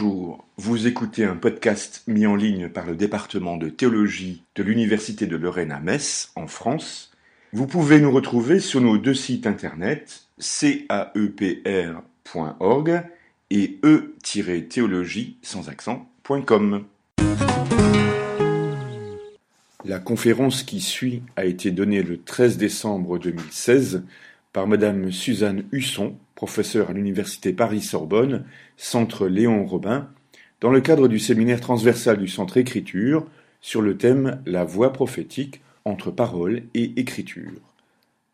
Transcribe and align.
Vous 0.00 0.86
écoutez 0.86 1.24
un 1.24 1.34
podcast 1.34 2.04
mis 2.06 2.24
en 2.26 2.36
ligne 2.36 2.68
par 2.68 2.86
le 2.86 2.94
département 2.94 3.56
de 3.56 3.68
théologie 3.68 4.44
de 4.54 4.62
l'Université 4.62 5.26
de 5.26 5.36
Lorraine 5.36 5.72
à 5.72 5.80
Metz, 5.80 6.30
en 6.36 6.46
France. 6.46 7.10
Vous 7.52 7.66
pouvez 7.66 8.00
nous 8.00 8.12
retrouver 8.12 8.60
sur 8.60 8.80
nos 8.80 8.96
deux 8.96 9.14
sites 9.14 9.48
internet 9.48 10.28
caepr.org 10.38 11.02
et 13.50 13.78
e-théologie 13.82 15.36
sans 15.42 15.68
accent.com. 15.68 16.84
La 19.84 19.98
conférence 19.98 20.62
qui 20.62 20.80
suit 20.80 21.22
a 21.34 21.44
été 21.44 21.72
donnée 21.72 22.04
le 22.04 22.22
13 22.22 22.56
décembre 22.56 23.18
2016 23.18 24.04
par 24.52 24.68
Madame 24.68 25.10
Suzanne 25.10 25.64
Husson, 25.72 26.14
professeure 26.38 26.90
à 26.90 26.92
l'Université 26.92 27.52
Paris-Sorbonne, 27.52 28.44
Centre 28.76 29.26
Léon 29.26 29.66
Robin, 29.66 30.08
dans 30.60 30.70
le 30.70 30.80
cadre 30.80 31.08
du 31.08 31.18
séminaire 31.18 31.60
transversal 31.60 32.16
du 32.16 32.28
Centre 32.28 32.58
Écriture 32.58 33.26
sur 33.60 33.82
le 33.82 33.96
thème 33.96 34.40
La 34.46 34.62
voix 34.62 34.92
prophétique 34.92 35.60
entre 35.84 36.12
parole 36.12 36.62
et 36.74 36.92
écriture. 36.94 37.60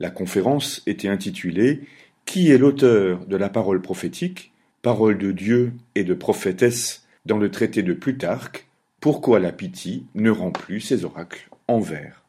La 0.01 0.11
conférence 0.11 0.83
était 0.87 1.09
intitulée 1.09 1.81
Qui 2.27 2.51
est 2.51 2.59
l'auteur 2.59 3.25
de 3.25 3.37
la 3.39 3.49
parole 3.49 3.81
prophétique, 3.81 4.53
parole 4.83 5.17
de 5.17 5.33
Dieu 5.33 5.73
et 5.95 6.05
de 6.05 6.13
prophétesse 6.13 7.07
dans 7.25 7.39
le 7.39 7.51
traité 7.51 7.83
de 7.83 7.95
Plutarque, 7.95 8.67
pourquoi 9.01 9.41
la 9.41 9.51
pitié 9.51 10.03
ne 10.15 10.29
rend 10.29 10.51
plus 10.51 10.81
ses 10.81 11.07
oracles 11.07 11.49
en 11.69 11.81
vers? 11.81 12.23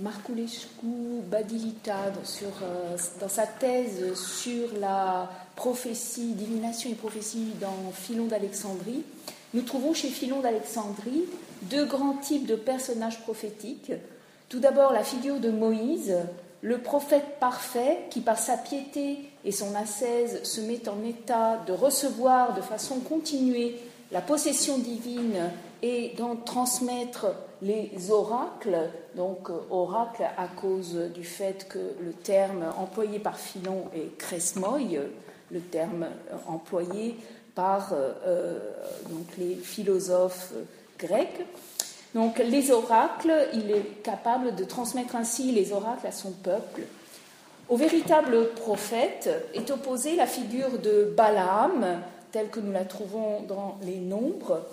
Marculescu 0.00 1.20
Badilita 1.30 2.06
euh, 2.06 2.96
dans 3.20 3.28
sa 3.28 3.46
thèse 3.46 4.14
sur 4.14 4.68
la 4.80 5.30
prophétie, 5.56 6.32
divination 6.32 6.90
et 6.90 6.94
prophétie 6.94 7.52
dans 7.60 7.92
Philon 7.92 8.26
d'Alexandrie, 8.26 9.02
nous 9.52 9.62
trouvons 9.62 9.92
chez 9.92 10.08
Philon 10.08 10.40
d'Alexandrie 10.40 11.24
deux 11.62 11.84
grands 11.84 12.14
types 12.14 12.46
de 12.46 12.54
personnages 12.54 13.20
prophétiques. 13.20 13.92
Tout 14.48 14.60
d'abord 14.60 14.92
la 14.92 15.04
figure 15.04 15.38
de 15.38 15.50
Moïse, 15.50 16.16
le 16.62 16.78
prophète 16.78 17.38
parfait 17.38 17.98
qui 18.10 18.20
par 18.20 18.38
sa 18.38 18.56
piété 18.56 19.18
et 19.44 19.52
son 19.52 19.74
ascèse 19.74 20.42
se 20.44 20.62
met 20.62 20.88
en 20.88 21.04
état 21.04 21.62
de 21.66 21.72
recevoir 21.72 22.54
de 22.54 22.62
façon 22.62 23.00
continuée 23.00 23.76
la 24.12 24.22
possession 24.22 24.78
divine 24.78 25.50
et 25.82 26.14
d'en 26.16 26.36
transmettre 26.36 27.26
les 27.62 28.10
oracles, 28.10 28.76
donc 29.14 29.50
euh, 29.50 29.58
oracle 29.70 30.24
à 30.36 30.46
cause 30.48 30.94
du 31.14 31.24
fait 31.24 31.68
que 31.68 31.78
le 32.00 32.12
terme 32.12 32.64
employé 32.78 33.18
par 33.18 33.38
Philon 33.38 33.84
est 33.94 34.16
kresmoi, 34.16 34.78
le 35.50 35.60
terme 35.60 36.04
euh, 36.04 36.36
employé 36.46 37.16
par 37.54 37.92
euh, 37.92 38.58
donc 39.10 39.26
les 39.38 39.56
philosophes 39.56 40.52
grecs. 40.98 41.46
Donc 42.14 42.38
les 42.38 42.70
oracles, 42.70 43.48
il 43.52 43.70
est 43.70 44.02
capable 44.02 44.54
de 44.56 44.64
transmettre 44.64 45.14
ainsi 45.14 45.52
les 45.52 45.72
oracles 45.72 46.06
à 46.06 46.12
son 46.12 46.32
peuple. 46.32 46.82
Au 47.68 47.76
véritable 47.76 48.48
prophète 48.54 49.30
est 49.54 49.70
opposée 49.70 50.16
la 50.16 50.26
figure 50.26 50.78
de 50.82 51.12
Balaam, 51.16 52.00
telle 52.32 52.48
que 52.48 52.58
nous 52.58 52.72
la 52.72 52.84
trouvons 52.84 53.42
dans 53.42 53.78
les 53.82 53.98
Nombres, 53.98 54.66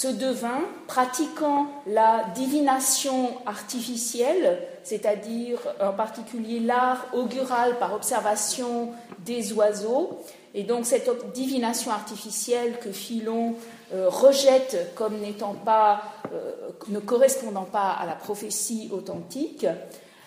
ce 0.00 0.08
devin, 0.08 0.62
pratiquant 0.86 1.66
la 1.86 2.24
divination 2.34 3.32
artificielle, 3.44 4.58
c'est-à-dire 4.82 5.58
en 5.78 5.92
particulier 5.92 6.58
l'art 6.58 7.04
augural 7.12 7.78
par 7.78 7.92
observation 7.92 8.92
des 9.26 9.52
oiseaux, 9.52 10.18
et 10.54 10.62
donc 10.62 10.86
cette 10.86 11.10
divination 11.34 11.90
artificielle 11.90 12.78
que 12.82 12.92
Philon 12.92 13.56
euh, 13.92 14.08
rejette 14.08 14.90
comme 14.94 15.18
n'étant 15.18 15.52
pas, 15.52 16.00
euh, 16.32 16.70
ne 16.88 16.98
correspondant 16.98 17.66
pas 17.66 17.90
à 17.90 18.06
la 18.06 18.14
prophétie 18.14 18.88
authentique, 18.94 19.66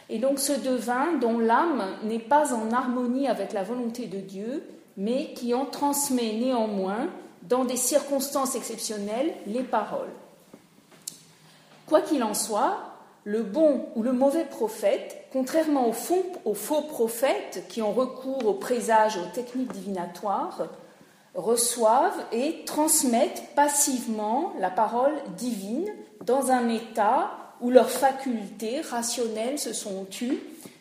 et 0.07 0.19
donc 0.19 0.37
ce 0.37 0.53
devin 0.53 1.13
dont 1.19 1.39
l'âme 1.39 1.83
n'est 2.03 2.19
pas 2.19 2.53
en 2.53 2.71
harmonie 2.71 3.27
avec 3.27 3.53
la 3.53 3.63
volonté 3.63 4.05
de 4.05 4.19
Dieu, 4.19 4.63
mais 4.97 5.33
qui 5.33 5.55
en 5.55 5.65
transmet 5.65 6.33
néanmoins 6.33 7.07
dans 7.43 7.65
des 7.65 7.77
circonstances 7.77 8.55
exceptionnelles, 8.55 9.33
les 9.47 9.63
paroles. 9.63 10.11
Quoi 11.87 12.01
qu'il 12.01 12.23
en 12.23 12.33
soit, 12.33 12.77
le 13.25 13.43
bon 13.43 13.85
ou 13.95 14.03
le 14.03 14.13
mauvais 14.13 14.45
prophète, 14.45 15.27
contrairement 15.31 15.87
aux 15.87 15.93
faux, 15.93 16.25
aux 16.45 16.53
faux 16.53 16.81
prophètes 16.81 17.65
qui 17.69 17.81
ont 17.81 17.93
recours 17.93 18.45
aux 18.45 18.53
présages 18.53 19.17
aux 19.17 19.33
techniques 19.33 19.71
divinatoires, 19.71 20.67
reçoivent 21.35 22.25
et 22.31 22.63
transmettent 22.65 23.43
passivement 23.55 24.53
la 24.59 24.69
parole 24.69 25.13
divine 25.37 25.89
dans 26.25 26.51
un 26.51 26.69
état 26.69 27.31
où 27.59 27.69
leurs 27.69 27.89
facultés 27.89 28.81
rationnelles 28.81 29.57
se 29.57 29.73
sont 29.73 30.05
tues. 30.05 30.39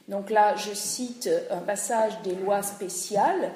Donc 0.08 0.30
là, 0.30 0.56
je 0.56 0.74
cite 0.74 1.30
un 1.50 1.58
passage 1.58 2.20
des 2.22 2.34
lois 2.34 2.62
spéciales 2.62 3.52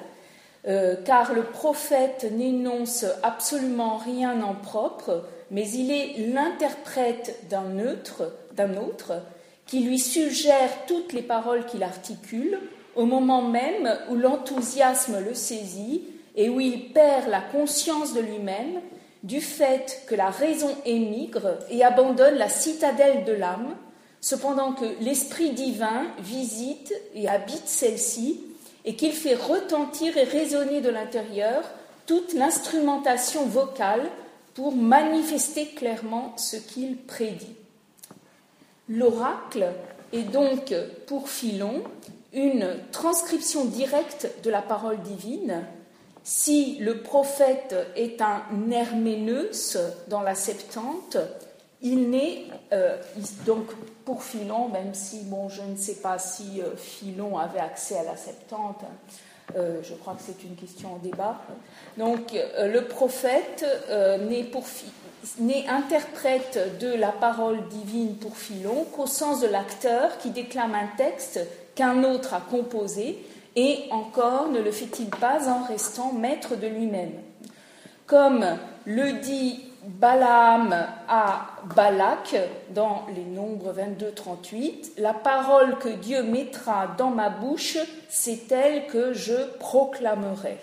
euh, 0.67 0.95
car 1.05 1.33
le 1.33 1.43
prophète 1.43 2.27
n'énonce 2.31 3.05
absolument 3.23 3.97
rien 3.97 4.41
en 4.41 4.55
propre, 4.55 5.23
mais 5.51 5.69
il 5.69 5.91
est 5.91 6.31
l'interprète 6.33 7.47
d'un 7.49 7.65
d'un 8.55 8.77
autre, 8.77 9.21
qui 9.65 9.81
lui 9.81 9.99
suggère 9.99 10.85
toutes 10.87 11.13
les 11.13 11.21
paroles 11.21 11.65
qu'il 11.65 11.83
articule, 11.83 12.59
au 12.95 13.05
moment 13.05 13.43
même 13.43 13.95
où 14.09 14.15
l'enthousiasme 14.15 15.19
le 15.23 15.33
saisit 15.35 16.03
et 16.35 16.49
où 16.49 16.59
il 16.59 16.91
perd 16.91 17.29
la 17.29 17.41
conscience 17.41 18.13
de 18.13 18.21
lui-même 18.21 18.81
du 19.23 19.41
fait 19.41 20.03
que 20.07 20.15
la 20.15 20.29
raison 20.29 20.69
émigre 20.85 21.57
et 21.69 21.83
abandonne 21.83 22.35
la 22.35 22.49
citadelle 22.49 23.23
de 23.25 23.33
l'âme, 23.33 23.75
cependant 24.21 24.73
que 24.73 24.85
l'Esprit 25.01 25.51
divin 25.51 26.07
visite 26.19 26.93
et 27.13 27.27
habite 27.27 27.67
celle-ci 27.67 28.46
et 28.87 28.95
qu'il 28.95 29.11
fait 29.11 29.35
retentir 29.35 30.17
et 30.17 30.23
résonner 30.23 30.79
de 30.79 30.89
l'intérieur 30.89 31.61
toute 32.05 32.33
l'instrumentation 32.33 33.45
vocale 33.45 34.09
pour 34.55 34.73
manifester 34.73 35.67
clairement 35.67 36.33
ce 36.37 36.55
qu'il 36.55 36.95
prédit. 36.95 37.55
L'oracle 38.87 39.67
est 40.13 40.31
donc 40.31 40.73
pour 41.05 41.29
Philon 41.29 41.83
une 42.33 42.77
transcription 42.93 43.65
directe 43.65 44.29
de 44.43 44.49
la 44.49 44.61
parole 44.61 45.01
divine. 45.01 45.65
Si 46.23 46.77
le 46.79 47.01
prophète 47.01 47.75
est 47.97 48.21
un 48.21 48.41
Herméneus 48.71 49.77
dans 50.07 50.21
la 50.21 50.33
Septante, 50.33 51.17
il 51.81 52.09
n'est 52.09 52.45
euh, 52.73 52.97
donc 53.45 53.67
pour 54.03 54.23
Philon, 54.23 54.69
même 54.69 54.93
si 54.93 55.25
je 55.49 55.61
ne 55.61 55.75
sais 55.75 55.95
pas 55.95 56.17
si 56.17 56.61
euh, 56.61 56.75
Philon 56.75 57.37
avait 57.37 57.59
accès 57.59 57.97
à 57.97 58.03
la 58.03 58.17
Septante, 58.17 58.81
euh, 59.55 59.79
je 59.83 59.93
crois 59.93 60.15
que 60.15 60.21
c'est 60.25 60.43
une 60.43 60.55
question 60.55 60.95
en 60.95 60.97
débat. 60.97 61.39
Donc 61.97 62.33
le 62.33 62.81
prophète 62.81 63.65
n'est 65.39 65.67
interprète 65.67 66.79
de 66.79 66.93
la 66.93 67.11
parole 67.11 67.67
divine 67.69 68.15
pour 68.15 68.37
Philon 68.37 68.85
qu'au 68.95 69.07
sens 69.07 69.41
de 69.41 69.47
l'acteur 69.47 70.17
qui 70.17 70.31
déclame 70.31 70.75
un 70.75 70.87
texte 70.97 71.39
qu'un 71.75 72.03
autre 72.03 72.33
a 72.33 72.41
composé 72.41 73.23
et 73.55 73.85
encore 73.91 74.49
ne 74.49 74.59
le 74.59 74.71
fait-il 74.71 75.09
pas 75.09 75.47
en 75.49 75.63
restant 75.63 76.11
maître 76.11 76.55
de 76.55 76.67
lui-même. 76.67 77.13
Comme 78.05 78.45
le 78.85 79.13
dit 79.13 79.66
Balaam 79.87 80.75
à 81.07 81.47
Balak 81.73 82.35
dans 82.71 83.05
les 83.15 83.23
Nombres 83.23 83.73
22-38, 83.73 84.91
la 84.97 85.13
parole 85.13 85.77
que 85.77 85.87
Dieu 85.87 86.23
mettra 86.23 86.87
dans 86.97 87.09
ma 87.09 87.29
bouche, 87.29 87.77
c'est 88.09 88.51
elle 88.51 88.87
que 88.87 89.13
je 89.13 89.57
proclamerai. 89.59 90.57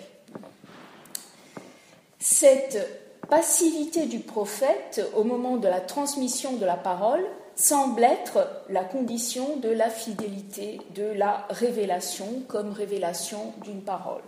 Cette 2.19 3.27
passivité 3.27 4.05
du 4.05 4.19
prophète 4.19 5.01
au 5.15 5.23
moment 5.23 5.57
de 5.57 5.67
la 5.67 5.81
transmission 5.81 6.53
de 6.53 6.65
la 6.65 6.77
parole 6.77 7.25
semble 7.55 8.03
être 8.03 8.47
la 8.69 8.83
condition 8.83 9.57
de 9.57 9.69
la 9.69 9.89
fidélité 9.89 10.79
de 10.93 11.05
la 11.15 11.47
révélation 11.49 12.43
comme 12.47 12.71
révélation 12.71 13.53
d'une 13.63 13.81
parole. 13.81 14.21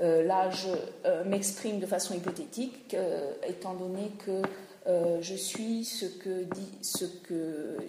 Euh, 0.00 0.24
là, 0.24 0.50
je 0.50 0.68
euh, 1.06 1.24
m'exprime 1.24 1.78
de 1.78 1.86
façon 1.86 2.14
hypothétique, 2.14 2.94
euh, 2.94 3.32
étant 3.46 3.74
donné 3.74 4.12
que 4.24 4.42
je 5.20 5.34
suis 5.34 5.84
ce 5.84 6.06
que, 6.06 6.44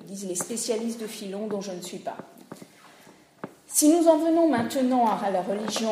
disent 0.06 0.28
les 0.28 0.36
spécialistes 0.36 1.02
de 1.02 1.08
Philon 1.08 1.48
dont 1.48 1.60
je 1.60 1.72
ne 1.72 1.82
suis 1.82 1.98
pas. 1.98 2.18
Si 3.66 3.90
nous 3.90 4.08
en 4.08 4.20
venons 4.20 4.48
maintenant 4.48 5.08
à 5.08 5.32
la 5.32 5.42
religion 5.42 5.92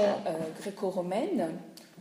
gréco-romaine, 0.60 1.50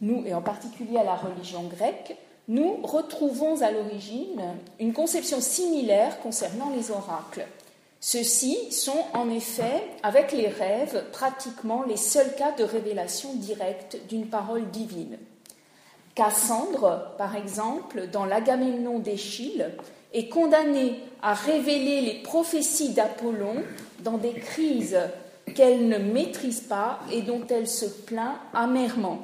nous, 0.03 0.23
et 0.27 0.35
en 0.35 0.43
particulier 0.43 0.99
à 0.99 1.05
la 1.05 1.15
religion 1.15 1.63
grecque, 1.63 2.15
nous 2.49 2.83
retrouvons 2.83 3.63
à 3.63 3.71
l'origine 3.71 4.43
une 4.79 4.93
conception 4.93 5.41
similaire 5.41 6.21
concernant 6.21 6.69
les 6.69 6.91
oracles. 6.91 7.47
Ceux-ci 8.03 8.73
sont 8.73 9.05
en 9.13 9.29
effet, 9.29 9.85
avec 10.03 10.33
les 10.33 10.49
rêves, 10.49 11.05
pratiquement 11.13 11.83
les 11.83 11.99
seuls 11.99 12.35
cas 12.35 12.53
de 12.53 12.65
révélation 12.65 13.35
directe 13.35 13.99
d'une 14.09 14.27
parole 14.27 14.71
divine. 14.71 15.19
Cassandre, 16.15 17.15
par 17.19 17.37
exemple, 17.37 18.09
dans 18.11 18.25
l'Agamemnon 18.25 18.99
d'Échille, 18.99 19.71
est 20.15 20.29
condamnée 20.29 20.99
à 21.23 21.35
révéler 21.35 22.01
les 22.01 22.23
prophéties 22.23 22.95
d'Apollon 22.95 23.63
dans 24.01 24.17
des 24.17 24.33
crises 24.33 24.99
qu'elle 25.55 25.89
ne 25.89 25.99
maîtrise 25.99 26.61
pas 26.61 27.01
et 27.13 27.21
dont 27.21 27.47
elle 27.51 27.69
se 27.69 27.85
plaint 27.85 28.37
amèrement. 28.55 29.19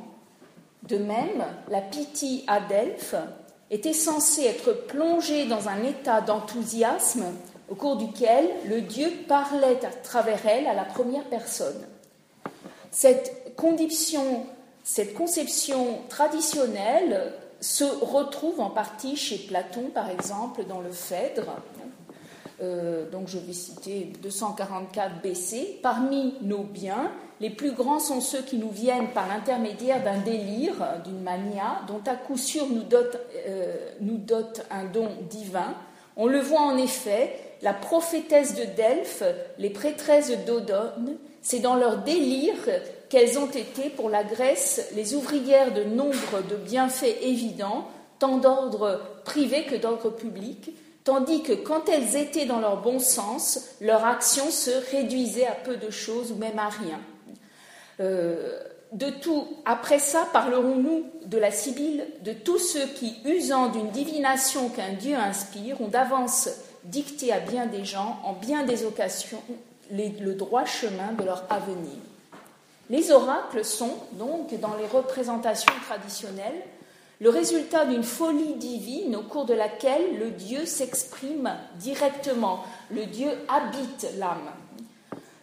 De 0.83 0.99
même, 0.99 1.45
la 1.69 1.81
Pythie 1.81 2.45
à 2.47 2.61
Delphes 2.61 3.17
était 3.71 3.95
censée 3.95 4.45
être 4.45 4.73
plongée 4.87 5.47
dans 5.47 5.69
un 5.69 5.83
état 5.83 6.21
d'enthousiasme 6.21 7.25
au 7.69 7.75
cours 7.75 7.97
duquel 7.97 8.49
le 8.69 8.81
Dieu 8.81 9.11
parlait 9.29 9.85
à 9.85 9.91
travers 9.91 10.47
elle 10.47 10.67
à 10.67 10.75
la 10.75 10.85
première 10.85 11.25
personne. 11.25 11.87
Cette 12.91 13.55
condition, 13.57 14.47
cette 14.85 15.15
conception 15.15 15.99
traditionnelle 16.09 17.33
se 17.61 17.85
retrouve 17.85 18.61
en 18.61 18.71
partie 18.71 19.17
chez 19.17 19.39
Platon, 19.39 19.91
par 19.93 20.11
exemple, 20.11 20.65
dans 20.65 20.81
le 20.81 20.93
Phèdre. 20.93 21.57
Euh, 22.63 23.11
donc 23.11 23.29
je 23.29 23.39
vais 23.39 23.53
citer 23.53 24.13
244 24.23 25.21
BC. 25.23 25.81
Parmi 25.83 26.35
nos 26.43 26.63
biens, 26.63 27.11
les 27.41 27.51
plus 27.51 27.73
grands 27.73 28.01
sont 28.01 28.21
ceux 28.21 28.43
qui 28.43 28.57
nous 28.57 28.71
viennent 28.71 29.09
par 29.09 29.29
l'intermédiaire 29.29 30.03
d'un 30.03 30.19
délire, 30.19 30.75
d'une 31.05 31.21
mania, 31.21 31.83
dont 31.87 32.01
à 32.07 32.15
coup 32.15 32.39
sûr 32.39 32.67
nous 32.69 32.83
dote, 32.83 33.19
euh, 33.47 33.91
nous 34.01 34.17
dote 34.17 34.65
un 34.71 34.85
don 34.85 35.09
divin. 35.29 35.75
On 36.17 36.27
le 36.27 36.41
voit 36.41 36.63
en 36.63 36.79
effet, 36.79 37.39
la 37.63 37.73
prophétesse 37.73 38.55
de 38.55 38.65
Delphes, 38.65 39.23
les 39.59 39.71
prêtresses 39.71 40.33
d'Odone, 40.47 41.17
c'est 41.43 41.61
dans 41.61 41.77
leur 41.77 41.99
délire 41.99 42.55
qu'elles 43.09 43.39
ont 43.39 43.51
été 43.51 43.89
pour 43.91 44.11
la 44.11 44.25
Grèce 44.25 44.91
les 44.95 45.15
ouvrières 45.15 45.73
de 45.73 45.85
nombre 45.85 46.43
de 46.49 46.57
bienfaits 46.57 47.23
évidents, 47.23 47.89
tant 48.19 48.39
d'ordre 48.39 49.01
privé 49.25 49.65
que 49.65 49.77
d'ordre 49.77 50.11
public, 50.11 50.71
tandis 51.05 51.43
que 51.43 51.53
quand 51.53 51.89
elles 51.89 52.17
étaient 52.17 52.47
dans 52.47 52.59
leur 52.59 52.83
bon 52.83 52.99
sens, 52.99 53.77
leur 53.81 54.05
action 54.05 54.51
se 54.51 54.71
réduisait 54.91 55.47
à 55.47 55.53
peu 55.53 55.77
de 55.77 55.91
choses 55.91 56.33
ou 56.33 56.37
même 56.37 56.59
à 56.59 56.69
rien. 56.69 57.01
Euh, 58.01 58.61
de 58.93 59.11
tout, 59.11 59.47
après 59.65 59.99
ça, 59.99 60.27
parlerons-nous 60.33 61.05
de 61.27 61.39
la 61.39 61.51
Sibylle, 61.51 62.07
de 62.23 62.33
tous 62.33 62.59
ceux 62.59 62.87
qui, 62.87 63.17
usant 63.25 63.69
d'une 63.69 63.91
divination 63.91 64.69
qu'un 64.69 64.93
Dieu 64.95 65.17
inspire, 65.17 65.81
ont 65.81 65.89
d'avance 65.89 66.49
dicté 66.87 67.33
à 67.33 67.41
bien 67.41 67.67
des 67.67 67.85
gens, 67.85 68.21
en 68.25 68.33
bien 68.33 68.65
des 68.65 68.85
occasions, 68.85 69.43
le 69.91 70.35
droit 70.35 70.65
chemin 70.65 71.13
de 71.13 71.25
leur 71.25 71.45
avenir. 71.51 71.99
Les 72.89 73.11
oracles 73.11 73.65
sont, 73.65 73.95
donc, 74.13 74.59
dans 74.61 74.77
les 74.77 74.87
représentations 74.87 75.73
traditionnelles, 75.87 76.63
le 77.21 77.31
résultat 77.31 77.87
d'une 77.87 78.03
folie 78.03 78.55
divine 78.55 79.17
au 79.17 79.23
cours 79.23 79.47
de 79.47 79.55
laquelle 79.55 80.19
le 80.19 80.31
Dieu 80.31 80.67
s'exprime 80.67 81.51
directement, 81.77 82.65
le 82.91 83.07
Dieu 83.07 83.31
habite 83.49 84.07
l'âme. 84.19 84.51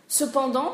Cependant, 0.07 0.73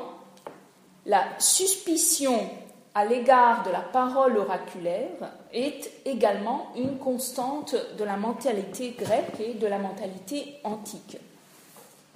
la 1.05 1.23
suspicion 1.39 2.49
à 2.95 3.05
l'égard 3.05 3.63
de 3.63 3.71
la 3.71 3.81
parole 3.81 4.37
oraculaire 4.37 5.31
est 5.53 5.91
également 6.05 6.67
une 6.75 6.97
constante 6.97 7.75
de 7.97 8.03
la 8.03 8.17
mentalité 8.17 8.95
grecque 8.97 9.39
et 9.39 9.53
de 9.53 9.67
la 9.67 9.77
mentalité 9.77 10.57
antique. 10.63 11.17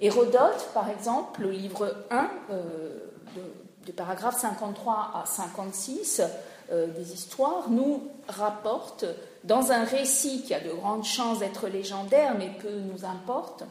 Hérodote, 0.00 0.68
par 0.74 0.90
exemple, 0.90 1.44
au 1.44 1.50
livre 1.50 1.94
1, 2.10 2.30
euh, 2.50 2.98
de, 3.86 3.92
paragraphe 3.92 4.38
53 4.40 5.12
à 5.14 5.24
56 5.26 6.22
euh, 6.72 6.86
des 6.88 7.12
histoires, 7.12 7.70
nous 7.70 8.08
rapporte, 8.28 9.04
dans 9.44 9.70
un 9.70 9.84
récit 9.84 10.42
qui 10.42 10.54
a 10.54 10.60
de 10.60 10.70
grandes 10.70 11.04
chances 11.04 11.38
d'être 11.38 11.68
légendaire, 11.68 12.34
mais 12.36 12.50
peu 12.60 12.70
nous 12.70 13.04
importe, 13.04 13.64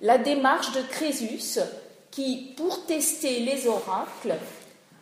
la 0.00 0.16
démarche 0.16 0.72
de 0.72 0.80
Crésus 0.82 1.60
qui, 2.10 2.54
pour 2.56 2.86
tester 2.86 3.40
les 3.40 3.66
oracles, 3.66 4.34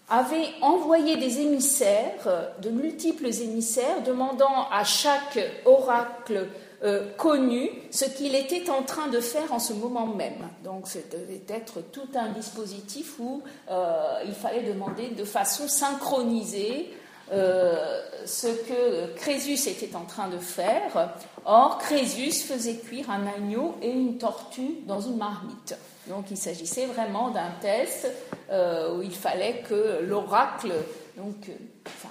avait 0.08 0.48
envoyé 0.60 1.16
des 1.16 1.40
émissaires, 1.40 2.52
de 2.62 2.70
multiples 2.70 3.26
émissaires, 3.26 4.02
demandant 4.04 4.68
à 4.70 4.84
chaque 4.84 5.38
oracle 5.64 6.48
euh, 6.84 7.06
connu 7.16 7.70
ce 7.90 8.04
qu'il 8.04 8.34
était 8.34 8.68
en 8.68 8.82
train 8.82 9.08
de 9.08 9.18
faire 9.20 9.50
en 9.52 9.58
ce 9.58 9.72
moment 9.72 10.06
même. 10.06 10.50
Donc, 10.62 10.86
devait 11.10 11.42
être 11.48 11.80
tout 11.90 12.08
un 12.14 12.28
dispositif 12.28 13.18
où 13.18 13.42
euh, 13.70 14.20
il 14.26 14.34
fallait 14.34 14.62
demander 14.62 15.08
de 15.08 15.24
façon 15.24 15.68
synchronisée 15.68 16.92
euh, 17.32 18.02
ce 18.26 18.48
que 18.48 19.14
Crésus 19.16 19.68
était 19.68 19.96
en 19.96 20.04
train 20.04 20.28
de 20.28 20.38
faire. 20.38 21.14
Or, 21.46 21.78
Crésus 21.78 22.44
faisait 22.44 22.76
cuire 22.76 23.10
un 23.10 23.26
agneau 23.26 23.76
et 23.80 23.90
une 23.90 24.18
tortue 24.18 24.80
dans 24.86 25.00
une 25.00 25.16
marmite. 25.16 25.74
Donc 26.08 26.30
il 26.30 26.36
s'agissait 26.36 26.86
vraiment 26.86 27.30
d'un 27.30 27.50
test 27.60 28.06
euh, 28.50 28.96
où 28.96 29.02
il 29.02 29.14
fallait 29.14 29.62
que 29.68 30.00
l'oracle 30.02 30.72
donc, 31.16 31.48
euh, 31.48 32.08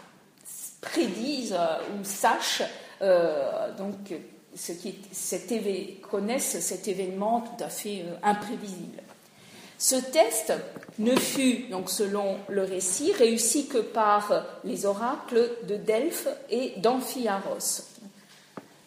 prédise 0.81 1.53
ou 1.53 2.03
sache 2.03 2.61
donc, 3.77 4.13
ce 4.55 4.71
qui 4.71 4.95
cet 5.11 5.53
connaisse 6.01 6.59
cet 6.59 6.87
événement 6.87 7.41
tout 7.41 7.63
à 7.63 7.67
fait 7.67 8.05
imprévisible. 8.23 9.01
Ce 9.77 9.95
test 9.95 10.53
ne 10.99 11.15
fut, 11.15 11.67
donc 11.69 11.89
selon 11.89 12.37
le 12.47 12.63
récit, 12.63 13.11
réussi 13.11 13.67
que 13.67 13.79
par 13.79 14.45
les 14.63 14.85
oracles 14.85 15.51
de 15.67 15.75
Delphes 15.75 16.29
et 16.49 16.73
d'Amphiaros. 16.77 17.83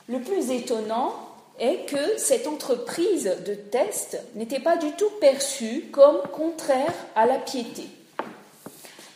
Le 0.09 0.21
plus 0.21 0.51
étonnant 0.51 1.28
est 1.59 1.87
que 1.87 2.19
cette 2.19 2.47
entreprise 2.47 3.31
de 3.47 3.55
test 3.55 4.21
n'était 4.35 4.61
pas 4.61 4.77
du 4.77 4.93
tout 4.93 5.11
perçue 5.21 5.89
comme 5.93 6.21
contraire 6.33 6.95
à 7.15 7.27
la 7.27 7.39
piété. 7.39 7.85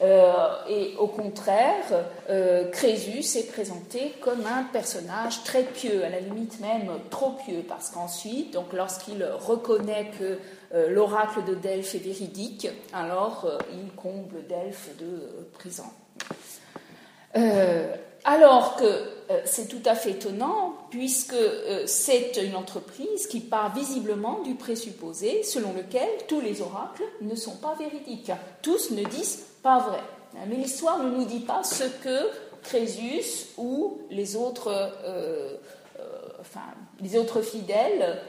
Euh, 0.03 0.33
et 0.69 0.95
au 0.99 1.07
contraire, 1.07 1.85
euh, 2.29 2.69
Crésus 2.71 3.39
est 3.39 3.53
présenté 3.53 4.15
comme 4.21 4.45
un 4.47 4.65
personnage 4.65 5.45
très 5.45 5.63
pieux, 5.63 6.05
à 6.05 6.09
la 6.09 6.19
limite 6.19 6.59
même 6.61 6.91
trop 7.11 7.33
pieux, 7.47 7.63
parce 7.69 7.91
qu'ensuite, 7.91 8.53
donc 8.53 8.73
lorsqu'il 8.73 9.25
reconnaît 9.25 10.11
que 10.19 10.39
euh, 10.75 10.91
l'oracle 10.91 11.45
de 11.45 11.55
Delphes 11.55 11.95
est 11.95 11.99
véridique, 12.05 12.69
alors 12.93 13.47
il 13.73 13.93
comble 13.95 14.45
Delphes 14.49 14.91
de 14.99 15.47
prison. 15.53 15.85
Alors 18.25 18.77
que 18.77 18.85
c'est 19.45 19.69
tout 19.69 19.83
à 19.85 19.95
fait 19.95 20.11
étonnant, 20.11 20.77
puisque 20.91 21.35
c'est 21.87 22.37
une 22.43 22.55
entreprise 22.55 23.27
qui 23.27 23.41
part 23.41 23.75
visiblement 23.75 24.41
du 24.41 24.55
présupposé 24.55 25.43
selon 25.43 25.73
lequel 25.73 26.09
tous 26.29 26.41
les 26.41 26.61
oracles 26.61 27.05
ne 27.21 27.35
sont 27.35 27.57
pas 27.57 27.75
véridiques. 27.75 28.33
Tous 28.61 28.91
ne 28.91 29.05
disent 29.05 29.45
pas 29.63 29.79
vrai. 29.79 30.01
Mais 30.49 30.57
l'histoire 30.57 31.03
ne 31.03 31.11
nous 31.11 31.25
dit 31.25 31.41
pas 31.41 31.63
ce 31.65 31.85
que 31.85 32.31
Crésus 32.63 33.49
ou 33.57 33.99
les 34.11 34.37
autres, 34.37 34.69
euh, 34.69 35.57
euh, 35.99 37.43
fidèles 37.43 38.21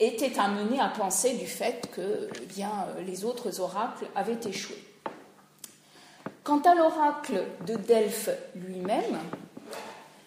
étaient 0.00 0.38
amenés 0.38 0.80
à 0.80 0.88
penser 0.88 1.34
du 1.34 1.46
fait 1.46 1.88
que 1.92 2.28
eh 2.42 2.46
bien, 2.46 2.86
les 3.06 3.24
autres 3.24 3.60
oracles 3.60 4.06
avaient 4.14 4.38
échoué. 4.48 4.76
Quant 6.46 6.60
à 6.60 6.76
l'oracle 6.76 7.42
de 7.66 7.74
Delphes 7.74 8.30
lui-même, 8.54 9.18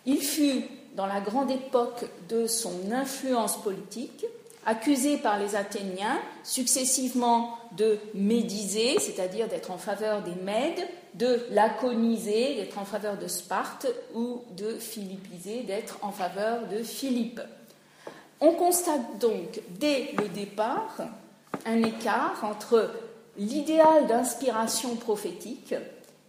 il 0.06 0.22
fut, 0.22 0.66
dans 0.98 1.06
la 1.06 1.22
grande 1.22 1.50
époque 1.50 2.04
de 2.28 2.46
son 2.46 2.92
influence 2.92 3.56
politique, 3.62 4.26
accusé 4.66 5.16
par 5.16 5.40
les 5.40 5.56
Athéniens 5.56 6.20
successivement 6.44 7.58
de 7.78 7.98
médiser, 8.16 9.00
c'est-à-dire 9.00 9.48
d'être 9.48 9.72
en 9.72 9.78
faveur 9.78 10.22
des 10.22 10.36
Mèdes, 10.44 10.86
de 11.14 11.40
laconiser, 11.52 12.56
d'être 12.56 12.80
en 12.80 12.86
faveur 12.86 13.18
de 13.18 13.30
Sparte, 13.30 13.88
ou 14.14 14.42
de 14.58 14.74
philippiser, 14.74 15.62
d'être 15.62 16.00
en 16.02 16.12
faveur 16.12 16.68
de 16.68 16.84
Philippe. 16.84 17.40
On 18.42 18.52
constate 18.52 19.20
donc 19.22 19.62
dès 19.70 20.10
le 20.18 20.28
départ 20.28 20.98
un 21.66 21.82
écart 21.82 22.44
entre 22.44 22.92
l'idéal 23.38 24.06
d'inspiration 24.08 24.98
prophétique 24.98 25.74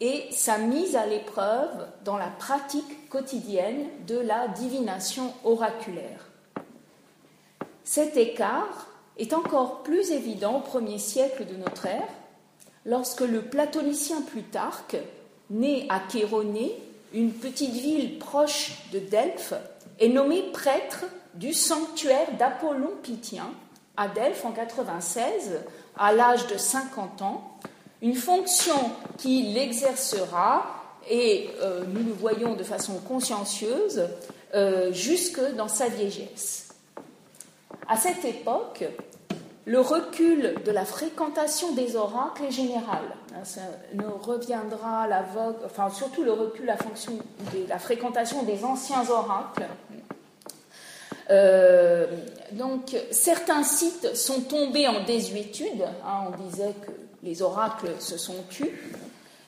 et 0.01 0.27
sa 0.31 0.59
mise 0.59 0.97
à 0.97 1.07
l'épreuve 1.07 1.87
dans 2.05 2.17
la 2.17 2.29
pratique 2.29 3.09
quotidienne 3.11 3.87
de 4.07 4.19
la 4.19 4.49
divination 4.49 5.33
oraculaire. 5.45 6.27
Cet 7.85 8.17
écart 8.17 8.89
est 9.19 9.35
encore 9.35 9.83
plus 9.83 10.11
évident 10.11 10.59
au 10.59 10.61
premier 10.61 10.99
siècle 10.99 11.45
de 11.45 11.57
notre 11.57 11.87
ère, 11.87 12.09
lorsque 12.87 13.21
le 13.21 13.43
platonicien 13.43 14.23
Plutarque, 14.23 14.97
né 15.51 15.87
à 15.91 16.01
Chéronée, 16.11 16.75
une 17.13 17.33
petite 17.33 17.75
ville 17.75 18.19
proche 18.19 18.73
de 18.93 19.01
Delphes, 19.01 19.55
est 19.99 20.09
nommé 20.09 20.43
prêtre 20.53 21.05
du 21.35 21.53
sanctuaire 21.53 22.37
d'Apollon 22.39 22.93
Pythien, 23.03 23.51
à 23.97 24.09
Delphes 24.09 24.47
en 24.47 24.53
96, 24.53 25.61
à 25.99 26.13
l'âge 26.13 26.47
de 26.47 26.57
50 26.57 27.23
ans, 27.23 27.59
une 28.03 28.15
fonction 28.15 28.93
qu'il 29.19 29.57
exercera, 29.57 30.67
et 31.09 31.51
euh, 31.61 31.85
nous 31.87 32.05
le 32.05 32.13
voyons 32.13 32.55
de 32.55 32.65
façon 32.65 32.99
consciencieuse, 32.99 34.09
euh, 34.55 34.93
jusque 34.93 35.41
dans 35.57 35.69
sa 35.69 35.89
vieillesse. 35.89 36.69
À 37.89 37.97
cette 37.97 38.25
époque, 38.25 38.85
le 39.67 39.81
recul 39.81 40.55
de 40.65 40.71
la 40.71 40.85
fréquentation 40.85 41.73
des 41.73 41.95
oracles 41.97 42.45
est 42.45 42.51
général. 42.51 43.03
Hein, 43.35 43.45
ça 43.45 43.61
nous 43.95 44.17
reviendra 44.21 45.07
la 45.07 45.23
vogue, 45.23 45.57
enfin 45.65 45.91
surtout 45.91 46.23
le 46.23 46.33
recul 46.33 46.67
la, 46.67 46.77
fonction 46.77 47.13
de 47.13 47.69
la 47.69 47.79
fréquentation 47.79 48.43
des 48.43 48.65
anciens 48.65 49.09
oracles. 49.11 49.67
Euh, 51.31 52.07
donc 52.53 52.97
certains 53.13 53.63
sites 53.63 54.17
sont 54.17 54.41
tombés 54.41 54.89
en 54.89 55.05
désuétude. 55.05 55.85
Hein, 56.05 56.25
on 56.29 56.49
disait 56.49 56.75
que 56.85 56.91
les 57.23 57.43
oracles 57.43 57.95
se 57.99 58.17
sont 58.17 58.43
tus. 58.49 58.71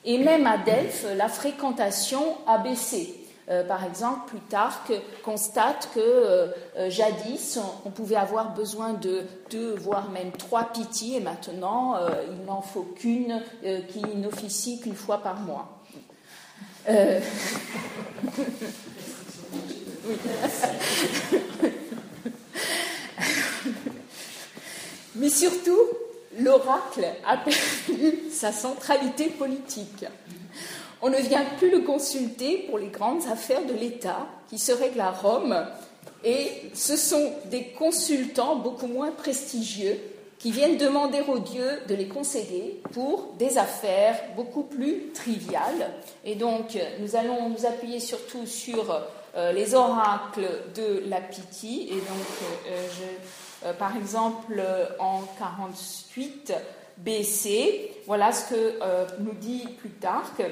Et 0.05 0.17
même 0.17 0.45
à 0.47 0.57
Delphes, 0.57 1.05
la 1.15 1.29
fréquentation 1.29 2.37
a 2.47 2.57
baissé. 2.57 3.23
Euh, 3.49 3.63
par 3.63 3.83
exemple, 3.83 4.21
Plutarque 4.27 4.93
constate 5.23 5.89
que 5.93 5.99
euh, 5.99 6.47
euh, 6.77 6.89
jadis, 6.89 7.59
on, 7.85 7.89
pouvait 7.89 8.15
avoir 8.15 8.53
besoin 8.53 8.93
de 8.93 9.23
deux, 9.49 9.75
voire 9.75 10.09
même 10.11 10.31
trois 10.31 10.71
pitiés, 10.71 11.17
et 11.17 11.19
maintenant, 11.19 11.97
il 12.31 12.45
n'en 12.45 12.61
faut 12.61 12.83
qu'une 12.83 13.41
qui 13.89 14.01
n'officie 14.15 14.79
qu'une 14.79 14.95
fois 14.95 15.17
par 15.17 15.39
mois. 15.41 15.67
Mais 25.15 25.29
surtout, 25.29 25.79
l'oracle 26.39 27.05
a 27.25 27.37
perdu 27.37 28.19
sa 28.31 28.51
centralité 28.51 29.25
politique. 29.27 30.05
On 31.01 31.09
ne 31.09 31.17
vient 31.17 31.45
plus 31.57 31.69
le 31.69 31.81
consulter 31.81 32.65
pour 32.69 32.77
les 32.77 32.87
grandes 32.87 33.27
affaires 33.31 33.65
de 33.65 33.73
l'État 33.73 34.25
qui 34.49 34.57
se 34.57 34.71
règlent 34.71 35.01
à 35.01 35.11
Rome, 35.11 35.65
et 36.23 36.49
ce 36.73 36.95
sont 36.95 37.33
des 37.45 37.65
consultants 37.77 38.55
beaucoup 38.55 38.87
moins 38.87 39.11
prestigieux 39.11 39.99
qui 40.39 40.51
viennent 40.51 40.77
demander 40.77 41.21
aux 41.27 41.39
dieux 41.39 41.81
de 41.87 41.95
les 41.95 42.07
concéder 42.07 42.81
pour 42.91 43.33
des 43.39 43.57
affaires 43.57 44.19
beaucoup 44.35 44.63
plus 44.63 45.11
triviales. 45.13 45.91
Et 46.25 46.35
donc, 46.35 46.77
nous 46.99 47.15
allons 47.15 47.49
nous 47.49 47.65
appuyer 47.65 48.01
surtout 48.01 48.45
sur 48.45 48.93
euh, 49.35 49.51
les 49.51 49.73
oracles 49.73 50.47
de 50.75 51.03
la 51.07 51.21
Pythie. 51.21 51.87
Et 51.89 51.95
donc, 51.95 52.27
euh, 52.67 52.71
euh, 52.73 52.87
par 53.79 53.95
exemple, 53.95 54.61
en 54.99 55.21
48 55.39 56.53
BC, 56.97 57.91
voilà 58.05 58.31
ce 58.31 58.53
que 58.53 58.73
nous 59.19 59.33
dit 59.33 59.67
Plutarque. 59.79 60.43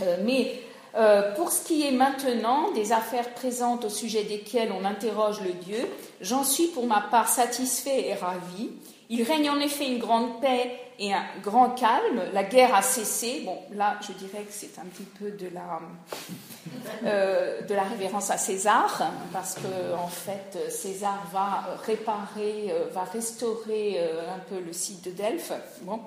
Euh, 0.00 0.16
mais 0.24 0.60
euh, 0.96 1.34
pour 1.34 1.52
ce 1.52 1.64
qui 1.64 1.86
est 1.86 1.92
maintenant 1.92 2.72
des 2.72 2.92
affaires 2.92 3.30
présentes 3.34 3.84
au 3.84 3.88
sujet 3.88 4.24
desquelles 4.24 4.72
on 4.72 4.84
interroge 4.84 5.40
le 5.40 5.52
Dieu, 5.52 5.86
j'en 6.20 6.44
suis 6.44 6.68
pour 6.68 6.86
ma 6.86 7.00
part 7.00 7.28
satisfait 7.28 8.08
et 8.08 8.14
ravi. 8.14 8.70
Il 9.10 9.22
règne 9.22 9.50
en 9.50 9.60
effet 9.60 9.86
une 9.86 9.98
grande 9.98 10.40
paix 10.40 10.78
et 10.98 11.14
un 11.14 11.24
grand 11.42 11.70
calme. 11.70 12.22
La 12.32 12.44
guerre 12.44 12.74
a 12.74 12.82
cessé. 12.82 13.42
Bon, 13.44 13.58
là, 13.74 13.98
je 14.06 14.12
dirais 14.12 14.42
que 14.42 14.52
c'est 14.52 14.78
un 14.78 14.84
petit 14.84 15.04
peu 15.18 15.30
de 15.30 15.48
la, 15.54 15.80
euh, 17.04 17.60
révérence 17.90 18.30
à 18.30 18.36
César, 18.36 19.10
parce 19.32 19.54
que 19.54 19.94
en 19.94 20.08
fait, 20.08 20.70
César 20.70 21.22
va 21.32 21.78
réparer, 21.86 22.74
va 22.92 23.04
restaurer 23.04 23.98
un 23.98 24.40
peu 24.40 24.60
le 24.60 24.72
site 24.72 25.04
de 25.04 25.10
Delphes. 25.10 25.52
Bon. 25.82 26.00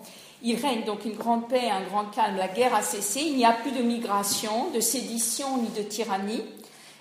Il 0.43 0.55
règne 0.55 0.83
donc 0.85 1.05
une 1.05 1.15
grande 1.15 1.47
paix, 1.47 1.69
un 1.69 1.83
grand 1.83 2.05
calme, 2.05 2.35
la 2.37 2.47
guerre 2.47 2.73
a 2.73 2.81
cessé, 2.81 3.21
il 3.21 3.37
n'y 3.37 3.45
a 3.45 3.51
plus 3.51 3.71
de 3.71 3.83
migration, 3.83 4.71
de 4.71 4.79
sédition 4.79 5.57
ni 5.61 5.69
de 5.69 5.87
tyrannie, 5.87 6.43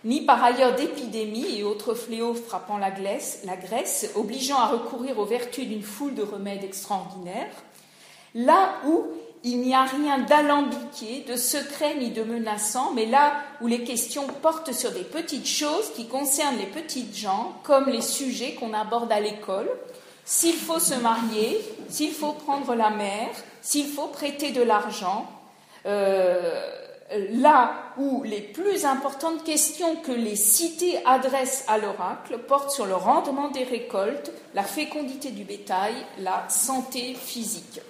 ni 0.05 0.23
par 0.23 0.43
ailleurs 0.43 0.77
d'épidémie 0.77 1.59
et 1.59 1.63
autres 1.63 1.95
fléaux 1.95 2.35
frappant 2.35 2.79
la 2.79 2.91
Grèce, 2.91 3.41
la 3.45 3.57
Grèce, 3.57 4.11
obligeant 4.15 4.59
à 4.59 4.69
recourir 4.69 5.19
aux 5.19 5.25
vertus 5.25 5.67
d'une 5.67 5.83
foule 5.83 6.15
de 6.15 6.23
remèdes 6.23 6.65
extraordinaires, 6.65 7.55
là 8.35 8.75
où 8.87 9.05
il 9.43 9.61
n'y 9.61 9.75
a 9.75 9.85
rien 9.85 10.19
d'alambiqué, 10.19 11.25
de 11.27 11.37
secret 11.37 11.95
ni 11.97 12.11
de 12.11 12.23
menaçant, 12.23 12.93
mais 12.93 13.07
là 13.07 13.33
où 13.61 13.67
les 13.67 13.85
questions 13.85 14.27
portent 14.43 14.73
sur 14.73 14.93
des 14.93 15.05
petites 15.05 15.49
choses 15.49 15.93
qui 15.97 16.07
concernent 16.07 16.59
les 16.59 16.67
petites 16.67 17.17
gens, 17.17 17.55
comme 17.63 17.89
les 17.89 18.03
sujets 18.03 18.55
qu'on 18.55 18.75
aborde 18.75 19.11
à 19.11 19.21
l'école, 19.21 19.71
s'il 20.25 20.55
faut 20.55 20.79
se 20.79 20.95
marier, 20.95 21.61
s'il 21.89 22.13
faut 22.13 22.33
prendre 22.33 22.75
la 22.75 22.91
mer, 22.91 23.29
s'il 23.63 23.87
faut 23.87 24.09
prêter 24.09 24.53
de 24.53 24.63
l'argent, 24.63 25.27
euh, 25.87 26.80
là 27.33 27.73
où 27.99 28.23
les 28.23 28.41
plus 28.41 28.85
importantes 28.85 29.43
questions 29.45 29.97
que 29.97 30.13
les 30.13 30.37
cités 30.37 31.05
adressent 31.05 31.65
à 31.67 31.79
l'oracle 31.79 32.39
portent 32.39 32.71
sur 32.71 32.87
le 32.87 32.95
rendement 32.95 33.49
des 33.49 33.65
récoltes, 33.65 34.33
la 34.55 34.63
fécondité 34.63 35.31
du 35.31 35.45
bétail, 35.45 35.95
la 36.19 36.49
santé 36.49 37.15
physique. 37.15 37.81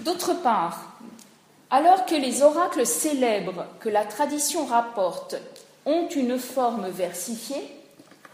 D'autre 0.00 0.34
part, 0.42 0.96
alors 1.70 2.06
que 2.06 2.14
les 2.14 2.42
oracles 2.42 2.86
célèbres 2.86 3.66
que 3.80 3.88
la 3.88 4.04
tradition 4.04 4.64
rapporte 4.64 5.36
ont 5.86 6.08
une 6.08 6.38
forme 6.38 6.88
versifiée, 6.88 7.74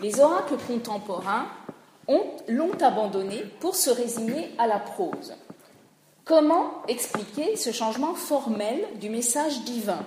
les 0.01 0.21
oracles 0.21 0.57
contemporains 0.67 1.47
l'ont 2.49 2.79
abandonné 2.81 3.45
pour 3.61 3.75
se 3.77 3.91
résigner 3.91 4.51
à 4.59 4.67
la 4.67 4.79
prose. 4.79 5.35
Comment 6.25 6.83
expliquer 6.89 7.55
ce 7.57 7.71
changement 7.71 8.15
formel 8.15 8.87
du 8.99 9.11
message 9.11 9.61
divin, 9.65 10.03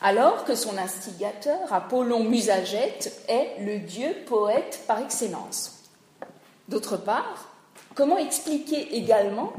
alors 0.00 0.42
que 0.42 0.56
son 0.56 0.76
instigateur, 0.76 1.72
Apollon 1.72 2.24
Musagète, 2.24 3.22
est 3.28 3.60
le 3.60 3.78
dieu 3.78 4.12
poète 4.26 4.80
par 4.88 4.98
excellence? 4.98 5.84
D'autre 6.66 6.96
part, 6.96 7.48
comment 7.94 8.18
expliquer 8.18 8.96
également 8.96 9.52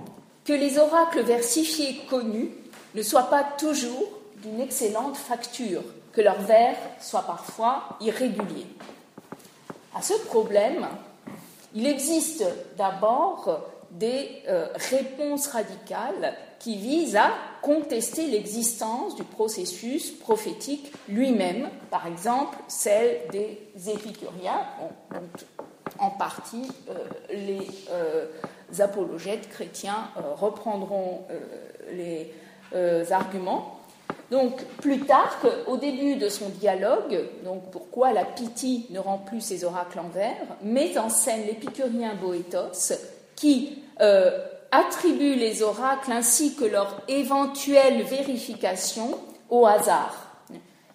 que 0.44 0.52
les 0.52 0.78
oracles 0.78 1.22
versifiés 1.22 2.02
connus 2.10 2.52
ne 2.96 3.02
soient 3.02 3.30
pas 3.30 3.46
toujours 3.58 4.10
d'une 4.42 4.60
excellente 4.60 5.16
facture, 5.16 5.84
que 6.12 6.20
leurs 6.20 6.42
vers 6.42 6.76
soient 7.00 7.22
parfois 7.22 7.98
irréguliers? 8.02 8.68
À 9.96 10.02
ce 10.02 10.16
problème, 10.26 10.86
il 11.74 11.88
existe 11.88 12.44
d'abord 12.76 13.73
des 13.94 14.44
euh, 14.48 14.68
réponses 14.90 15.48
radicales 15.48 16.34
qui 16.60 16.78
visent 16.78 17.16
à 17.16 17.32
contester 17.62 18.28
l'existence 18.28 19.16
du 19.16 19.24
processus 19.24 20.12
prophétique 20.12 20.92
lui-même, 21.08 21.70
par 21.92 22.08
exemple 22.08 22.58
celle 22.68 23.22
des 23.32 23.60
épicuriens, 23.88 24.62
en 26.00 26.10
partie 26.10 26.70
euh, 26.90 26.94
les 27.30 27.68
euh, 27.92 28.26
apologètes 28.80 29.50
chrétiens 29.50 30.10
reprendront 30.36 31.26
les 31.92 32.34
arguments. 33.12 33.80
Donc 34.32 34.64
Plutarque, 34.82 35.46
au 35.68 35.78
début 35.78 36.16
de 36.16 36.28
son 36.28 36.50
dialogue, 36.50 37.20
donc 37.44 37.70
pourquoi 37.70 38.14
la 38.14 38.26
Pythie 38.26 38.88
ne 38.90 38.98
rend 38.98 39.20
plus 39.20 39.42
ses 39.42 39.64
oracles 39.64 40.00
en 40.00 40.08
vers, 40.08 40.48
met 40.64 40.98
en 40.98 41.10
scène 41.10 41.46
l'épicurien 41.46 42.16
Boétos 42.16 42.94
qui 43.36 43.83
euh, 44.02 44.32
attribue 44.72 45.36
les 45.36 45.62
oracles 45.62 46.12
ainsi 46.12 46.56
que 46.56 46.66
leur 46.66 47.02
éventuelle 47.08 48.04
vérification 48.04 49.20
au 49.50 49.68
hasard. 49.68 50.42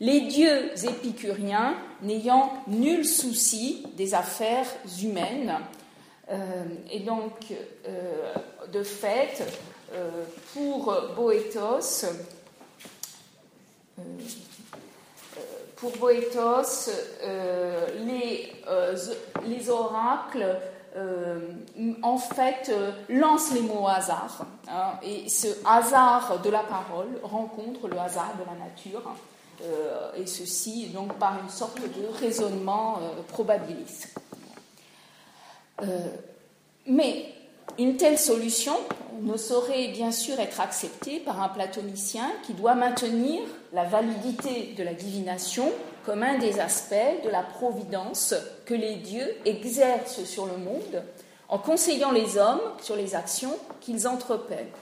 Les 0.00 0.22
dieux 0.22 0.70
épicuriens 0.84 1.76
n'ayant 2.02 2.52
nul 2.66 3.04
souci 3.04 3.86
des 3.96 4.14
affaires 4.14 4.66
humaines. 5.02 5.58
Euh, 6.30 6.64
et 6.90 7.00
donc, 7.00 7.32
euh, 7.86 8.32
de 8.72 8.82
fait, 8.82 9.42
pour 10.52 10.94
Boétos, 11.16 12.04
pour 15.76 15.92
Boétos, 15.96 16.90
les, 18.04 19.70
oracles 19.70 20.58
euh, 20.98 21.38
en 22.02 22.18
fait 22.18 22.70
lancent 23.08 23.52
les 23.52 23.62
mots 23.62 23.84
au 23.84 23.88
hasard. 23.88 24.46
Hein, 24.68 24.92
et 25.02 25.28
ce 25.28 25.48
hasard 25.64 26.40
de 26.42 26.50
la 26.50 26.62
parole 26.62 27.08
rencontre 27.22 27.88
le 27.88 27.98
hasard 27.98 28.34
de 28.38 28.44
la 28.44 28.64
nature. 28.66 29.02
et 30.16 30.26
ceci 30.26 30.88
donc 30.88 31.14
par 31.18 31.38
une 31.42 31.50
sorte 31.50 31.80
de 31.80 32.06
raisonnement 32.20 32.98
probabiliste. 33.28 34.14
mais 36.86 37.34
une 37.78 37.96
telle 37.96 38.18
solution 38.18 38.76
ne 39.22 39.36
saurait 39.36 39.88
bien 39.88 40.10
sûr 40.10 40.38
être 40.40 40.60
acceptée 40.60 41.20
par 41.20 41.42
un 41.42 41.48
platonicien 41.48 42.30
qui 42.44 42.54
doit 42.54 42.74
maintenir 42.74 43.40
la 43.72 43.84
validité 43.84 44.74
de 44.76 44.82
la 44.82 44.94
divination 44.94 45.70
comme 46.08 46.22
un 46.22 46.38
des 46.38 46.58
aspects 46.58 47.22
de 47.22 47.28
la 47.28 47.42
providence 47.42 48.34
que 48.64 48.72
les 48.72 48.94
dieux 48.94 49.28
exercent 49.44 50.24
sur 50.24 50.46
le 50.46 50.56
monde 50.56 51.02
en 51.50 51.58
conseillant 51.58 52.12
les 52.12 52.38
hommes 52.38 52.62
sur 52.80 52.96
les 52.96 53.14
actions 53.14 53.54
qu'ils 53.82 54.08
entreprennent. 54.08 54.72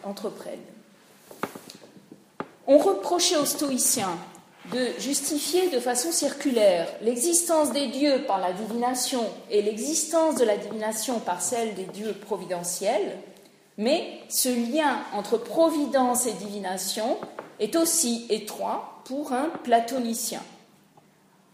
On 2.68 2.78
reprochait 2.78 3.38
aux 3.38 3.44
stoïciens 3.44 4.16
de 4.72 5.00
justifier 5.00 5.68
de 5.68 5.80
façon 5.80 6.12
circulaire 6.12 6.86
l'existence 7.02 7.72
des 7.72 7.88
dieux 7.88 8.22
par 8.28 8.38
la 8.38 8.52
divination 8.52 9.24
et 9.50 9.62
l'existence 9.62 10.36
de 10.36 10.44
la 10.44 10.56
divination 10.56 11.18
par 11.18 11.42
celle 11.42 11.74
des 11.74 11.86
dieux 11.86 12.12
providentiels, 12.12 13.18
mais 13.78 14.20
ce 14.28 14.48
lien 14.48 15.00
entre 15.12 15.38
providence 15.38 16.26
et 16.26 16.34
divination 16.34 17.18
est 17.58 17.74
aussi 17.74 18.26
étroit 18.30 19.02
pour 19.06 19.32
un 19.32 19.48
platonicien. 19.64 20.40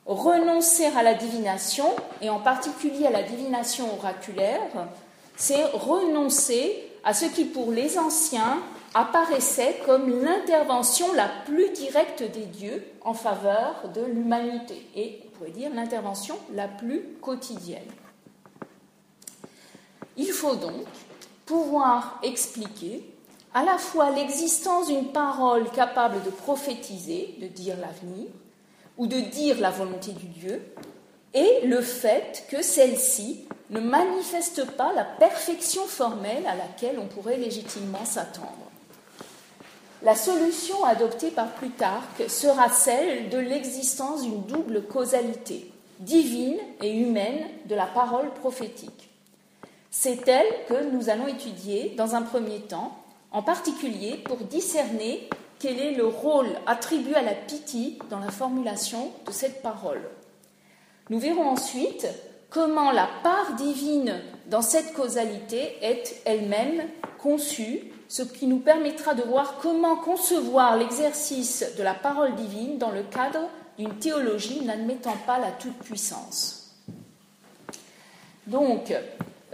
Renoncer 0.06 0.86
à 0.86 1.02
la 1.02 1.14
divination, 1.14 1.86
et 2.20 2.28
en 2.28 2.40
particulier 2.40 3.06
à 3.06 3.10
la 3.10 3.22
divination 3.22 3.94
oraculaire, 3.94 4.88
c'est 5.36 5.64
renoncer 5.72 6.90
à 7.04 7.14
ce 7.14 7.26
qui 7.26 7.44
pour 7.44 7.70
les 7.70 7.98
anciens 7.98 8.62
apparaissait 8.94 9.80
comme 9.86 10.22
l'intervention 10.22 11.12
la 11.14 11.28
plus 11.46 11.70
directe 11.70 12.22
des 12.22 12.46
dieux 12.46 12.84
en 13.02 13.14
faveur 13.14 13.88
de 13.94 14.02
l'humanité, 14.02 14.86
et 14.94 15.20
on 15.24 15.38
pourrait 15.38 15.50
dire 15.50 15.70
l'intervention 15.74 16.36
la 16.52 16.68
plus 16.68 17.02
quotidienne. 17.20 17.80
Il 20.16 20.30
faut 20.30 20.56
donc 20.56 20.84
pouvoir 21.46 22.18
expliquer 22.22 23.02
à 23.54 23.64
la 23.64 23.78
fois 23.78 24.10
l'existence 24.10 24.88
d'une 24.88 25.12
parole 25.12 25.70
capable 25.70 26.22
de 26.24 26.30
prophétiser, 26.30 27.34
de 27.40 27.46
dire 27.46 27.76
l'avenir, 27.80 28.26
ou 28.98 29.06
de 29.06 29.18
dire 29.18 29.60
la 29.60 29.70
volonté 29.70 30.12
du 30.12 30.26
Dieu, 30.26 30.62
et 31.34 31.66
le 31.66 31.80
fait 31.80 32.44
que 32.50 32.62
celle-ci 32.62 33.46
ne 33.70 33.80
manifeste 33.80 34.66
pas 34.72 34.92
la 34.92 35.04
perfection 35.04 35.86
formelle 35.86 36.46
à 36.46 36.54
laquelle 36.54 36.98
on 36.98 37.06
pourrait 37.06 37.38
légitimement 37.38 38.04
s'attendre. 38.04 38.70
La 40.02 40.14
solution 40.14 40.84
adoptée 40.84 41.30
par 41.30 41.48
Plutarque 41.52 42.28
sera 42.28 42.68
celle 42.68 43.28
de 43.28 43.38
l'existence 43.38 44.22
d'une 44.22 44.42
double 44.42 44.82
causalité, 44.82 45.70
divine 46.00 46.58
et 46.82 46.90
humaine, 46.90 47.46
de 47.66 47.74
la 47.74 47.86
parole 47.86 48.28
prophétique. 48.34 49.08
C'est 49.90 50.26
elle 50.26 50.52
que 50.68 50.90
nous 50.90 51.08
allons 51.08 51.28
étudier 51.28 51.94
dans 51.96 52.14
un 52.16 52.22
premier 52.22 52.60
temps, 52.60 52.98
en 53.30 53.42
particulier 53.42 54.18
pour 54.24 54.38
discerner 54.38 55.28
quel 55.62 55.78
est 55.78 55.92
le 55.92 56.06
rôle 56.06 56.48
attribué 56.66 57.14
à 57.14 57.22
la 57.22 57.34
pitié 57.34 57.96
dans 58.10 58.18
la 58.18 58.32
formulation 58.32 59.12
de 59.26 59.30
cette 59.30 59.62
parole. 59.62 60.02
Nous 61.08 61.20
verrons 61.20 61.50
ensuite 61.50 62.08
comment 62.50 62.90
la 62.90 63.08
part 63.22 63.54
divine 63.54 64.20
dans 64.46 64.60
cette 64.60 64.92
causalité 64.92 65.76
est 65.80 66.20
elle-même 66.24 66.82
conçue 67.18 67.92
ce 68.08 68.22
qui 68.22 68.48
nous 68.48 68.58
permettra 68.58 69.14
de 69.14 69.22
voir 69.22 69.58
comment 69.62 69.96
concevoir 69.96 70.76
l'exercice 70.76 71.64
de 71.78 71.82
la 71.84 71.94
parole 71.94 72.34
divine 72.34 72.78
dans 72.78 72.90
le 72.90 73.04
cadre 73.04 73.48
d'une 73.78 73.94
théologie 73.98 74.64
n'admettant 74.64 75.16
pas 75.26 75.38
la 75.38 75.52
toute-puissance. 75.52 76.74
Donc, 78.48 78.92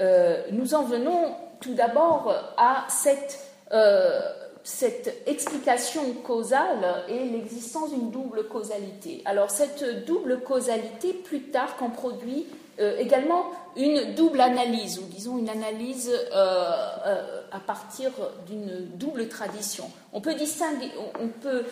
euh, 0.01 0.43
nous 0.53 0.75
en 0.75 0.85
venons 0.85 1.37
tout 1.61 1.75
d'abord 1.75 2.35
à 2.57 2.87
cette, 2.89 3.39
euh, 3.73 4.21
cette, 4.65 5.23
explication 5.27 6.13
causale 6.25 7.05
et 7.09 7.25
l'existence 7.25 7.91
d'une 7.91 8.11
double 8.11 8.49
causalité. 8.49 9.23
Alors, 9.25 9.51
cette 9.51 10.05
double 10.05 10.41
causalité, 10.41 11.13
plus 11.13 11.43
tard, 11.43 11.77
qu'en 11.77 11.91
produit 11.91 12.47
euh, 12.81 12.97
également 12.99 13.51
une 13.77 14.15
double 14.15 14.41
analyse, 14.41 15.01
ou 15.01 15.03
disons 15.11 15.37
une 15.37 15.49
analyse 15.49 16.11
euh, 16.11 16.87
euh, 17.07 17.43
à 17.51 17.59
partir 17.59 18.13
d'une 18.47 18.87
double 18.95 19.29
tradition. 19.29 19.91
On 20.13 20.21
peut, 20.21 20.35
distinguer, 20.35 20.91
on 21.21 21.29
peut 21.29 21.65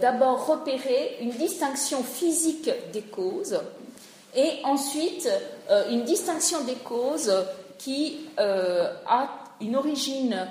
d'abord 0.00 0.46
repérer 0.46 1.18
une 1.20 1.32
distinction 1.32 2.02
physique 2.02 2.70
des 2.92 3.02
causes 3.02 3.58
et 4.34 4.60
ensuite 4.64 5.28
une 5.90 6.04
distinction 6.04 6.64
des 6.64 6.76
causes 6.76 7.30
qui 7.76 8.20
a 8.38 9.28
une 9.60 9.76
origine 9.76 10.48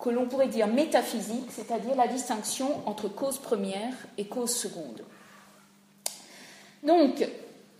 que 0.00 0.10
l'on 0.10 0.26
pourrait 0.26 0.48
dire 0.48 0.66
métaphysique, 0.66 1.50
c'est-à-dire 1.50 1.96
la 1.96 2.06
distinction 2.06 2.82
entre 2.86 3.08
cause 3.08 3.38
première 3.38 3.94
et 4.16 4.26
cause 4.26 4.54
seconde. 4.54 5.02
Donc, 6.82 7.26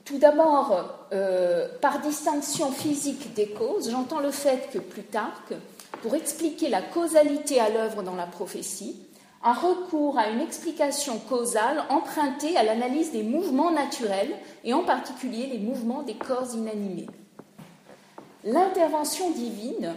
tout 0.05 0.19
d'abord, 0.19 1.07
euh, 1.13 1.69
par 1.81 2.01
distinction 2.01 2.73
physique 2.73 3.35
des 3.35 3.51
causes, 3.51 3.91
j'entends 3.91 4.21
le 4.21 4.31
fait 4.31 4.71
que 4.73 4.79
Plutarque, 4.79 5.55
pour 6.03 6.15
expliquer 6.15 6.69
la 6.69 6.83
causalité 6.83 7.61
à 7.61 7.69
l'œuvre 7.69 8.03
dans 8.03 8.15
la 8.15 8.27
prophétie, 8.27 8.97
a 9.43 9.53
recours 9.53 10.19
à 10.19 10.29
une 10.29 10.41
explication 10.41 11.19
causale 11.19 11.85
empruntée 11.91 12.57
à 12.57 12.65
l'analyse 12.65 13.13
des 13.13 13.23
mouvements 13.23 13.71
naturels 13.71 14.35
et 14.65 14.75
en 14.75 14.83
particulier 14.83 15.47
les 15.47 15.59
mouvements 15.59 16.03
des 16.03 16.15
corps 16.15 16.55
inanimés. 16.55 17.07
L'intervention 18.45 19.31
divine 19.31 19.95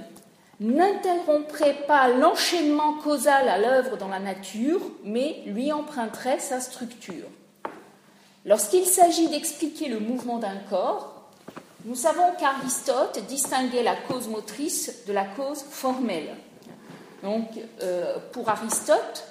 n'interromprait 0.62 1.86
pas 1.88 2.08
l'enchaînement 2.08 2.94
causal 2.94 3.50
à 3.50 3.58
l'œuvre 3.58 3.98
dans 3.98 4.08
la 4.08 4.20
nature, 4.20 4.80
mais 5.04 5.42
lui 5.48 5.72
emprunterait 5.72 6.40
sa 6.40 6.62
structure. 6.62 7.26
Lorsqu'il 8.46 8.86
s'agit 8.86 9.28
d'expliquer 9.28 9.90
le 9.90 10.00
mouvement 10.00 10.38
d'un 10.38 10.58
corps, 10.70 11.30
nous 11.86 11.96
savons 11.96 12.32
qu'Aristote 12.40 13.26
distinguait 13.28 13.82
la 13.82 13.96
cause 13.96 14.28
motrice 14.28 15.04
de 15.08 15.14
la 15.14 15.26
cause 15.26 15.64
formelle. 15.64 16.36
Donc, 17.24 17.48
euh, 17.82 18.18
pour 18.32 18.48
Aristote, 18.50 19.28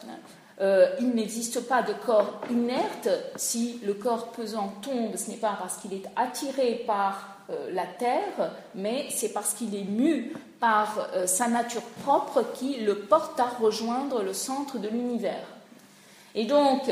euh, 0.61 0.88
il 1.01 1.11
n'existe 1.11 1.61
pas 1.66 1.83
de 1.83 1.92
corps 1.92 2.40
inerte. 2.51 3.09
Si 3.37 3.81
le 3.85 3.94
corps 3.94 4.29
pesant 4.33 4.73
tombe, 4.83 5.16
ce 5.16 5.31
n'est 5.31 5.37
pas 5.37 5.57
parce 5.59 5.79
qu'il 5.79 5.92
est 5.94 6.05
attiré 6.16 6.85
par 6.87 7.37
euh, 7.51 7.70
la 7.73 7.87
terre, 7.87 8.53
mais 8.75 9.07
c'est 9.11 9.33
parce 9.33 9.55
qu'il 9.55 9.75
est 9.75 9.85
mu 9.85 10.35
par 10.61 11.09
sa 11.25 11.49
nature 11.49 11.81
propre 12.05 12.44
qui 12.53 12.77
le 12.81 12.96
porte 12.99 13.40
à 13.40 13.46
rejoindre 13.46 14.23
le 14.23 14.35
centre 14.35 14.77
de 14.77 14.88
l'univers. 14.88 15.46
Et 16.35 16.44
donc, 16.44 16.83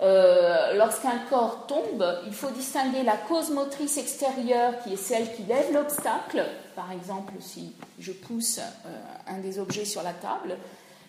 euh, 0.00 0.74
lorsqu'un 0.76 1.18
corps 1.28 1.66
tombe, 1.66 2.04
il 2.26 2.32
faut 2.32 2.50
distinguer 2.50 3.02
la 3.02 3.16
cause 3.16 3.50
motrice 3.50 3.98
extérieure, 3.98 4.74
qui 4.84 4.92
est 4.92 4.96
celle 4.96 5.34
qui 5.34 5.42
lève 5.42 5.72
l'obstacle, 5.72 6.44
par 6.76 6.92
exemple 6.92 7.32
si 7.40 7.74
je 7.98 8.12
pousse 8.12 8.58
euh, 8.58 8.90
un 9.26 9.38
des 9.38 9.58
objets 9.58 9.84
sur 9.84 10.02
la 10.04 10.12
table, 10.12 10.56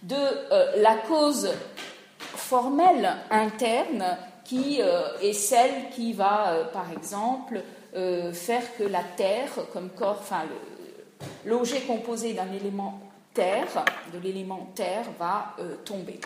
de 0.01 0.15
euh, 0.15 0.81
la 0.81 0.95
cause 0.95 1.49
formelle 2.35 3.15
interne, 3.29 4.17
qui 4.45 4.79
est 4.79 5.33
celle 5.33 5.89
qui 5.91 6.13
va, 6.13 6.69
par 6.73 6.91
exemple, 6.91 7.61
faire 7.93 8.77
que 8.77 8.83
la 8.83 9.03
Terre, 9.15 9.51
comme 9.73 9.89
corps, 9.89 10.17
enfin 10.19 10.41
l'objet 11.45 11.81
composé 11.81 12.33
d'un 12.33 12.51
élément 12.53 12.99
terre, 13.33 13.85
de 14.13 14.19
l'élément 14.19 14.69
terre, 14.73 15.05
va 15.19 15.55
tomber. 15.85 16.19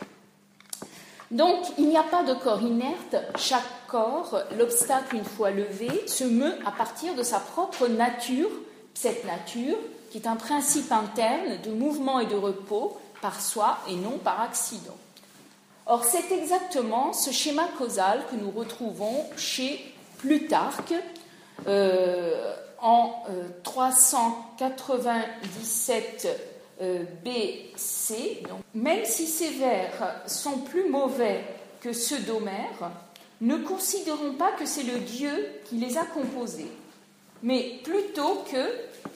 Donc, 1.31 1.65
il 1.77 1.87
n'y 1.87 1.97
a 1.97 2.03
pas 2.03 2.23
de 2.23 2.33
corps 2.33 2.61
inerte. 2.61 3.15
Chaque 3.37 3.87
corps, 3.87 4.39
l'obstacle 4.57 5.15
une 5.15 5.25
fois 5.25 5.51
levé, 5.51 6.07
se 6.07 6.23
meut 6.23 6.55
à 6.65 6.71
partir 6.71 7.15
de 7.15 7.23
sa 7.23 7.39
propre 7.39 7.87
nature, 7.87 8.49
cette 8.93 9.25
nature 9.25 9.77
qui 10.11 10.19
est 10.19 10.27
un 10.27 10.35
principe 10.35 10.91
interne 10.91 11.59
de 11.63 11.71
mouvement 11.71 12.19
et 12.19 12.27
de 12.27 12.35
repos 12.35 12.99
par 13.21 13.41
soi 13.41 13.79
et 13.89 13.95
non 13.95 14.19
par 14.19 14.41
accident. 14.41 14.95
Or, 15.85 16.05
c'est 16.05 16.31
exactement 16.31 17.11
ce 17.11 17.31
schéma 17.31 17.67
causal 17.77 18.23
que 18.31 18.35
nous 18.35 18.51
retrouvons 18.51 19.25
chez 19.35 19.93
Plutarque 20.17 20.93
euh, 21.67 22.55
en 22.81 23.21
397 23.63 26.53
euh, 26.81 27.03
B, 27.23 27.27
C. 27.75 28.41
Donc, 28.49 28.61
même 28.73 29.03
si 29.03 29.27
ces 29.27 29.49
vers 29.49 30.21
sont 30.25 30.59
plus 30.59 30.89
mauvais 30.89 31.43
que 31.81 31.91
ceux 31.91 32.19
d'Homère, 32.19 32.91
ne 33.41 33.57
considérons 33.57 34.31
pas 34.33 34.53
que 34.53 34.65
c'est 34.65 34.83
le 34.83 34.99
Dieu 34.99 35.49
qui 35.65 35.75
les 35.75 35.97
a 35.97 36.05
composés, 36.05 36.71
mais 37.41 37.81
plutôt 37.83 38.45
que 38.49 38.71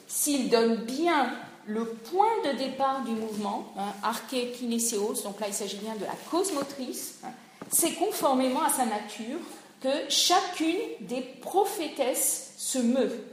s'il 0.05 0.49
donne 0.49 0.75
bien 0.75 1.31
le 1.67 1.85
point 1.85 2.41
de 2.45 2.57
départ 2.57 3.03
du 3.03 3.11
mouvement, 3.11 3.73
hein, 3.77 3.93
arché-kinéséos, 4.03 5.23
donc 5.23 5.39
là 5.39 5.47
il 5.47 5.53
s'agit 5.53 5.77
bien 5.77 5.95
de 5.95 6.05
la 6.05 6.15
cause 6.31 6.53
motrice, 6.53 7.19
hein, 7.23 7.29
c'est 7.69 7.93
conformément 7.93 8.63
à 8.63 8.69
sa 8.69 8.85
nature 8.85 9.39
que 9.81 10.09
chacune 10.09 10.79
des 11.01 11.21
prophétesses 11.21 12.53
se 12.57 12.79
meut. 12.79 13.23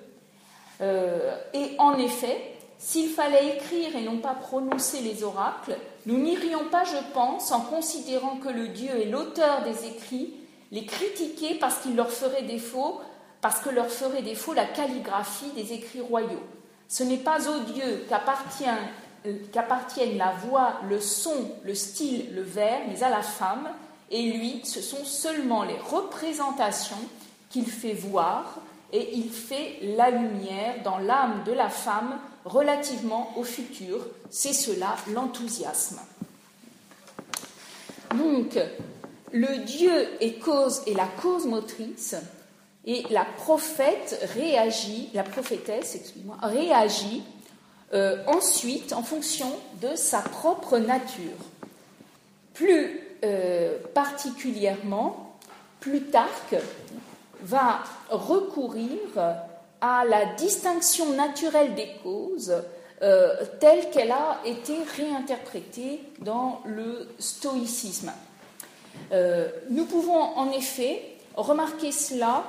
Euh, 0.80 1.36
et 1.54 1.76
en 1.78 1.96
effet, 1.98 2.54
s'il 2.78 3.08
fallait 3.08 3.56
écrire 3.56 3.96
et 3.96 4.02
non 4.02 4.18
pas 4.18 4.34
prononcer 4.34 5.00
les 5.00 5.22
oracles, 5.22 5.78
nous 6.06 6.18
n'irions 6.18 6.68
pas, 6.70 6.84
je 6.84 7.12
pense, 7.14 7.52
en 7.52 7.60
considérant 7.60 8.36
que 8.36 8.48
le 8.48 8.68
Dieu 8.68 8.90
est 9.00 9.06
l'auteur 9.06 9.62
des 9.62 9.86
écrits, 9.86 10.34
les 10.72 10.84
critiquer 10.84 11.54
parce 11.54 11.78
qu'il 11.78 11.94
leur 11.94 12.10
ferait 12.10 12.42
défaut, 12.42 13.00
parce 13.40 13.60
que 13.60 13.70
leur 13.70 13.88
ferait 13.88 14.22
défaut 14.22 14.52
la 14.52 14.66
calligraphie 14.66 15.52
des 15.54 15.72
écrits 15.72 16.00
royaux. 16.00 16.42
Ce 16.88 17.02
n'est 17.02 17.18
pas 17.18 17.48
aux 17.48 17.60
dieux 17.60 18.06
euh, 18.10 19.34
qu'appartiennent 19.52 20.18
la 20.18 20.32
voix, 20.32 20.80
le 20.88 21.00
son, 21.00 21.52
le 21.64 21.74
style, 21.74 22.34
le 22.34 22.42
vers, 22.42 22.80
mais 22.88 23.02
à 23.02 23.10
la 23.10 23.22
femme, 23.22 23.68
et 24.10 24.32
lui, 24.32 24.60
ce 24.64 24.80
sont 24.80 25.04
seulement 25.04 25.64
les 25.64 25.78
représentations 25.78 26.96
qu'il 27.50 27.66
fait 27.66 27.94
voir, 27.94 28.56
et 28.92 29.16
il 29.16 29.30
fait 29.30 29.78
la 29.96 30.10
lumière 30.10 30.82
dans 30.84 30.98
l'âme 30.98 31.42
de 31.44 31.52
la 31.52 31.68
femme 31.68 32.18
relativement 32.44 33.32
au 33.36 33.42
futur. 33.42 34.06
C'est 34.30 34.52
cela 34.52 34.94
l'enthousiasme. 35.12 35.98
Donc, 38.14 38.58
le 39.32 39.64
Dieu 39.64 40.08
est 40.20 40.38
cause 40.38 40.82
et 40.86 40.94
la 40.94 41.06
cause 41.06 41.46
motrice, 41.46 42.14
et 42.86 43.04
la 43.10 43.24
prophète 43.24 44.18
réagit, 44.34 45.08
la 45.14 45.22
prophétesse, 45.22 45.94
excuse-moi, 45.94 46.36
réagit 46.42 47.22
euh, 47.94 48.16
ensuite 48.26 48.92
en 48.92 49.02
fonction 49.02 49.50
de 49.80 49.94
sa 49.94 50.20
propre 50.20 50.78
nature. 50.78 51.30
Plus 52.52 53.00
euh, 53.24 53.78
particulièrement, 53.94 55.38
Plutarque 55.80 56.56
va 57.42 57.84
recourir 58.10 58.98
à 59.80 60.04
la 60.04 60.34
distinction 60.34 61.12
naturelle 61.12 61.74
des 61.74 61.90
causes 62.02 62.54
euh, 63.02 63.34
telle 63.60 63.90
qu'elle 63.90 64.12
a 64.12 64.40
été 64.44 64.74
réinterprétée 64.96 66.00
dans 66.20 66.60
le 66.64 67.08
stoïcisme. 67.18 68.12
Nous 69.70 69.84
pouvons 69.84 70.20
en 70.20 70.50
effet 70.52 71.02
remarquer 71.36 71.92
cela 71.92 72.44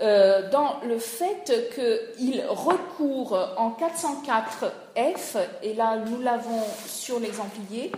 euh, 0.00 0.50
dans 0.50 0.80
le 0.86 0.98
fait 0.98 1.70
qu'il 1.74 2.42
recourt 2.48 3.38
en 3.56 3.70
404 3.70 4.72
F, 4.96 5.36
et 5.62 5.74
là 5.74 5.96
nous 5.96 6.20
l'avons 6.20 6.62
sur 6.86 7.20
l'exemplier, 7.20 7.92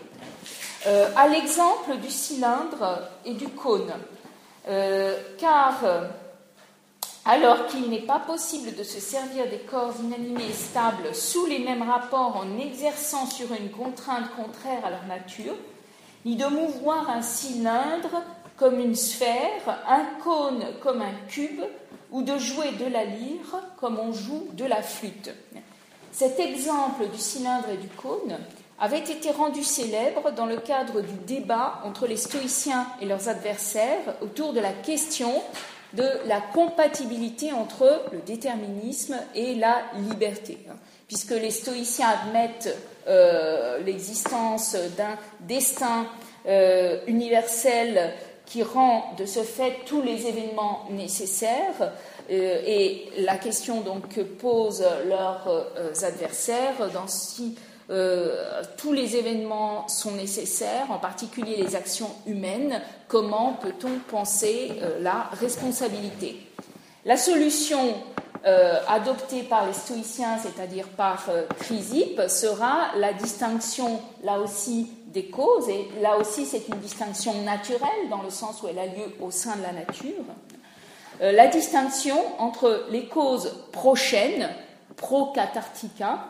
à 1.15 1.29
l'exemple 1.29 1.97
du 2.03 2.11
cylindre 2.11 3.09
et 3.25 3.35
du 3.35 3.47
cône. 3.49 3.93
car 5.39 5.85
alors 7.25 7.67
qu'il 7.67 7.89
n'est 7.89 8.01
pas 8.01 8.19
possible 8.19 8.75
de 8.75 8.83
se 8.83 8.99
servir 8.99 9.49
des 9.49 9.59
corps 9.59 9.95
inanimés 10.03 10.49
et 10.51 10.53
stables 10.53 11.15
sous 11.15 11.47
les 11.47 11.61
mêmes 11.61 11.89
rapports 11.89 12.37
en 12.37 12.59
exerçant 12.59 13.27
sur 13.27 13.53
une 13.53 13.71
contrainte 13.71 14.35
contraire 14.35 14.85
à 14.85 14.91
leur 14.91 15.07
nature, 15.07 15.55
ni 16.25 16.35
de 16.35 16.47
mouvoir 16.47 17.09
un 17.11 17.23
cylindre 17.23 18.23
comme 18.57 18.81
une 18.81 18.97
sphère, 18.97 19.83
un 19.89 20.05
cône 20.23 20.65
comme 20.83 21.01
un 21.01 21.15
cube, 21.29 21.63
ou 22.13 22.23
de 22.23 22.39
jouer 22.39 22.73
de 22.73 22.87
la 22.87 23.05
lyre 23.05 23.63
comme 23.79 23.99
on 23.99 24.13
joue 24.13 24.49
de 24.53 24.65
la 24.65 24.83
flûte. 24.83 25.31
Cet 26.13 26.39
exemple 26.39 27.09
du 27.09 27.19
cylindre 27.19 27.71
et 27.71 27.79
du 27.79 27.89
cône 27.89 28.39
avait 28.79 28.99
été 28.99 29.31
rendu 29.31 29.63
célèbre 29.63 30.31
dans 30.33 30.47
le 30.47 30.59
cadre 30.59 31.01
du 31.01 31.15
débat 31.27 31.81
entre 31.85 32.07
les 32.07 32.17
stoïciens 32.17 32.87
et 33.01 33.07
leurs 33.07 33.29
adversaires 33.29 34.17
autour 34.21 34.53
de 34.53 34.61
la 34.61 34.73
question 34.73 35.43
de 35.95 36.09
la 36.27 36.41
compatibilité 36.41 37.53
entre 37.53 38.03
le 38.13 38.19
déterminisme 38.21 39.17
et 39.35 39.55
la 39.55 39.83
liberté, 40.09 40.59
puisque 41.07 41.33
les 41.33 41.51
stoïciens 41.51 42.09
admettent 42.09 42.77
euh, 43.09 43.79
l'existence 43.85 44.77
d'un 44.97 45.19
destin 45.41 46.07
euh, 46.47 47.01
universel 47.07 48.13
qui 48.53 48.63
rend 48.63 49.15
de 49.17 49.25
ce 49.25 49.41
fait 49.41 49.79
tous 49.87 50.03
les 50.03 50.27
événements 50.27 50.87
nécessaires. 50.91 51.93
Euh, 52.31 52.63
et 52.67 53.09
la 53.19 53.37
question 53.37 53.81
donc 53.81 54.09
que 54.09 54.21
posent 54.21 54.87
leurs 55.09 55.49
adversaires 56.05 56.91
dans 56.93 57.09
si 57.09 57.57
euh, 57.91 58.63
tous 58.79 58.93
les 58.93 59.17
événements 59.17 59.87
sont 59.89 60.13
nécessaires, 60.13 60.91
en 60.91 60.99
particulier 60.99 61.57
les 61.57 61.77
actions 61.77 62.11
humaines. 62.27 62.81
Comment 63.09 63.55
peut-on 63.55 63.99
penser 64.11 64.73
euh, 64.81 65.01
la 65.03 65.29
responsabilité? 65.33 66.41
La 67.05 67.17
solution 67.17 67.95
euh, 68.47 68.81
adoptée 68.89 69.43
par 69.43 69.67
les 69.67 69.75
stoïciens, 69.75 70.39
c'est-à-dire 70.39 70.89
par 70.89 71.29
Chrysippe, 71.59 72.23
sera 72.29 72.97
la 72.97 73.13
distinction, 73.13 74.01
là 74.25 74.39
aussi, 74.39 74.89
des 75.13 75.27
causes, 75.27 75.69
et 75.69 75.89
là 76.01 76.17
aussi 76.17 76.47
c'est 76.47 76.69
une 76.69 76.79
distinction 76.79 77.43
naturelle, 77.43 78.09
dans 78.11 78.23
le 78.23 78.31
sens 78.31 78.63
où 78.63 78.69
elle 78.69 78.79
a 78.79 78.87
lieu 78.87 79.15
au 79.21 79.31
sein 79.31 79.57
de 79.57 79.63
la 79.63 79.73
nature. 79.73 80.25
la 81.21 81.47
distinction 81.47 82.17
entre 82.39 82.87
les 82.91 83.07
causes 83.07 83.53
prochaines, 83.73 84.49
pro-cathartica, 84.97 86.29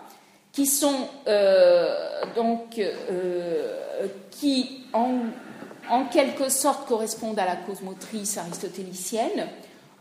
qui 0.52 0.66
sont 0.66 1.08
euh, 1.26 1.94
donc 2.36 2.78
euh, 2.78 4.06
qui 4.30 4.84
en, 4.92 6.04
quelque 6.10 6.48
sorte 6.48 6.86
correspondent 6.86 7.38
à 7.38 7.46
la 7.46 7.56
cause 7.56 7.80
motrice 7.80 8.36
aristotélicienne. 8.36 9.48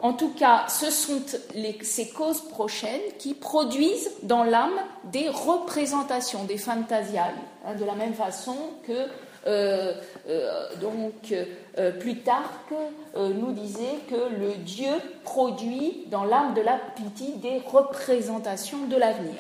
En 0.02 0.14
tout 0.14 0.34
cas, 0.34 0.66
ce 0.68 0.90
sont 0.90 1.22
ces 1.84 2.10
causes 2.10 2.42
prochaines 2.50 3.02
qui 3.20 3.34
produisent 3.34 4.12
dans 4.24 4.44
l'âme 4.44 4.80
des 5.06 5.30
représentations, 5.30 6.44
des 6.44 6.58
fantasiales, 6.58 7.36
hein, 7.66 7.76
de 7.76 7.86
la 7.86 7.94
même 7.94 8.14
façon 8.14 8.56
que 8.86 9.08
euh, 9.48 9.94
donc 10.80 11.34
Plutarque 12.00 12.74
nous 13.16 13.52
disait 13.52 14.00
que 14.10 14.40
le 14.40 14.54
Dieu 14.58 14.92
produit 15.24 16.06
dans 16.12 16.24
l'âme 16.24 16.54
de 16.54 16.62
la 16.62 16.80
pitié 16.96 17.36
des 17.38 17.62
représentations 17.66 18.86
de 18.88 18.96
l'avenir. 18.98 19.36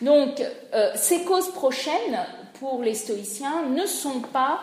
Donc, 0.00 0.42
euh, 0.74 0.90
ces 0.94 1.24
causes 1.24 1.50
prochaines, 1.52 2.18
pour 2.58 2.82
les 2.82 2.94
stoïciens, 2.94 3.66
ne 3.68 3.86
sont 3.86 4.20
pas 4.20 4.60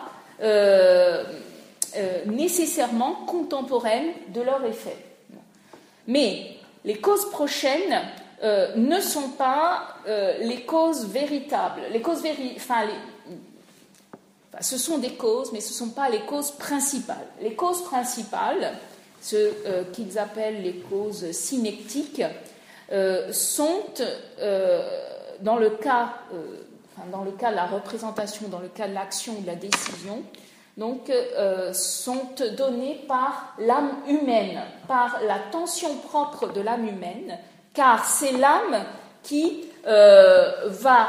euh, 1.96 1.98
euh, 1.98 2.24
nécessairement 2.26 3.14
contemporaines 3.26 4.12
de 4.34 4.40
leur 4.40 4.64
effet. 4.64 4.96
Mais 6.06 6.56
les 6.84 6.98
causes 6.98 7.28
prochaines 7.30 8.00
ne 8.76 9.00
sont 9.00 9.30
pas 9.30 9.96
les 10.40 10.62
causes 10.62 11.06
véritables. 11.06 11.82
Les 11.92 12.00
causes 12.00 12.22
enfin, 12.56 12.86
ce 14.60 14.78
sont 14.78 14.98
des 14.98 15.14
causes, 15.14 15.52
mais 15.52 15.60
ce 15.60 15.70
ne 15.70 15.88
sont 15.88 15.94
pas 15.94 16.08
les 16.08 16.20
causes 16.20 16.52
principales. 16.52 17.26
Les 17.42 17.54
causes 17.54 17.82
principales, 17.82 18.74
ce 19.20 19.84
qu'ils 19.92 20.18
appellent 20.18 20.62
les 20.62 20.76
causes 20.76 21.30
synectiques, 21.32 22.22
sont 23.32 23.82
dans 25.40 25.56
le 25.56 25.70
cas, 25.70 26.14
euh, 26.32 26.62
dans 27.12 27.22
le 27.22 27.32
cas 27.32 27.50
de 27.50 27.56
la 27.56 27.66
représentation, 27.66 28.48
dans 28.48 28.58
le 28.60 28.68
cas 28.68 28.88
de 28.88 28.94
l'action 28.94 29.34
ou 29.38 29.42
de 29.42 29.46
la 29.46 29.54
décision, 29.54 30.22
donc, 30.78 31.10
euh, 31.10 31.72
sont 31.74 32.22
données 32.56 33.04
par 33.06 33.54
l'âme 33.58 33.90
humaine, 34.08 34.62
par 34.86 35.18
la 35.26 35.38
tension 35.50 35.94
propre 35.96 36.52
de 36.52 36.62
l'âme 36.62 36.88
humaine, 36.88 37.38
car 37.74 38.06
c'est 38.06 38.32
l'âme 38.32 38.84
qui 39.22 39.64
euh, 39.86 40.68
va 40.68 41.08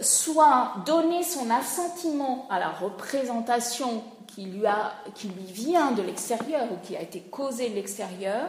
soit 0.00 0.74
donner 0.86 1.22
son 1.22 1.50
assentiment 1.50 2.46
à 2.50 2.58
la 2.58 2.68
représentation 2.68 4.02
qui 4.34 4.42
lui, 4.42 4.66
a, 4.66 4.92
qui 5.14 5.28
lui 5.28 5.44
vient 5.44 5.92
de 5.92 6.02
l'extérieur 6.02 6.64
ou 6.70 6.76
qui 6.86 6.96
a 6.96 7.02
été 7.02 7.20
causée 7.20 7.70
de 7.70 7.74
l'extérieur, 7.74 8.46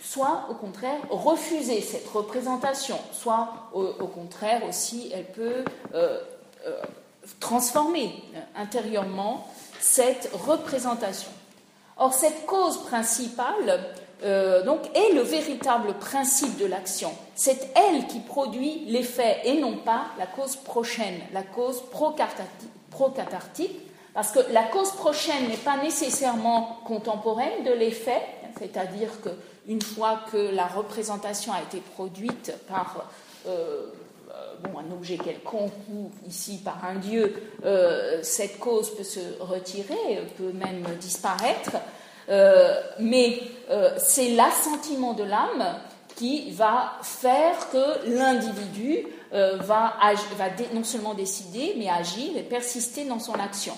soit 0.00 0.46
au 0.50 0.54
contraire 0.54 0.98
refuser 1.10 1.80
cette 1.80 2.08
représentation, 2.08 2.98
soit 3.12 3.48
au, 3.72 4.06
contraire 4.06 4.62
aussi 4.68 5.10
elle 5.14 5.26
peut 5.26 5.64
euh, 5.94 6.20
euh, 6.66 6.82
transformer 7.38 8.12
intérieurement 8.56 9.46
cette 9.80 10.30
représentation. 10.32 11.30
Or 11.96 12.14
cette 12.14 12.46
cause 12.46 12.82
principale 12.84 13.80
euh, 14.22 14.62
donc 14.64 14.80
est 14.94 15.14
le 15.14 15.22
véritable 15.22 15.94
principe 15.94 16.58
de 16.58 16.66
l'action. 16.66 17.12
C'est 17.34 17.70
elle 17.74 18.06
qui 18.06 18.20
produit 18.20 18.84
l'effet 18.86 19.40
et 19.44 19.58
non 19.60 19.78
pas 19.78 20.06
la 20.18 20.26
cause 20.26 20.56
prochaine, 20.56 21.20
la 21.32 21.42
cause 21.42 21.82
pro-cathartique, 21.90 23.80
parce 24.12 24.30
que 24.32 24.40
la 24.52 24.64
cause 24.64 24.90
prochaine 24.92 25.48
n'est 25.48 25.56
pas 25.56 25.78
nécessairement 25.78 26.80
contemporaine 26.84 27.64
de 27.64 27.72
l'effet, 27.72 28.20
c'est-à-dire 28.58 29.20
que 29.22 29.30
une 29.66 29.80
fois 29.80 30.20
que 30.30 30.36
la 30.36 30.66
représentation 30.66 31.52
a 31.52 31.62
été 31.62 31.80
produite 31.80 32.52
par 32.68 33.06
euh, 33.46 33.86
bon, 34.62 34.78
un 34.78 34.92
objet 34.92 35.18
quelconque 35.18 35.72
ou 35.92 36.10
ici 36.26 36.60
par 36.64 36.84
un 36.84 36.96
dieu, 36.96 37.34
euh, 37.64 38.18
cette 38.22 38.58
cause 38.58 38.94
peut 38.94 39.04
se 39.04 39.20
retirer, 39.40 40.22
peut 40.36 40.52
même 40.52 40.84
disparaître, 41.00 41.76
euh, 42.28 42.80
mais 42.98 43.40
c'est 43.98 44.30
l'assentiment 44.30 45.14
de 45.14 45.24
l'âme 45.24 45.76
qui 46.16 46.50
va 46.50 46.98
faire 47.02 47.70
que 47.70 48.08
l'individu 48.08 49.06
va, 49.32 49.96
non 50.74 50.84
seulement 50.84 51.14
décider, 51.14 51.74
mais 51.78 51.88
agir 51.88 52.36
et 52.36 52.42
persister 52.42 53.04
dans 53.04 53.20
son 53.20 53.34
action. 53.34 53.74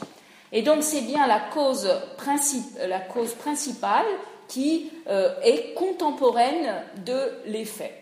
Et 0.53 0.63
donc 0.63 0.83
c'est 0.83 1.01
bien 1.01 1.27
la 1.27 1.41
cause, 1.41 1.89
principale 2.17 4.07
qui 4.49 4.91
euh, 5.09 5.35
est 5.43 5.73
contemporaine 5.75 6.85
de 7.07 7.33
l'effet. 7.47 8.02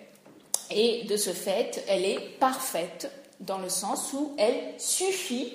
Et 0.71 1.05
de 1.05 1.17
ce 1.17 1.31
fait, 1.31 1.85
elle 1.89 2.05
est 2.05 2.21
parfaite 2.39 3.11
dans 3.41 3.59
le 3.59 3.69
sens 3.69 4.13
où 4.13 4.35
elle 4.39 4.75
suffit 4.79 5.53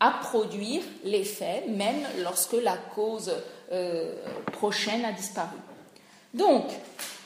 à 0.00 0.10
produire 0.10 0.82
l'effet, 1.04 1.64
même 1.68 2.06
lorsque 2.22 2.54
la 2.54 2.76
cause 2.94 3.32
euh, 3.72 4.14
prochaine 4.52 5.04
a 5.04 5.12
disparu. 5.12 5.56
Donc, 6.34 6.64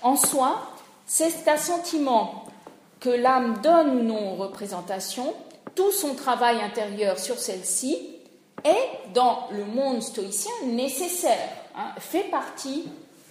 en 0.03 0.17
soi, 0.17 0.71
c'est 1.07 1.49
un 1.49 1.57
sentiment 1.57 2.47
que 3.01 3.11
l'âme 3.11 3.61
donne 3.63 3.91
ou 3.99 4.03
non 4.03 4.33
aux 4.33 4.37
représentations, 4.37 5.35
tout 5.75 5.93
son 5.93 6.15
travail 6.15 6.61
intérieur 6.63 7.19
sur 7.19 7.39
celle-ci 7.39 7.99
est, 8.65 9.13
dans 9.13 9.49
le 9.51 9.65
monde 9.65 10.03
stoïcien, 10.03 10.53
nécessaire, 10.67 11.49
hein, 11.77 11.93
fait 11.99 12.31
partie 12.31 12.85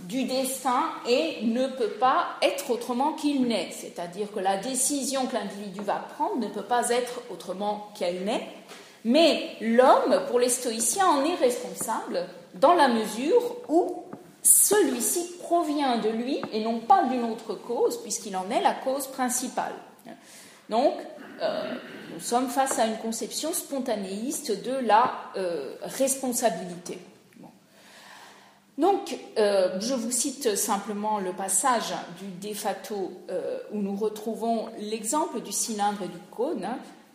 du 0.07 0.23
destin 0.25 0.83
et 1.07 1.39
ne 1.43 1.67
peut 1.67 1.91
pas 1.99 2.27
être 2.41 2.69
autrement 2.71 3.13
qu'il 3.13 3.47
n'est. 3.47 3.71
C'est-à-dire 3.71 4.31
que 4.33 4.39
la 4.39 4.57
décision 4.57 5.25
que 5.25 5.33
l'individu 5.35 5.81
va 5.81 6.05
prendre 6.15 6.37
ne 6.37 6.47
peut 6.47 6.63
pas 6.63 6.89
être 6.89 7.21
autrement 7.29 7.89
qu'elle 7.97 8.23
n'est. 8.23 8.47
Mais 9.03 9.55
l'homme, 9.61 10.21
pour 10.27 10.39
les 10.39 10.49
stoïciens, 10.49 11.07
en 11.07 11.25
est 11.25 11.35
responsable 11.35 12.27
dans 12.55 12.73
la 12.73 12.87
mesure 12.87 13.55
où 13.67 14.03
celui-ci 14.43 15.37
provient 15.39 15.97
de 15.97 16.09
lui 16.09 16.41
et 16.51 16.63
non 16.63 16.79
pas 16.79 17.03
d'une 17.05 17.23
autre 17.23 17.55
cause, 17.55 18.01
puisqu'il 18.01 18.35
en 18.35 18.49
est 18.49 18.61
la 18.61 18.73
cause 18.73 19.07
principale. 19.07 19.73
Donc, 20.69 20.93
euh, 21.41 21.73
nous 22.13 22.19
sommes 22.19 22.49
face 22.49 22.79
à 22.79 22.85
une 22.85 22.97
conception 22.97 23.53
spontanéiste 23.53 24.63
de 24.63 24.73
la 24.85 25.13
euh, 25.35 25.75
responsabilité. 25.81 26.99
Donc, 28.81 29.15
euh, 29.37 29.79
je 29.79 29.93
vous 29.93 30.09
cite 30.11 30.57
simplement 30.57 31.19
le 31.19 31.31
passage 31.31 31.93
du 32.19 32.49
De 32.49 32.53
Fato 32.55 33.11
où 33.71 33.77
nous 33.77 33.95
retrouvons 33.95 34.69
l'exemple 34.79 35.39
du 35.39 35.51
cylindre 35.51 36.01
et 36.03 36.07
du 36.07 36.19
cône. 36.31 36.67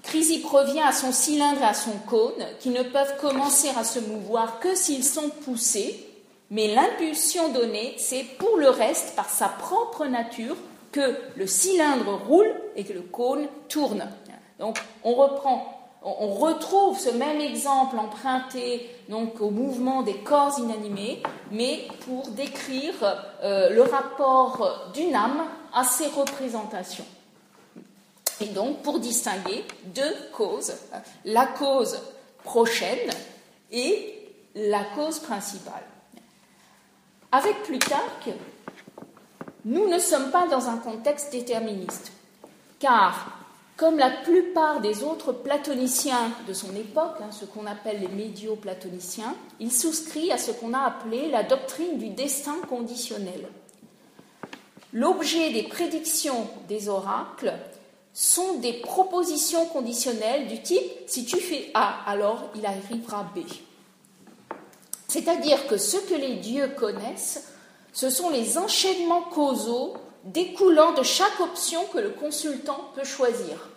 Crisi 0.05 0.39
provient 0.39 0.87
à 0.87 0.93
son 0.93 1.11
cylindre 1.11 1.61
et 1.63 1.65
à 1.65 1.75
son 1.75 1.99
cône, 2.09 2.47
qui 2.61 2.71
ne 2.71 2.85
peuvent 2.85 3.17
commencer 3.21 3.71
à 3.77 3.83
se 3.83 3.99
mouvoir 3.99 4.61
que 4.61 4.77
s'ils 4.77 5.03
sont 5.03 5.29
poussés, 5.45 6.07
mais 6.51 6.73
l'impulsion 6.73 7.49
donnée, 7.49 7.95
c'est 7.99 8.23
pour 8.39 8.57
le 8.57 8.69
reste, 8.69 9.17
par 9.17 9.29
sa 9.29 9.49
propre 9.49 10.07
nature, 10.07 10.57
que 10.93 11.17
le 11.35 11.49
cylindre 11.49 12.15
roule 12.29 12.55
et 12.77 12.85
que 12.85 12.93
le 12.93 13.03
cône 13.03 13.49
tourne. 13.69 14.09
Donc 14.61 14.79
on 15.03 15.15
reprend, 15.15 15.76
on 16.03 16.35
retrouve 16.35 16.99
ce 16.99 17.11
même 17.11 17.41
exemple 17.41 17.99
emprunté 17.99 18.89
donc 19.09 19.41
au 19.41 19.51
mouvement 19.51 20.03
des 20.03 20.19
corps 20.19 20.59
inanimés, 20.59 21.23
mais 21.51 21.89
pour 22.05 22.29
décrire 22.29 22.95
euh, 23.43 23.71
le 23.71 23.83
rapport 23.83 24.91
d'une 24.95 25.15
âme 25.15 25.45
à 25.73 25.85
ces 25.85 26.07
représentations. 26.07 27.07
Et 28.41 28.47
donc 28.47 28.83
pour 28.83 29.01
distinguer 29.01 29.65
deux 29.87 30.15
causes, 30.33 30.75
la 31.25 31.47
cause 31.47 31.99
prochaine 32.45 33.11
et 33.73 34.17
la 34.55 34.85
cause 34.95 35.19
principale. 35.19 35.85
Avec 37.33 37.63
Plutarque, 37.65 38.31
nous 39.65 39.89
ne 39.89 39.99
sommes 39.99 40.31
pas 40.31 40.47
dans 40.47 40.69
un 40.69 40.77
contexte 40.79 41.33
déterministe, 41.33 42.13
car 42.79 43.46
comme 43.77 43.99
la 43.99 44.11
plupart 44.11 44.81
des 44.81 45.03
autres 45.03 45.33
platoniciens 45.33 46.33
de 46.49 46.55
son 46.55 46.75
époque, 46.75 47.17
hein, 47.21 47.31
ce 47.31 47.45
qu'on 47.45 47.67
appelle 47.67 48.01
les 48.01 48.09
médio-platoniciens, 48.09 49.35
il 49.61 49.71
souscrit 49.71 50.33
à 50.33 50.39
ce 50.39 50.51
qu'on 50.51 50.73
a 50.73 50.81
appelé 50.81 51.29
la 51.29 51.43
doctrine 51.43 51.99
du 51.99 52.09
destin 52.09 52.57
conditionnel. 52.69 53.47
L'objet 54.95 55.53
des 55.53 55.65
prédictions 55.65 56.49
des 56.69 56.89
oracles 56.89 57.53
sont 58.15 58.55
des 58.61 58.73
propositions 58.81 59.67
conditionnelles 59.67 60.49
du 60.49 60.63
type 60.63 60.91
si 61.07 61.27
tu 61.27 61.37
fais 61.37 61.71
A, 61.75 61.99
alors 62.07 62.45
il 62.55 62.65
arrivera 62.65 63.31
B. 63.35 63.41
C'est-à-dire 65.07 65.67
que 65.67 65.77
ce 65.77 65.99
que 65.99 66.15
les 66.15 66.37
dieux 66.37 66.69
connaissent, 66.79 67.53
ce 67.93 68.09
sont 68.09 68.31
les 68.31 68.57
enchaînements 68.57 69.23
causaux 69.23 69.95
découlant 70.27 70.93
de 70.93 71.03
chaque 71.03 71.41
option 71.41 71.85
que 71.93 71.99
le 71.99 72.11
consultant 72.11 72.91
peut 72.95 73.05
choisir, 73.05 73.69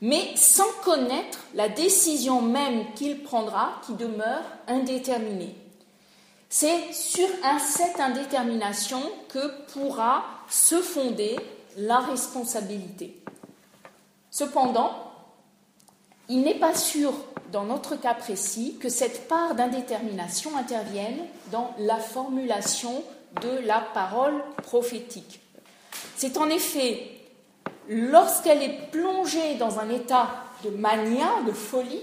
mais 0.00 0.34
sans 0.36 0.70
connaître 0.84 1.40
la 1.54 1.68
décision 1.68 2.42
même 2.42 2.92
qu'il 2.94 3.22
prendra 3.22 3.80
qui 3.86 3.94
demeure 3.94 4.42
indéterminée. 4.66 5.54
C'est 6.50 6.92
sur 6.92 7.28
cette 7.60 8.00
indétermination 8.00 9.02
que 9.28 9.64
pourra 9.72 10.24
se 10.48 10.80
fonder 10.80 11.36
la 11.76 11.98
responsabilité. 11.98 13.22
Cependant, 14.30 14.90
il 16.28 16.42
n'est 16.42 16.58
pas 16.58 16.74
sûr, 16.74 17.12
dans 17.52 17.64
notre 17.64 17.96
cas 17.96 18.14
précis, 18.14 18.76
que 18.80 18.88
cette 18.88 19.28
part 19.28 19.54
d'indétermination 19.54 20.56
intervienne 20.56 21.18
dans 21.52 21.74
la 21.78 21.96
formulation 21.96 23.02
de 23.40 23.66
la 23.66 23.80
parole 23.80 24.34
prophétique. 24.62 25.40
C'est 26.16 26.36
en 26.36 26.48
effet 26.48 27.18
lorsqu'elle 27.88 28.62
est 28.62 28.90
plongée 28.90 29.54
dans 29.54 29.78
un 29.78 29.88
état 29.88 30.28
de 30.64 30.70
mania, 30.70 31.42
de 31.46 31.52
folie, 31.52 32.02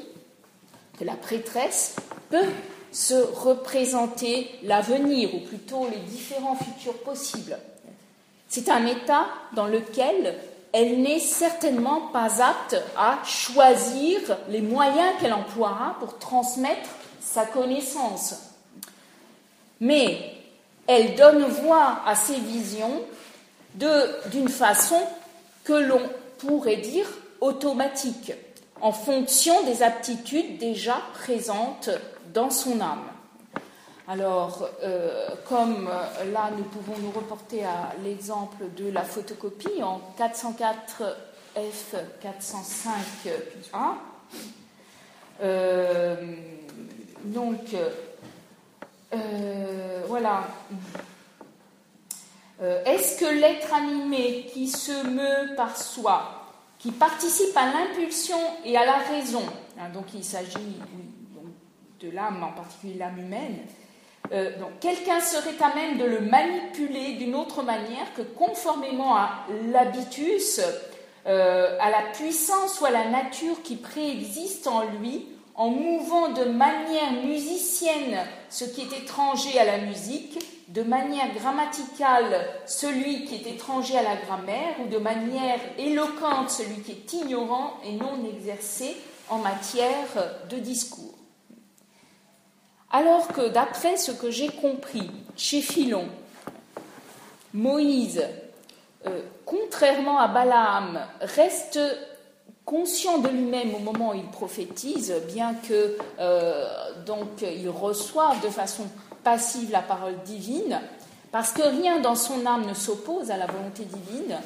que 0.98 1.04
la 1.04 1.15
prêtresse 1.15 1.95
peut 2.30 2.48
se 2.91 3.13
représenter 3.13 4.50
l'avenir, 4.63 5.36
ou 5.36 5.39
plutôt 5.39 5.88
les 5.89 5.98
différents 5.98 6.56
futurs 6.56 6.98
possibles. 7.00 7.58
C'est 8.48 8.69
un 8.69 8.86
état 8.86 9.26
dans 9.54 9.67
lequel 9.67 10.36
elle 10.71 11.02
n'est 11.02 11.19
certainement 11.19 12.08
pas 12.13 12.41
apte 12.41 12.82
à 12.98 13.19
choisir 13.26 14.19
les 14.50 14.62
moyens 14.62 15.13
qu'elle 15.19 15.34
emploiera 15.34 15.98
pour 16.00 16.17
transmettre 16.19 16.89
sa 17.19 17.45
connaissance. 17.45 18.36
Mais 19.82 20.35
elle 20.88 21.15
donne 21.15 21.43
voix 21.43 22.00
à 22.06 22.15
ses 22.15 22.39
visions 22.39 23.02
d'une 23.76 24.50
façon 24.50 25.02
que 25.63 25.74
l'on 25.74 26.02
pourrait 26.38 26.78
dire 26.78 27.08
automatique, 27.41 28.34
en 28.82 28.91
fonction 28.91 29.63
des 29.63 29.84
aptitudes 29.84 30.58
déjà 30.58 30.98
présentes 31.13 31.89
dans 32.34 32.50
son 32.50 32.80
âme. 32.80 33.10
Alors, 34.08 34.69
euh, 34.84 35.30
comme 35.50 35.88
euh, 35.88 36.32
là, 36.32 36.52
nous 36.56 36.63
pouvons 36.65 36.95
nous 37.00 37.10
reporter 37.10 37.65
à 37.65 37.91
l'exemple 38.04 38.65
de 38.78 38.91
la 38.91 39.02
photocopie 39.02 39.82
en 39.82 40.00
404 40.17 41.17
F 41.56 41.95
405 42.21 42.93
1. 43.74 43.98
donc, 47.24 47.60
euh, 47.74 47.89
voilà. 50.08 50.44
Est-ce 52.86 53.20
que 53.20 53.26
l'être 53.26 53.74
animé 53.74 54.48
qui 54.54 54.68
se 54.68 55.08
meut 55.08 55.56
par 55.56 55.76
soi, 55.76 56.54
qui 56.80 56.91
participe 56.91 57.56
à 57.56 57.65
l'impulsion 57.65 58.38
et 58.63 58.78
à 58.78 58.86
la 58.86 58.98
raison, 58.98 59.44
hein, 59.80 59.89
donc 59.94 60.13
il 60.13 60.24
s'agit 60.24 60.78
de 62.00 62.10
l'âme, 62.12 62.44
en 62.44 62.52
particulier 62.52 62.96
l'âme 62.96 63.20
humaine, 63.20 63.60
euh, 64.32 64.52
quelqu'un 64.80 65.20
serait 65.20 65.62
à 65.62 65.76
même 65.76 65.98
de 65.98 66.06
le 66.06 66.22
manipuler 66.22 67.13
d'une 67.13 67.36
autre 67.36 67.63
manière 67.63 68.13
que 68.15 68.22
conformément 68.22 69.15
à 69.15 69.46
l'habitus, 69.72 70.62
euh, 71.28 71.78
à 71.80 71.89
la 71.89 72.02
puissance 72.13 72.82
ou 72.82 72.86
à 72.86 72.91
la 72.91 73.10
nature 73.10 73.62
qui 73.63 73.76
préexiste 73.76 74.68
en 74.68 74.84
lui, 74.86 75.28
en 75.56 75.70
mouvant 75.70 76.30
de 76.30 76.44
manière 76.44 77.13
musicienne 77.24 78.20
ce 78.50 78.65
qui 78.65 78.82
est 78.82 79.04
étranger 79.04 79.58
à 79.60 79.65
la 79.65 79.78
musique, 79.80 80.39
de 80.68 80.82
manière 80.82 81.34
grammaticale 81.34 82.46
celui 82.65 83.26
qui 83.26 83.36
est 83.36 83.48
étranger 83.48 83.98
à 83.98 84.04
la 84.04 84.15
grammaire, 84.18 84.76
ou 84.84 84.88
de 84.89 84.98
manière 84.98 85.60
éloquente 85.78 86.50
celui 86.50 86.82
qui 86.82 86.91
est 86.91 87.13
ignorant 87.13 87.76
et 87.86 87.94
non 87.94 88.26
exercé 88.26 88.98
en 89.30 89.38
matière 89.38 90.46
de 90.50 90.58
discours. 90.58 91.15
Alors 92.91 93.28
que, 93.28 93.50
d'après 93.50 93.98
ce 93.98 94.12
que 94.12 94.32
j'ai 94.32 94.50
compris 94.50 95.10
chez 95.36 95.62
Philon, 95.62 96.08
Moïse, 97.54 98.24
euh, 99.06 99.22
contrairement 99.46 100.20
à 100.20 100.28
Balaam, 100.28 101.00
reste 101.22 101.80
conscient 102.65 103.19
de 103.19 103.30
lui-même 103.30 103.75
au 103.75 103.80
moment 103.80 104.12
où 104.12 104.15
il 104.15 104.25
prophétise, 104.25 105.13
bien 105.34 105.54
que 105.54 105.97
euh, 106.19 106.67
donc 107.06 107.41
il 107.41 107.69
reçoive 107.69 108.41
de 108.41 108.49
façon 108.49 108.84
passive 109.23 109.71
la 109.71 109.82
parole 109.82 110.15
divine, 110.25 110.80
parce 111.32 111.51
que 111.51 111.62
rien 111.62 111.99
dans 111.99 112.15
son 112.15 112.45
âme 112.45 112.65
ne 112.65 112.73
s'oppose 112.73 113.32
à 113.32 113.38
la 113.38 113.45
volonté 113.45 113.84
divine, 113.86 114.38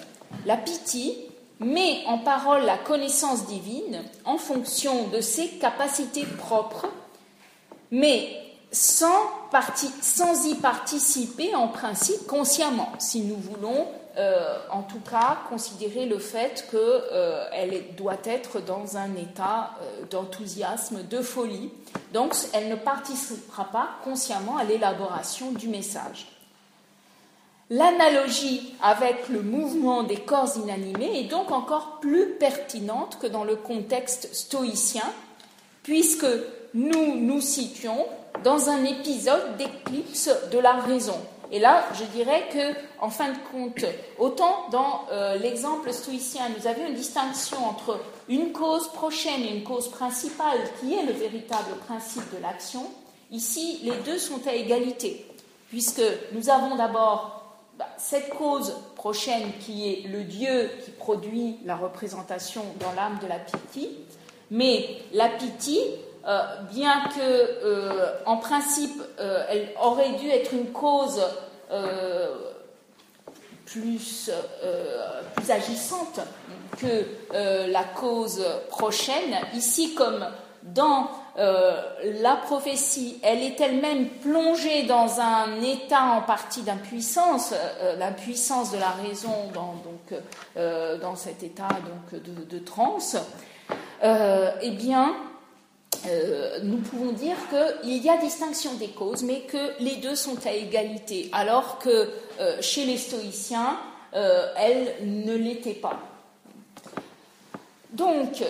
la 0.46 0.58
pitié 0.58 1.30
met 1.60 2.04
en 2.08 2.20
parole 2.20 2.64
la 2.64 2.78
connaissance 2.78 3.46
divine 3.46 4.04
en 4.26 4.38
fonction 4.38 5.08
de 5.10 5.22
ses 5.22 5.48
capacités 5.48 6.26
propres 6.26 6.88
mais 7.92 8.30
sans, 8.72 9.26
sans 10.02 10.46
y 10.46 10.56
participer 10.56 11.56
en 11.56 11.68
principe 11.68 12.28
consciemment, 12.28 12.90
si 13.00 13.22
nous 13.22 13.38
voulons 13.38 13.88
euh, 14.20 14.58
en 14.70 14.82
tout 14.82 15.00
cas 15.00 15.38
considérer 15.48 16.06
le 16.06 16.20
fait 16.20 16.68
qu'elle 16.70 16.80
euh, 17.14 17.82
doit 17.96 18.18
être 18.26 18.60
dans 18.60 18.98
un 18.98 19.16
état 19.16 19.72
euh, 19.82 20.06
d'enthousiasme, 20.12 21.04
de 21.04 21.22
folie. 21.22 21.72
Donc 22.14 22.36
elle 22.52 22.68
ne 22.68 22.76
participera 22.76 23.66
pas 23.66 23.92
consciemment 24.04 24.58
à 24.58 24.66
l'élaboration 24.66 25.54
du 25.54 25.70
message. 25.70 26.28
L'analogie 27.70 28.76
avec 28.84 29.30
le 29.30 29.42
mouvement 29.42 30.04
des 30.04 30.18
corps 30.18 30.52
inanimés 30.58 31.22
est 31.22 31.30
donc 31.30 31.52
encore 31.52 32.00
plus 32.02 32.32
pertinente 32.32 33.20
que 33.22 33.28
dans 33.28 33.46
le 33.46 33.56
contexte 33.56 34.34
stoïcien, 34.34 35.10
puisque 35.84 36.28
nous 36.74 37.16
nous 37.16 37.40
situons 37.40 38.06
dans 38.44 38.70
un 38.70 38.84
épisode 38.84 39.56
d'éclipse 39.56 40.30
de 40.52 40.60
la 40.60 40.74
raison. 40.74 41.18
Et 41.52 41.60
là, 41.60 41.86
je 41.94 42.04
dirais 42.06 42.48
que, 42.54 42.76
en 43.04 43.10
fin 43.10 43.30
de 43.30 43.38
compte, 43.52 43.84
autant 44.20 44.70
dans 44.72 45.06
euh, 45.12 45.36
l'exemple 45.38 45.92
stoïcien, 45.92 46.44
nous 46.56 46.68
avions 46.68 46.88
une 46.88 46.94
distinction 46.94 47.58
entre 47.66 48.00
une 48.28 48.52
cause 48.52 48.88
prochaine 48.90 49.42
et 49.42 49.56
une 49.56 49.64
cause 49.64 49.90
principale, 49.90 50.60
qui 50.80 50.94
est 50.94 51.04
le 51.04 51.14
véritable 51.14 51.76
principe 51.88 52.32
de 52.36 52.42
l'action, 52.42 52.86
ici, 53.32 53.80
les 53.84 53.96
deux 54.06 54.20
sont 54.20 54.46
à 54.48 54.54
égalité, 54.54 55.26
puisque 55.70 56.04
nous 56.34 56.50
avons 56.50 56.76
d'abord 56.76 57.58
bah, 57.80 57.88
cette 57.98 58.30
cause 58.30 58.76
prochaine 58.96 59.52
qui 59.60 59.90
est 59.90 60.08
le 60.08 60.26
Dieu 60.26 60.70
qui 60.86 60.92
produit 60.92 61.58
la 61.66 61.78
représentation 61.78 62.64
dans 62.80 62.92
l'âme 62.92 63.18
de 63.24 63.28
la 63.28 63.40
pitié, 63.40 63.90
mais 64.52 64.98
la 65.14 65.30
pitié 65.30 65.82
euh, 66.30 66.44
bien 66.72 67.06
que, 67.16 67.20
euh, 67.20 68.14
en 68.28 68.38
principe, 68.38 69.02
euh, 69.20 69.44
elle 69.50 69.70
aurait 69.82 70.12
dû 70.12 70.30
être 70.30 70.54
une 70.54 70.72
cause 70.72 71.20
plus, 73.66 74.32
agissante 75.50 76.20
que 76.80 77.06
la 77.68 77.84
cause 77.84 78.44
prochaine. 78.70 79.38
Ici, 79.54 79.94
comme 79.96 80.26
dans 80.64 81.10
la 81.38 82.36
prophétie, 82.36 83.20
elle 83.24 83.44
est 83.44 83.62
elle-même 83.62 84.10
plongée 84.10 84.84
dans 84.84 85.20
un 85.20 85.62
état 85.62 86.04
en 86.04 86.22
partie 86.22 86.64
d'impuissance, 86.64 87.54
l'impuissance 88.00 88.72
de 88.72 88.78
la 88.78 88.90
raison 88.90 89.52
dans 90.56 91.16
cet 91.16 91.44
état 91.44 91.70
donc, 91.70 92.22
de, 92.22 92.44
de 92.46 92.60
transe, 92.64 93.18
eh 94.04 94.72
bien, 94.72 95.14
euh, 96.08 96.60
nous 96.64 96.78
pouvons 96.78 97.12
dire 97.12 97.36
qu'il 97.50 98.04
y 98.04 98.10
a 98.10 98.18
distinction 98.18 98.74
des 98.76 98.90
causes, 98.90 99.24
mais 99.24 99.42
que 99.42 99.82
les 99.82 99.98
deux 99.98 100.16
sont 100.16 100.46
à 100.46 100.52
égalité, 100.52 101.30
alors 101.34 101.80
que 101.80 102.10
euh, 102.40 102.62
chez 102.62 102.86
les 102.86 102.98
stoïciens, 102.98 103.78
euh, 104.14 104.54
elles 104.58 104.96
ne 105.04 105.36
l'étaient 105.36 105.74
pas. 105.74 106.00
Donc, 107.92 108.44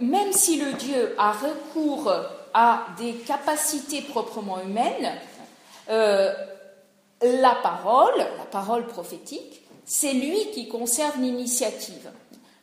même 0.00 0.32
si 0.32 0.60
le 0.60 0.72
Dieu 0.74 1.14
a 1.16 1.32
recours 1.32 2.12
à 2.54 2.86
des 2.98 3.12
capacités 3.14 4.02
proprement 4.02 4.60
humaines, 4.60 5.12
la 5.88 7.54
parole, 7.62 8.18
la 8.18 8.44
parole 8.50 8.86
prophétique, 8.86 9.62
c'est 9.84 10.12
lui 10.12 10.50
qui 10.52 10.68
conserve 10.68 11.20
l'initiative 11.20 12.10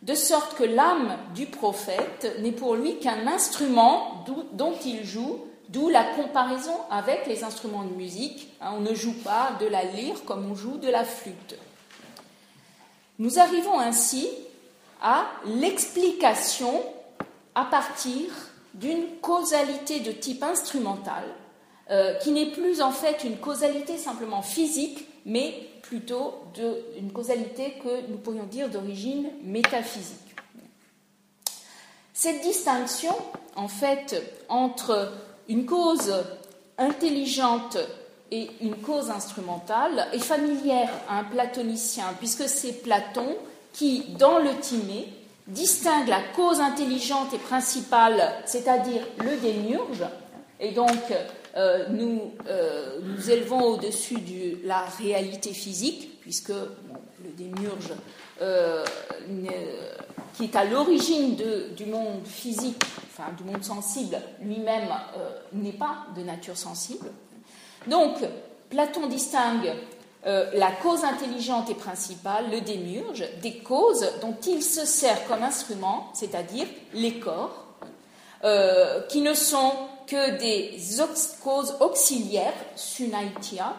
de 0.01 0.15
sorte 0.15 0.55
que 0.55 0.63
l'âme 0.63 1.17
du 1.35 1.45
prophète 1.45 2.35
n'est 2.39 2.53
pour 2.53 2.75
lui 2.75 2.99
qu'un 2.99 3.27
instrument 3.27 4.25
dont 4.53 4.75
il 4.85 5.03
joue, 5.03 5.39
d'où 5.67 5.89
la 5.89 6.03
comparaison 6.03 6.75
avec 6.89 7.27
les 7.27 7.43
instruments 7.43 7.83
de 7.83 7.93
musique. 7.93 8.49
Hein, 8.61 8.73
on 8.77 8.79
ne 8.79 8.93
joue 8.93 9.15
pas 9.23 9.51
de 9.59 9.67
la 9.67 9.83
lyre 9.83 10.23
comme 10.25 10.49
on 10.49 10.55
joue 10.55 10.77
de 10.77 10.89
la 10.89 11.03
flûte. 11.03 11.55
Nous 13.19 13.39
arrivons 13.39 13.77
ainsi 13.77 14.29
à 15.01 15.25
l'explication 15.45 16.81
à 17.55 17.65
partir 17.65 18.29
d'une 18.73 19.17
causalité 19.21 19.99
de 19.99 20.11
type 20.11 20.43
instrumental, 20.43 21.23
euh, 21.89 22.13
qui 22.15 22.31
n'est 22.31 22.51
plus 22.51 22.81
en 22.81 22.91
fait 22.91 23.25
une 23.25 23.37
causalité 23.37 23.97
simplement 23.97 24.41
physique, 24.41 25.08
mais 25.25 25.53
plutôt 25.81 26.35
d'une 26.53 27.11
causalité 27.11 27.73
que 27.83 28.09
nous 28.09 28.17
pourrions 28.17 28.45
dire 28.45 28.69
d'origine 28.69 29.29
métaphysique. 29.43 30.17
Cette 32.13 32.41
distinction, 32.41 33.15
en 33.55 33.67
fait, 33.67 34.21
entre 34.49 35.13
une 35.47 35.65
cause 35.65 36.13
intelligente 36.77 37.77
et 38.31 38.49
une 38.61 38.75
cause 38.75 39.09
instrumentale 39.09 40.07
est 40.13 40.19
familière 40.19 40.91
à 41.07 41.19
un 41.19 41.23
platonicien, 41.23 42.13
puisque 42.19 42.47
c'est 42.47 42.83
Platon 42.83 43.35
qui, 43.73 44.03
dans 44.17 44.39
le 44.39 44.55
Timée, 44.59 45.07
distingue 45.47 46.07
la 46.07 46.21
cause 46.35 46.59
intelligente 46.59 47.33
et 47.33 47.39
principale, 47.39 48.33
c'est-à-dire 48.45 49.01
le 49.23 49.37
démiurge, 49.37 50.03
et 50.59 50.71
donc 50.71 50.91
euh, 51.59 51.87
nous 51.89 52.31
euh, 52.47 52.99
nous 53.03 53.29
élevons 53.29 53.61
au-dessus 53.73 54.15
de 54.15 54.65
la 54.65 54.85
réalité 54.97 55.51
physique, 55.51 56.21
puisque 56.21 56.49
le 56.53 57.31
démiurge, 57.35 57.91
euh, 58.41 58.85
qui 60.35 60.45
est 60.45 60.55
à 60.55 60.63
l'origine 60.63 61.35
du 61.75 61.85
monde 61.85 62.25
physique, 62.25 62.81
enfin 63.11 63.33
du 63.37 63.43
monde 63.43 63.63
sensible, 63.63 64.21
lui-même 64.41 64.87
n'est 65.51 65.73
pas 65.73 66.05
de 66.15 66.21
nature 66.21 66.55
sensible. 66.55 67.07
Donc, 67.87 68.15
Platon 68.69 69.07
distingue 69.07 69.73
la 70.23 70.71
cause 70.81 71.03
intelligente 71.03 71.69
et 71.69 71.75
principale, 71.75 72.45
le 72.51 72.61
démiurge, 72.61 73.25
des 73.41 73.57
causes 73.57 74.05
dont 74.21 74.37
il 74.47 74.63
se 74.63 74.85
sert 74.85 75.27
comme 75.27 75.43
instrument, 75.43 76.09
c'est-à-dire 76.13 76.67
les 76.93 77.19
corps, 77.19 77.65
qui 79.09 79.21
ne 79.21 79.33
sont 79.33 79.73
que 80.09 80.37
des 80.39 80.75
causes 81.43 81.75
auxiliaires, 81.79 82.53
sunaitia, 82.75 83.75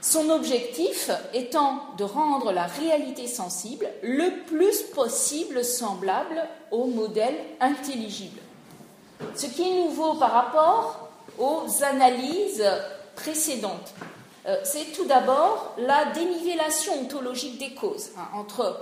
son 0.00 0.28
objectif 0.28 1.10
étant 1.32 1.80
de 1.96 2.04
rendre 2.04 2.52
la 2.52 2.66
réalité 2.66 3.26
sensible 3.26 3.88
le 4.02 4.44
plus 4.44 4.82
possible 4.94 5.64
semblable 5.64 6.46
au 6.70 6.84
modèle 6.84 7.34
intelligible. 7.58 8.38
Ce 9.34 9.46
qui 9.46 9.62
est 9.62 9.84
nouveau 9.84 10.14
par 10.14 10.32
rapport 10.32 11.08
aux 11.38 11.64
analyses 11.82 12.64
précédentes, 13.16 13.94
euh, 14.46 14.56
c'est 14.62 14.92
tout 14.92 15.06
d'abord 15.06 15.74
la 15.78 16.12
dénivellation 16.12 17.00
ontologique 17.00 17.58
des 17.58 17.72
causes, 17.72 18.10
hein, 18.18 18.28
entre 18.34 18.78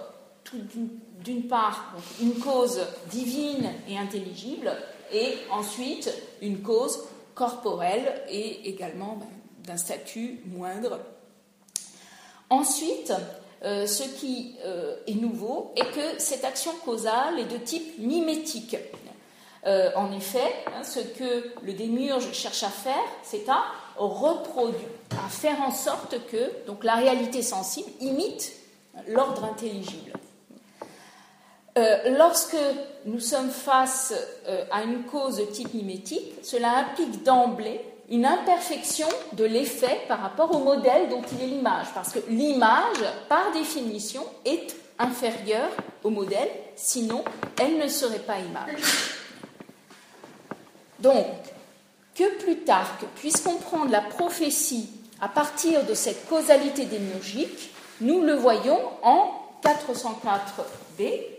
d'une 1.21 1.47
part 1.47 1.95
une 2.21 2.35
cause 2.41 2.81
divine 3.11 3.71
et 3.89 3.97
intelligible 3.97 4.73
et 5.13 5.37
ensuite 5.51 6.13
une 6.41 6.63
cause 6.63 7.05
corporelle 7.35 8.23
et 8.29 8.69
également 8.69 9.17
ben, 9.19 9.27
d'un 9.67 9.77
statut 9.77 10.41
moindre. 10.47 11.01
Ensuite, 12.51 13.13
euh, 13.65 13.87
ce 13.87 14.03
qui 14.03 14.57
euh, 14.65 14.97
est 15.07 15.15
nouveau 15.15 15.73
est 15.77 15.91
que 15.93 16.19
cette 16.19 16.45
action 16.45 16.73
causale 16.85 17.39
est 17.39 17.45
de 17.45 17.59
type 17.59 17.99
mimétique. 17.99 18.77
Euh, 19.65 19.91
en 19.95 20.11
effet, 20.13 20.53
hein, 20.67 20.83
ce 20.83 20.99
que 20.99 21.53
le 21.63 21.73
démiurge 21.73 22.33
cherche 22.33 22.65
à 22.65 22.69
faire, 22.69 23.05
c'est 23.23 23.49
à 23.49 23.63
reproduire, 23.97 24.89
à 25.13 25.29
faire 25.29 25.61
en 25.63 25.71
sorte 25.71 26.17
que 26.27 26.51
la 26.83 26.97
réalité 26.97 27.43
sensible 27.43 27.89
imite 28.01 28.53
l'ordre 29.07 29.45
intelligible. 29.45 30.13
Euh, 31.79 32.17
lorsque 32.19 32.57
nous 33.07 33.21
sommes 33.21 33.51
face 33.51 34.13
euh, 34.47 34.65
à 34.71 34.83
une 34.83 35.05
cause 35.05 35.41
type 35.53 35.73
mimétique, 35.73 36.35
cela 36.43 36.77
implique 36.77 37.23
d'emblée 37.23 37.81
une 38.11 38.27
imperfection 38.27 39.09
de 39.33 39.45
l'effet 39.45 40.03
par 40.07 40.21
rapport 40.21 40.55
au 40.55 40.59
modèle 40.59 41.09
dont 41.09 41.23
il 41.33 41.45
est 41.45 41.47
l'image, 41.47 41.87
parce 41.95 42.13
que 42.13 42.19
l'image, 42.29 43.03
par 43.29 43.53
définition, 43.53 44.23
est 44.45 44.77
inférieure 44.99 45.71
au 46.05 46.11
modèle, 46.11 46.49
sinon 46.77 47.25
elle 47.59 47.79
ne 47.79 47.89
serait 47.89 48.19
pas 48.19 48.39
image. 48.39 48.77
Donc, 50.99 51.27
que 52.15 52.39
Plutarque 52.39 53.07
puisse 53.17 53.41
comprendre 53.41 53.91
la 53.91 54.03
prophétie 54.03 54.91
à 55.23 55.29
partir 55.29 55.85
de 55.87 55.95
cette 55.95 56.29
causalité 56.29 56.85
démiurgique, 56.85 57.73
nous 58.03 58.21
le 58.21 58.35
voyons 58.35 58.79
en 59.03 59.31
404b, 59.63 61.32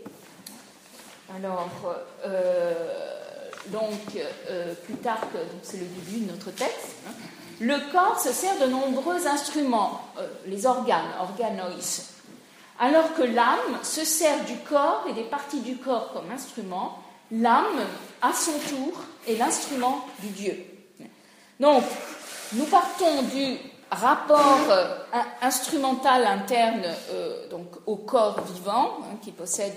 alors, 1.36 1.68
euh, 2.26 2.72
donc, 3.66 3.90
euh, 4.50 4.74
Plutarque, 4.84 5.36
c'est 5.62 5.78
le 5.78 5.86
début 5.86 6.24
de 6.24 6.30
notre 6.30 6.50
texte. 6.52 6.96
Hein. 7.08 7.12
Le 7.60 7.92
corps 7.92 8.20
se 8.20 8.32
sert 8.32 8.58
de 8.60 8.66
nombreux 8.66 9.26
instruments, 9.26 10.00
euh, 10.18 10.28
les 10.46 10.66
organes, 10.66 11.10
organois, 11.20 11.70
alors 12.78 13.14
que 13.14 13.22
l'âme 13.22 13.82
se 13.82 14.04
sert 14.04 14.44
du 14.44 14.56
corps 14.68 15.04
et 15.08 15.12
des 15.12 15.24
parties 15.24 15.60
du 15.60 15.76
corps 15.76 16.12
comme 16.12 16.30
instrument. 16.30 16.98
L'âme, 17.32 17.80
à 18.22 18.32
son 18.32 18.52
tour, 18.68 18.92
est 19.26 19.36
l'instrument 19.36 20.06
du 20.20 20.28
Dieu. 20.28 20.64
Donc, 21.58 21.82
nous 22.52 22.64
partons 22.64 23.22
du 23.22 23.56
rapport 23.90 24.60
instrumental 25.40 26.26
interne 26.26 26.84
donc, 27.50 27.68
au 27.86 27.96
corps 27.96 28.40
vivant, 28.42 28.98
hein, 29.02 29.16
qui 29.22 29.32
possède 29.32 29.72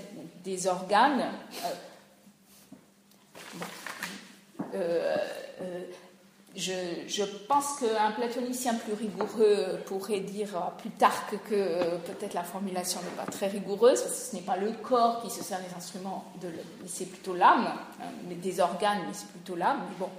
des 0.48 0.68
organes. 0.68 1.26
Euh, 4.74 5.18
je, 6.56 7.24
pense 7.48 7.80
qu'un 7.80 8.12
platonicien 8.12 8.74
plus 8.76 8.94
rigoureux 8.94 9.80
pourrait 9.86 10.22
dire 10.22 10.72
plus 10.80 10.90
tard 10.90 11.26
que, 11.50 11.98
peut-être 12.08 12.34
la 12.34 12.44
formulation 12.44 13.02
n'est 13.02 13.24
pas 13.24 13.30
très 13.30 13.48
rigoureuse, 13.48 14.02
parce 14.02 14.14
que 14.14 14.26
ce 14.32 14.36
n'est 14.36 14.42
pas 14.42 14.58
le 14.58 14.72
corps 14.72 15.22
qui 15.22 15.30
se 15.30 15.44
sert 15.44 15.60
des 15.60 15.76
instruments, 15.76 16.26
de, 16.42 16.48
mais 16.48 16.88
c'est 16.88 17.06
plutôt 17.06 17.36
l'âme, 17.36 17.68
hein, 18.02 18.06
des 18.42 18.60
organes, 18.60 19.02
mais 19.06 19.14
c'est 19.14 19.28
plutôt 19.28 19.56
l'âme. 19.56 19.82
bon. 20.00 20.10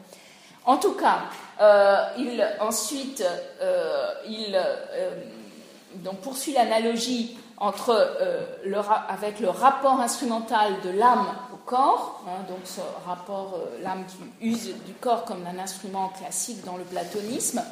En 0.64 0.76
tout 0.76 0.92
cas, 0.92 1.22
euh, 1.62 2.04
il, 2.18 2.46
ensuite, 2.60 3.24
euh, 3.62 4.12
il 4.28 4.54
euh, 4.54 6.12
poursuit 6.22 6.52
l'analogie 6.52 7.38
entre, 7.60 7.94
avec 9.08 9.40
le 9.40 9.50
rapport 9.50 10.00
instrumental 10.00 10.80
de 10.84 10.90
l'âme 10.90 11.26
au 11.52 11.56
corps, 11.56 12.22
hein, 12.26 12.44
donc 12.48 12.60
ce 12.64 12.80
rapport, 13.06 13.58
l'âme 13.82 14.04
qui 14.06 14.46
use 14.46 14.74
du 14.86 14.94
corps 14.94 15.24
comme 15.24 15.44
un 15.46 15.58
instrument 15.58 16.08
classique 16.10 16.64
dans 16.64 16.76
le 16.76 16.84
platonisme, 16.84 17.62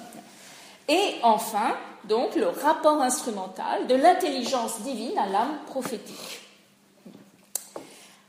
et 0.89 1.15
enfin, 1.23 1.75
donc, 2.05 2.37
le 2.37 2.49
rapport 2.49 3.03
instrumental 3.03 3.89
de 3.89 3.97
l'intelligence 3.97 4.81
divine 4.83 5.19
à 5.19 5.27
l'âme 5.27 5.59
prophétique. 5.67 6.41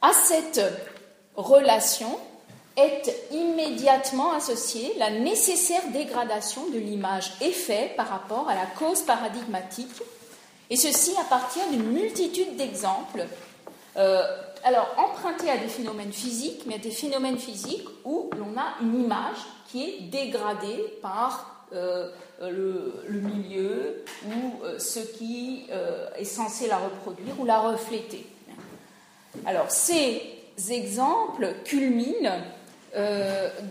À 0.01 0.12
cette 0.14 0.62
relation, 1.36 2.18
est 2.78 3.12
immédiatement 3.32 4.34
associée 4.34 4.93
la 4.99 5.10
nécessaire 5.10 5.82
dégradation 5.91 6.68
de 6.72 6.78
l'image 6.78 7.34
effet 7.41 7.91
par 7.97 8.08
rapport 8.08 8.47
à 8.47 8.53
la 8.53 8.68
cause 8.78 9.01
paradigmatique, 9.01 10.01
et 10.70 10.76
ceci 10.76 11.13
à 11.20 11.24
partir 11.24 11.63
d'une 11.72 11.91
multitude 11.91 12.57
d'exemples, 12.57 13.26
euh, 13.95 14.22
alors 14.63 14.93
empruntés 14.97 15.49
à 15.49 15.57
des 15.57 15.68
phénomènes 15.68 16.11
physiques, 16.11 16.63
mais 16.65 16.76
à 16.76 16.80
des 16.80 16.91
phénomènes 16.91 17.38
physiques 17.38 17.88
où 18.03 18.30
l'on 18.38 18.59
a 18.59 18.76
une 18.82 19.03
image 19.03 19.38
qui 19.68 19.84
est 19.84 20.01
dégradée 20.09 20.97
par 21.01 21.65
euh, 21.74 22.09
le, 22.41 23.20
milieu 23.20 24.03
ou 24.26 24.63
euh, 24.63 24.78
ce 24.78 24.99
qui 24.99 25.68
est 26.18 26.24
censé 26.24 26.68
la 26.68 26.78
reproduire 26.78 27.39
ou 27.39 27.45
la 27.45 27.59
refléter. 27.59 28.26
Alors 29.45 29.72
ces 29.72 30.22
exemples 30.70 31.55
culminent 31.63 32.41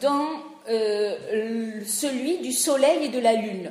dans 0.01 0.29
celui 0.67 2.39
du 2.39 2.53
Soleil 2.53 3.07
et 3.07 3.09
de 3.09 3.19
la 3.19 3.35
Lune. 3.35 3.71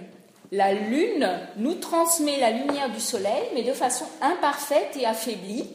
La 0.52 0.74
Lune 0.74 1.28
nous 1.58 1.76
transmet 1.76 2.39
la 2.39 2.52
lumière 2.52 2.91
du 2.91 3.00
Soleil, 3.00 3.50
mais 3.54 3.64
de 3.64 3.74
façon 3.74 4.06
imparfaite 4.22 4.96
et 4.96 5.06
affaiblie, 5.06 5.68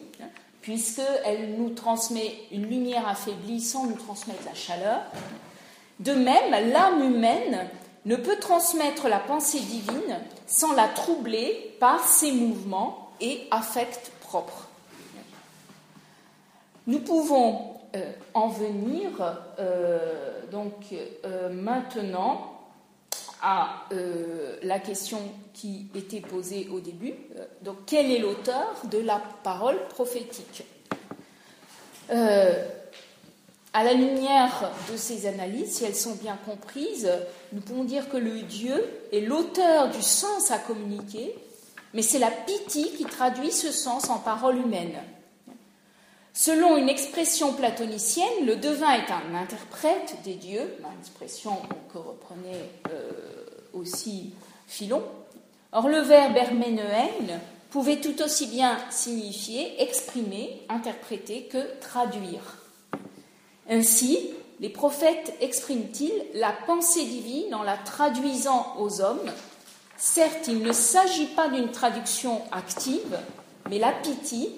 puisqu'elle 0.62 1.57
nous 1.57 1.71
transmet 1.71 2.35
une 2.53 2.66
lumière 2.68 3.09
affaiblie 3.09 3.61
sans 3.61 3.87
nous 3.87 3.97
transmettre 3.97 4.45
la 4.47 4.55
chaleur. 4.55 5.01
De 5.99 6.12
même, 6.12 6.73
l'âme 6.73 7.03
humaine 7.03 7.68
ne 8.07 8.16
peut 8.16 8.37
transmettre 8.37 9.09
la 9.09 9.18
pensée 9.18 9.61
divine 9.61 10.18
sans 10.47 10.73
la 10.75 10.89
troubler 10.89 11.77
par 11.81 12.07
ses 12.07 12.33
mouvements 12.33 13.11
et 13.21 13.47
affects 13.51 14.11
propres. 14.21 14.68
Nous 16.87 17.01
pouvons 17.01 17.77
euh, 17.95 18.12
en 18.35 18.49
venir 18.49 19.11
euh, 19.59 20.41
donc 20.51 20.73
euh, 21.25 21.51
maintenant 21.51 22.59
à 23.43 23.86
la 24.62 24.78
question 24.78 25.20
qui 25.55 25.86
était 25.95 26.20
posée 26.20 26.68
au 26.72 26.80
début. 26.80 27.14
donc, 27.62 27.76
quel 27.86 28.11
est 28.11 28.18
l'auteur 28.18 28.74
de 28.91 28.99
la 28.99 29.20
parole 29.43 29.78
prophétique 29.88 30.64
À 32.09 33.84
la 33.84 33.93
lumière 33.93 34.70
de 34.91 34.97
ces 34.97 35.26
analyses, 35.26 35.76
si 35.76 35.84
elles 35.84 35.97
sont 35.97 36.14
bien 36.16 36.38
comprises, 36.45 37.11
nous 37.53 37.61
pouvons 37.61 37.84
dire 37.84 38.09
que 38.09 38.16
le 38.16 38.43
Dieu 38.43 38.84
est 39.12 39.20
l'auteur 39.20 39.91
du 39.91 40.03
sens 40.03 40.51
à 40.51 40.59
communiquer, 40.59 41.34
mais 41.95 42.03
c'est 42.03 42.18
la 42.18 42.30
pitié 42.30 42.91
qui 42.91 43.05
traduit 43.05 43.53
ce 43.53 43.72
sens 43.72 44.11
en 44.11 44.18
parole 44.18 44.59
humaine. 44.59 44.99
Selon 46.33 46.76
une 46.76 46.89
expression 46.89 47.53
platonicienne, 47.53 48.47
le 48.47 48.57
devin 48.57 48.93
est 48.93 49.11
un 49.11 49.35
interprète 49.35 50.16
des 50.24 50.35
dieux, 50.35 50.76
une 50.78 51.01
expression 51.01 51.57
que 51.93 51.99
reprenait 51.99 52.70
euh, 52.91 53.11
aussi 53.72 54.33
Philon. 54.66 55.03
Or, 55.72 55.89
le 55.89 55.99
verbe 55.99 56.37
herméneuen 56.37 57.41
pouvait 57.70 58.01
tout 58.01 58.22
aussi 58.22 58.47
bien 58.47 58.78
signifier 58.91 59.81
exprimer, 59.83 60.62
interpréter 60.68 61.45
que 61.45 61.78
traduire. 61.81 62.59
Ainsi, 63.68 64.31
les 64.61 64.68
prophètes 64.68 65.35
expriment-ils 65.41 66.24
la 66.35 66.53
pensée 66.66 67.05
divine 67.05 67.55
en 67.55 67.62
la 67.62 67.76
traduisant 67.76 68.74
aux 68.78 69.01
hommes 69.01 69.31
Certes, 69.97 70.49
il 70.49 70.62
ne 70.62 70.72
s'agit 70.72 71.26
pas 71.26 71.49
d'une 71.49 71.70
traduction 71.70 72.41
active, 72.53 73.18
mais 73.68 73.78
la 73.78 73.93
pitié 73.93 74.51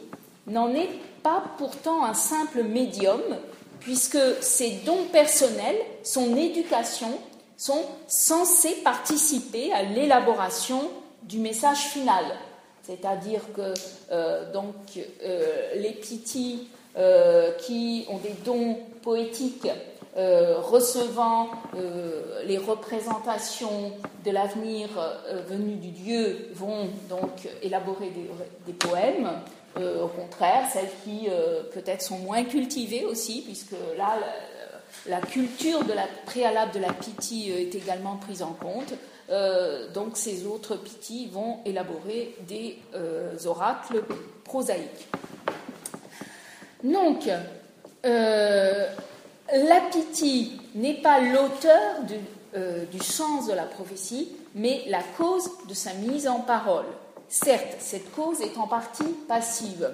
n'en 0.47 0.73
est 0.75 0.89
pas 1.23 1.43
pourtant 1.59 2.05
un 2.05 2.14
simple 2.14 2.62
médium, 2.62 3.20
puisque 3.81 4.18
ses 4.41 4.70
dons 4.85 5.05
personnels, 5.12 5.79
son 6.03 6.37
éducation, 6.37 7.18
sont 7.57 7.85
censés 8.09 8.75
participer 8.83 9.73
à 9.73 9.83
l'élaboration 9.83 10.91
du 11.23 11.39
message 11.39 11.79
final. 11.79 12.25
C'est-à-dire 12.83 13.41
que 13.55 13.75
euh, 14.11 14.45
euh, 15.25 15.75
les 15.77 15.93
pitis 15.93 16.68
euh, 16.97 17.53
qui 17.59 18.05
ont 18.11 18.18
des 18.18 18.35
dons 18.45 18.79
poétiques 19.03 19.68
recevant 20.14 21.49
les 22.45 22.59
représentations 22.59 23.93
de 24.27 24.31
l'avenir 24.31 24.89
venu 25.49 25.77
du 25.77 25.89
Dieu 25.89 26.51
vont 26.55 26.91
donc 27.09 27.49
élaborer 27.62 28.12
des 28.66 28.75
poèmes. 28.75 29.31
Euh, 29.79 30.05
au 30.05 30.09
contraire, 30.09 30.68
celles 30.70 30.91
qui 31.05 31.29
euh, 31.31 31.62
peut-être 31.73 32.03
sont 32.03 32.18
moins 32.18 32.45
cultivées 32.45 33.07
aussi, 33.07 33.43
puisque 33.43 33.75
là, 33.97 34.18
la, 35.07 35.20
culture 35.20 35.81
préalable 36.27 36.73
de 36.73 36.79
la 36.79 36.93
pitié 36.93 37.53
euh, 37.53 37.61
est 37.61 37.75
également 37.75 38.16
prise 38.16 38.43
en 38.43 38.53
compte. 38.53 38.93
donc 39.95 40.18
ces 40.18 40.47
autres 40.47 40.77
pitis 40.77 41.27
vont 41.33 41.61
élaborer 41.64 42.35
des 42.47 42.77
oracles 43.47 44.03
prosaïques. 44.45 45.09
Donc, 46.85 47.31
la 48.05 48.91
pitié 49.91 50.51
n'est 50.75 51.01
pas 51.01 51.18
l'auteur 51.20 52.03
du 52.91 52.99
sens 52.99 53.47
de 53.47 53.55
la 53.55 53.64
prophétie, 53.64 54.37
mais 54.55 54.83
la 54.89 55.03
cause 55.16 55.49
de 55.66 55.73
sa 55.73 55.95
mise 55.95 56.29
en 56.29 56.41
parole. 56.41 56.85
Certes, 57.33 57.76
cette 57.78 58.14
cause 58.14 58.43
est 58.43 58.59
en 58.59 58.66
partie 58.66 59.09
passive, 59.26 59.91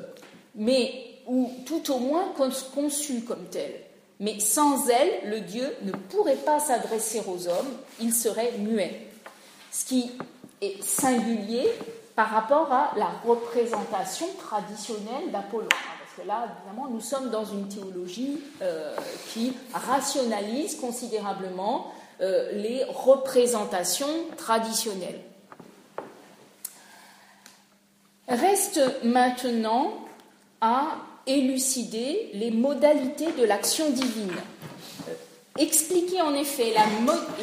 mais 0.57 0.93
ou 1.28 1.49
tout 1.64 1.93
au 1.93 1.99
moins 2.01 2.32
conçue 2.74 3.20
comme 3.20 3.45
telle. 3.45 3.80
Mais 4.18 4.41
sans 4.41 4.89
elle, 4.89 5.30
le 5.30 5.43
Dieu 5.43 5.72
ne 5.82 5.93
pourrait 5.93 6.34
pas 6.34 6.59
s'adresser 6.59 7.22
aux 7.28 7.47
hommes, 7.47 7.76
il 8.01 8.12
serait 8.12 8.55
muet. 8.59 9.07
Ce 9.70 9.84
qui 9.84 10.11
est 10.61 10.82
singulier 10.82 11.68
par 12.16 12.28
rapport 12.30 12.72
à 12.72 12.91
la 12.97 13.11
représentation 13.24 14.26
traditionnelle 14.41 15.30
d'Apollon. 15.30 15.68
Parce 15.68 16.20
que 16.20 16.26
là, 16.26 16.49
évidemment, 16.57 16.89
nous 16.91 17.01
sommes 17.01 17.30
dans 17.30 17.45
une 17.45 17.68
théologie 17.68 18.43
euh, 18.62 18.97
qui 19.32 19.53
rationalise 19.72 20.74
considérablement 20.74 21.93
euh, 22.20 22.51
les 22.51 22.82
représentations 22.82 24.09
traditionnelles. 24.36 25.20
Reste 28.29 28.81
maintenant 29.05 29.95
à 30.61 30.99
élucider 31.26 32.31
les 32.35 32.51
modalités 32.51 33.33
de 33.33 33.45
l'action 33.45 33.91
divine. 33.91 34.35
Euh, 35.09 35.12
expliquer 35.57 36.20
en 36.20 36.35
effet 36.35 36.74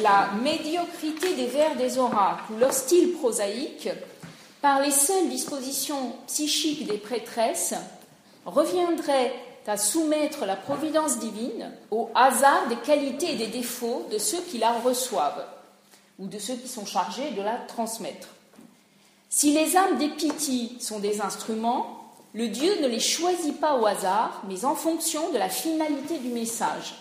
la, 0.02 0.30
médiocrité 0.42 1.34
des 1.34 1.46
vers 1.46 1.74
des 1.74 1.98
oracles 1.98 2.52
ou 2.52 2.58
leur 2.58 2.72
style 2.72 3.14
prosaïque 3.14 3.88
par 4.62 4.80
les 4.80 4.92
seules 4.92 5.28
dispositions 5.28 6.12
psychiques 6.28 6.86
des 6.86 6.98
prêtresses 6.98 7.74
reviendrait 8.44 9.32
à 9.66 9.76
soumettre 9.76 10.46
la 10.46 10.54
providence 10.54 11.18
divine 11.18 11.72
au 11.90 12.10
hasard 12.14 12.68
des 12.68 12.76
qualités 12.76 13.32
et 13.32 13.36
des 13.36 13.48
défauts 13.48 14.06
de 14.12 14.18
ceux 14.18 14.40
qui 14.42 14.58
la 14.58 14.72
reçoivent 14.72 15.46
ou 16.20 16.28
de 16.28 16.38
ceux 16.38 16.54
qui 16.54 16.68
sont 16.68 16.86
chargés 16.86 17.32
de 17.32 17.42
la 17.42 17.56
transmettre. 17.56 18.28
Si 19.36 19.52
les 19.52 19.76
âmes 19.76 19.98
des 19.98 20.12
sont 20.80 20.98
des 20.98 21.20
instruments, 21.20 22.00
le 22.32 22.48
Dieu 22.48 22.80
ne 22.80 22.86
les 22.86 23.00
choisit 23.00 23.60
pas 23.60 23.76
au 23.76 23.84
hasard, 23.84 24.42
mais 24.48 24.64
en 24.64 24.74
fonction 24.74 25.30
de 25.30 25.36
la 25.36 25.50
finalité 25.50 26.16
du 26.16 26.28
message. 26.28 26.94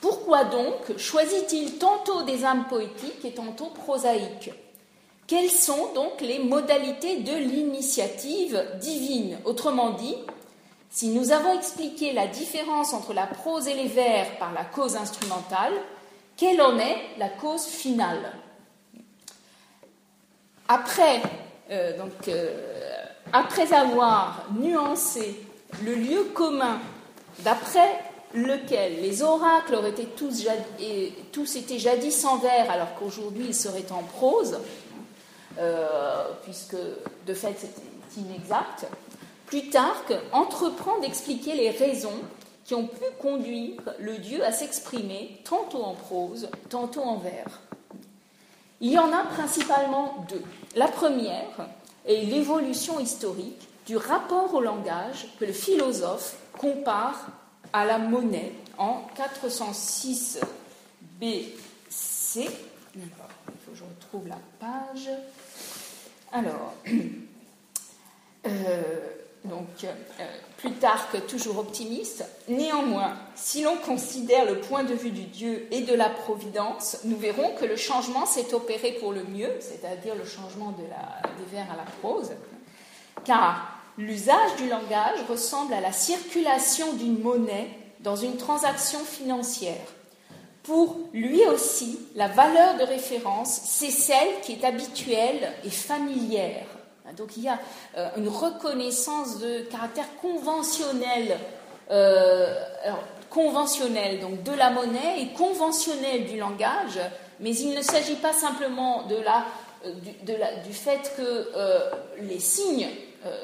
Pourquoi 0.00 0.42
donc 0.42 0.98
choisit-il 0.98 1.78
tantôt 1.78 2.24
des 2.24 2.44
âmes 2.44 2.66
poétiques 2.66 3.24
et 3.24 3.34
tantôt 3.34 3.66
prosaïques? 3.66 4.50
Quelles 5.28 5.52
sont 5.52 5.92
donc 5.94 6.20
les 6.20 6.40
modalités 6.40 7.20
de 7.20 7.36
l'initiative 7.36 8.60
divine? 8.80 9.38
Autrement 9.44 9.90
dit, 9.90 10.16
si 10.90 11.10
nous 11.10 11.30
avons 11.30 11.56
expliqué 11.56 12.12
la 12.12 12.26
différence 12.26 12.92
entre 12.92 13.12
la 13.12 13.28
prose 13.28 13.68
et 13.68 13.74
les 13.74 13.86
vers 13.86 14.36
par 14.38 14.52
la 14.52 14.64
cause 14.64 14.96
instrumentale, 14.96 15.74
quelle 16.36 16.60
en 16.60 16.76
est 16.80 16.98
la 17.18 17.28
cause 17.28 17.66
finale? 17.66 18.32
Après, 20.66 21.22
euh, 21.72 21.96
donc, 21.96 22.28
euh, 22.28 22.50
après 23.32 23.72
avoir 23.72 24.46
nuancé 24.58 25.40
le 25.82 25.94
lieu 25.94 26.24
commun 26.34 26.78
d'après 27.38 27.98
lequel 28.34 29.00
les 29.00 29.22
oracles 29.22 29.74
auraient 29.74 29.92
tous, 30.16 30.46
et, 30.80 31.12
tous 31.32 31.56
été 31.56 31.78
jadis 31.78 32.24
en 32.26 32.36
vers 32.36 32.70
alors 32.70 32.94
qu'aujourd'hui 32.98 33.46
ils 33.48 33.54
seraient 33.54 33.90
en 33.90 34.02
prose, 34.02 34.58
euh, 35.58 36.24
puisque 36.44 36.76
de 37.26 37.34
fait 37.34 37.56
c'est 37.58 38.20
inexact, 38.20 38.86
Plutarque 39.46 40.14
entreprend 40.32 40.98
d'expliquer 41.00 41.54
les 41.54 41.68
raisons 41.68 42.20
qui 42.64 42.74
ont 42.74 42.86
pu 42.86 43.04
conduire 43.20 43.82
le 43.98 44.16
Dieu 44.16 44.42
à 44.42 44.50
s'exprimer 44.50 45.40
tantôt 45.44 45.82
en 45.82 45.92
prose, 45.92 46.48
tantôt 46.70 47.02
en 47.02 47.18
vers. 47.18 47.60
Il 48.82 48.90
y 48.90 48.98
en 48.98 49.12
a 49.12 49.22
principalement 49.22 50.26
deux. 50.28 50.42
La 50.74 50.88
première 50.88 51.68
est 52.04 52.24
l'évolution 52.24 52.98
historique 52.98 53.68
du 53.86 53.96
rapport 53.96 54.52
au 54.52 54.60
langage 54.60 55.28
que 55.38 55.44
le 55.44 55.52
philosophe 55.52 56.36
compare 56.58 57.28
à 57.72 57.84
la 57.84 57.98
monnaie 57.98 58.52
en 58.78 59.02
406 59.14 60.40
BC. 61.20 62.50
Il 62.96 63.02
faut 63.64 63.70
que 63.70 63.76
je 63.76 63.84
retrouve 63.84 64.26
la 64.26 64.38
page. 64.58 65.08
Alors, 66.32 66.74
euh, 68.46 68.92
donc, 69.44 69.66
euh, 69.84 70.24
Plutarque, 70.58 71.26
toujours 71.26 71.58
optimiste. 71.58 72.24
Néanmoins, 72.48 73.14
si 73.34 73.62
l'on 73.62 73.76
considère 73.76 74.44
le 74.44 74.60
point 74.60 74.84
de 74.84 74.94
vue 74.94 75.10
du 75.10 75.24
Dieu 75.24 75.66
et 75.72 75.80
de 75.80 75.94
la 75.94 76.08
providence, 76.08 76.98
nous 77.04 77.16
verrons 77.16 77.50
que 77.58 77.64
le 77.64 77.74
changement 77.74 78.26
s'est 78.26 78.54
opéré 78.54 78.92
pour 79.00 79.12
le 79.12 79.24
mieux, 79.24 79.50
c'est-à-dire 79.58 80.14
le 80.14 80.24
changement 80.24 80.72
des 80.72 80.84
vers 81.50 81.72
à 81.72 81.76
la 81.76 81.90
prose, 82.00 82.30
car 83.24 83.80
l'usage 83.98 84.56
du 84.58 84.68
langage 84.68 85.18
ressemble 85.28 85.74
à 85.74 85.80
la 85.80 85.92
circulation 85.92 86.92
d'une 86.92 87.20
monnaie 87.20 87.68
dans 88.00 88.16
une 88.16 88.36
transaction 88.36 89.00
financière. 89.00 89.86
Pour 90.62 90.96
lui 91.12 91.44
aussi, 91.46 91.98
la 92.14 92.28
valeur 92.28 92.76
de 92.78 92.84
référence, 92.84 93.62
c'est 93.64 93.90
celle 93.90 94.40
qui 94.42 94.52
est 94.52 94.64
habituelle 94.64 95.52
et 95.64 95.70
familière 95.70 96.66
donc 97.16 97.36
il 97.36 97.44
y 97.44 97.48
a 97.48 97.58
euh, 97.96 98.08
une 98.16 98.28
reconnaissance 98.28 99.38
de 99.38 99.60
caractère 99.70 100.06
conventionnel, 100.20 101.38
euh, 101.90 102.54
conventionnel 103.30 104.20
donc 104.20 104.42
de 104.42 104.52
la 104.52 104.70
monnaie 104.70 105.22
et 105.22 105.28
conventionnel 105.28 106.26
du 106.26 106.38
langage, 106.38 106.98
mais 107.40 107.54
il 107.54 107.74
ne 107.74 107.82
s'agit 107.82 108.16
pas 108.16 108.32
simplement 108.32 109.04
de 109.04 109.16
la, 109.16 109.44
euh, 109.86 109.92
du, 110.64 110.72
fait 110.72 111.12
que 111.16 111.50
les 112.20 112.40
signes 112.40 112.88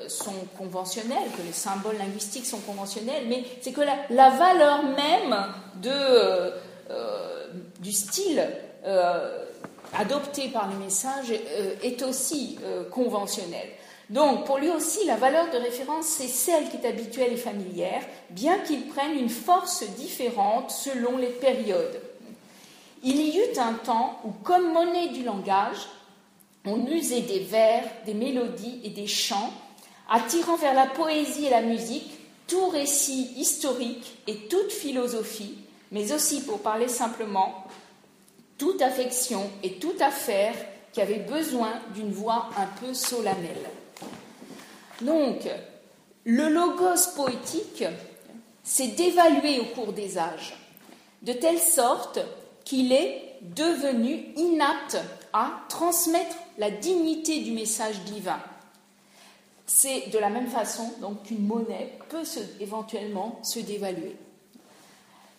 sont 0.09 0.35
conventionnels, 0.57 1.31
que 1.37 1.43
les 1.43 1.53
symboles 1.53 1.99
linguistiques 1.99 2.47
sont 2.47 2.61
conventionnels, 2.61 3.25
mais 3.29 3.45
c'est 3.61 3.73
que 3.73 3.81
la, 3.81 4.31
valeur 4.31 4.83
même 4.83 5.37
de, 5.77 6.53
du 7.81 7.93
style 7.93 8.43
adopté 9.97 10.49
par 10.49 10.69
les 10.69 10.77
messages 10.77 11.33
euh, 11.33 11.75
est 11.83 12.03
aussi 12.03 12.59
euh, 12.63 12.89
conventionnel. 12.89 13.69
Donc, 14.11 14.47
pour 14.47 14.59
lui 14.59 14.71
aussi, 14.71 15.05
la 15.05 15.17
valeur 15.17 15.51
de 15.51 15.59
référence, 15.59 16.07
c'est 16.07 16.29
celle 16.29 16.69
qui 16.71 16.79
est 16.79 16.89
habituelle 16.89 17.35
et 17.35 17.37
familière, 17.37 18.03
bien 18.31 18.59
qu'il 18.61 18.87
prenne 18.87 19.13
une 19.13 19.29
force 19.29 19.85
différente 19.97 20.71
selon 20.71 21.19
les 21.19 21.27
périodes. 21.27 22.01
Il 23.03 23.21
y 23.21 23.39
eut 23.39 23.59
un 23.59 23.75
temps 23.75 24.19
où, 24.25 24.31
comme 24.43 24.73
monnaie 24.73 25.09
du 25.09 25.25
langage, 25.25 25.89
on 26.65 26.87
usait 26.87 27.21
des 27.21 27.41
vers, 27.41 27.85
des 28.07 28.15
mélodies 28.15 28.81
et 28.83 28.91
des 28.91 29.07
chants, 29.07 29.53
attirant 30.11 30.57
vers 30.57 30.75
la 30.75 30.87
poésie 30.87 31.47
et 31.47 31.51
la 31.51 31.63
musique 31.63 32.11
tout 32.47 32.69
récit 32.69 33.35
historique 33.37 34.17
et 34.27 34.49
toute 34.49 34.73
philosophie, 34.73 35.59
mais 35.93 36.13
aussi, 36.13 36.43
pour 36.43 36.61
parler 36.61 36.89
simplement, 36.89 37.65
toute 38.59 38.83
affection 38.83 39.49
et 39.63 39.75
toute 39.75 40.03
affaire 40.03 40.55
qui 40.93 41.01
avait 41.01 41.21
besoin 41.21 41.73
d'une 41.95 42.13
voix 42.13 42.51
un 42.57 42.67
peu 42.81 42.93
solennelle. 42.93 43.71
Donc, 45.01 45.49
le 46.25 46.49
logos 46.49 47.15
poétique 47.15 47.85
s'est 48.65 48.89
dévalué 48.89 49.61
au 49.61 49.65
cours 49.67 49.93
des 49.93 50.19
âges, 50.19 50.57
de 51.23 51.33
telle 51.33 51.61
sorte 51.61 52.19
qu'il 52.65 52.93
est 52.93 53.37
devenu 53.41 54.27
inapte 54.37 54.99
à 55.33 55.53
transmettre 55.69 56.37
la 56.59 56.71
dignité 56.71 57.41
du 57.41 57.53
message 57.53 58.01
divin. 58.01 58.41
C'est 59.67 60.11
de 60.11 60.19
la 60.19 60.31
même 60.31 60.49
façon 60.49 60.93
qu'une 61.25 61.47
monnaie 61.47 61.99
peut 62.09 62.25
éventuellement 62.61 63.39
se 63.43 63.61
dévaluer. 63.61 64.17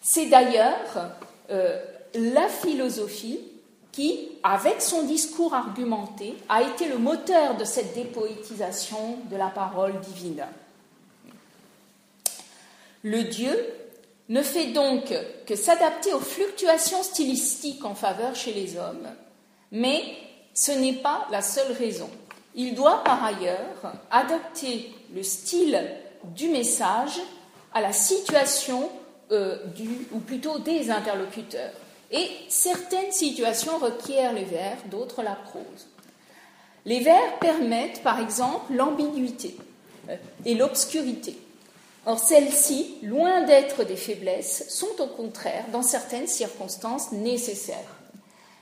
C'est 0.01 0.27
d'ailleurs 0.27 1.11
euh, 1.49 1.83
la 2.15 2.47
philosophie 2.47 3.39
qui, 3.91 4.29
avec 4.43 4.81
son 4.81 5.03
discours 5.03 5.53
argumenté, 5.53 6.35
a 6.47 6.61
été 6.61 6.87
le 6.87 6.97
moteur 6.97 7.57
de 7.57 7.65
cette 7.65 7.95
dépoétisation 7.95 9.17
de 9.29 9.35
la 9.35 9.47
parole 9.47 9.99
divine. 9.99 10.45
Le 13.03 13.23
Dieu 13.23 13.57
ne 14.29 14.43
fait 14.43 14.67
donc 14.67 15.13
que 15.45 15.55
s'adapter 15.55 16.13
aux 16.13 16.19
fluctuations 16.19 17.01
stylistiques 17.01 17.83
en 17.83 17.95
faveur 17.95 18.35
chez 18.35 18.53
les 18.53 18.77
hommes, 18.77 19.07
mais 19.71 20.03
ce 20.53 20.71
n'est 20.71 20.93
pas 20.93 21.27
la 21.31 21.41
seule 21.41 21.71
raison. 21.71 22.09
Il 22.55 22.75
doit 22.75 23.03
par 23.03 23.23
ailleurs 23.23 23.93
adapter 24.11 24.91
le 25.15 25.23
style 25.23 25.81
du 26.35 26.49
message 26.49 27.19
à 27.73 27.81
la 27.81 27.93
situation 27.93 28.89
euh, 29.31 29.57
ou 30.11 30.19
plutôt 30.19 30.59
des 30.59 30.91
interlocuteurs. 30.91 31.71
Et 32.11 32.29
certaines 32.47 33.11
situations 33.11 33.77
requièrent 33.77 34.33
les 34.33 34.45
vers, 34.45 34.77
d'autres 34.89 35.21
la 35.21 35.35
prose. 35.35 35.87
Les 36.85 37.01
vers 37.01 37.37
permettent, 37.39 38.01
par 38.01 38.19
exemple, 38.19 38.73
l'ambiguïté 38.73 39.55
euh, 40.09 40.15
et 40.45 40.55
l'obscurité. 40.55 41.37
Or, 42.05 42.17
celles-ci, 42.17 42.95
loin 43.03 43.41
d'être 43.43 43.83
des 43.83 43.97
faiblesses, 43.97 44.65
sont 44.69 44.99
au 44.99 45.07
contraire, 45.07 45.65
dans 45.71 45.83
certaines 45.83 46.27
circonstances, 46.27 47.11
nécessaires. 47.11 47.77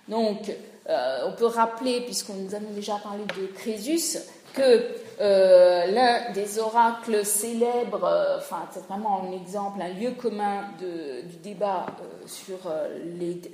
Donc, 0.09 0.51
euh, 0.89 1.19
on 1.27 1.33
peut 1.33 1.45
rappeler, 1.45 2.01
puisqu'on 2.01 2.33
nous 2.33 2.55
avons 2.55 2.71
déjà 2.71 2.95
parlé 2.95 3.23
de 3.23 3.47
Crésus, 3.47 4.17
que 4.53 4.95
euh, 5.19 5.87
l'un 5.87 6.31
des 6.31 6.59
oracles 6.59 7.25
célèbres, 7.25 8.03
euh, 8.03 8.37
enfin 8.37 8.67
c'est 8.71 8.85
vraiment 8.85 9.23
un 9.23 9.31
exemple, 9.31 9.81
un 9.81 9.89
lieu 9.89 10.11
commun 10.11 10.65
du 10.79 11.37
débat 11.37 11.87
euh, 11.87 12.27
sur 12.27 12.71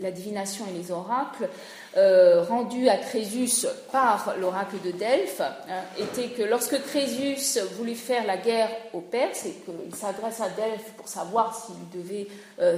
la 0.01 0.11
divination 0.11 0.65
et 0.69 0.77
les 0.77 0.91
oracles, 0.91 1.47
rendu 2.49 2.89
à 2.89 2.97
Crésus 2.97 3.67
par 3.91 4.35
l'oracle 4.41 4.75
de 4.83 4.91
Delphes, 4.91 5.41
était 5.97 6.29
que 6.29 6.43
lorsque 6.43 6.81
Crésus 6.83 7.59
voulait 7.77 7.93
faire 7.93 8.25
la 8.25 8.37
guerre 8.37 8.69
aux 8.93 9.01
Perses 9.01 9.45
et 9.45 9.51
qu'il 9.51 9.95
s'adresse 9.95 10.41
à 10.41 10.49
Delphes 10.49 10.91
pour 10.97 11.07
savoir 11.07 11.55
s'il 11.55 12.01
devait 12.01 12.27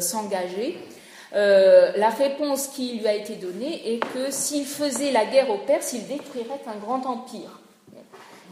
s'engager, 0.02 0.78
la 1.32 2.10
réponse 2.10 2.68
qui 2.68 3.00
lui 3.00 3.08
a 3.08 3.14
été 3.14 3.36
donnée 3.36 3.94
est 3.94 4.00
que 4.00 4.30
s'il 4.32 4.66
faisait 4.66 5.12
la 5.12 5.26
guerre 5.26 5.50
aux 5.50 5.60
Perses, 5.60 5.94
il 5.94 6.06
détruirait 6.08 6.62
un 6.68 6.78
grand 6.78 7.06
empire. 7.06 7.62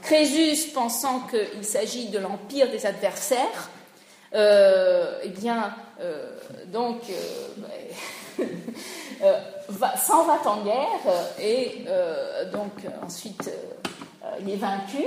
Crésus, 0.04 0.70
pensant 0.74 1.22
qu'il 1.22 1.64
s'agit 1.64 2.10
de 2.10 2.20
l'empire 2.20 2.70
des 2.70 2.86
adversaires, 2.86 3.70
euh, 4.36 5.20
eh 5.24 5.30
bien, 5.30 5.74
euh, 6.02 6.30
donc, 6.68 7.04
euh, 8.40 8.44
s'en 9.98 10.26
va 10.26 10.42
en 10.46 10.64
guerre 10.64 11.40
et 11.40 11.86
donc 12.52 12.72
ensuite 13.06 13.50
il 14.42 14.50
est 14.50 14.58
vaincu 14.58 15.04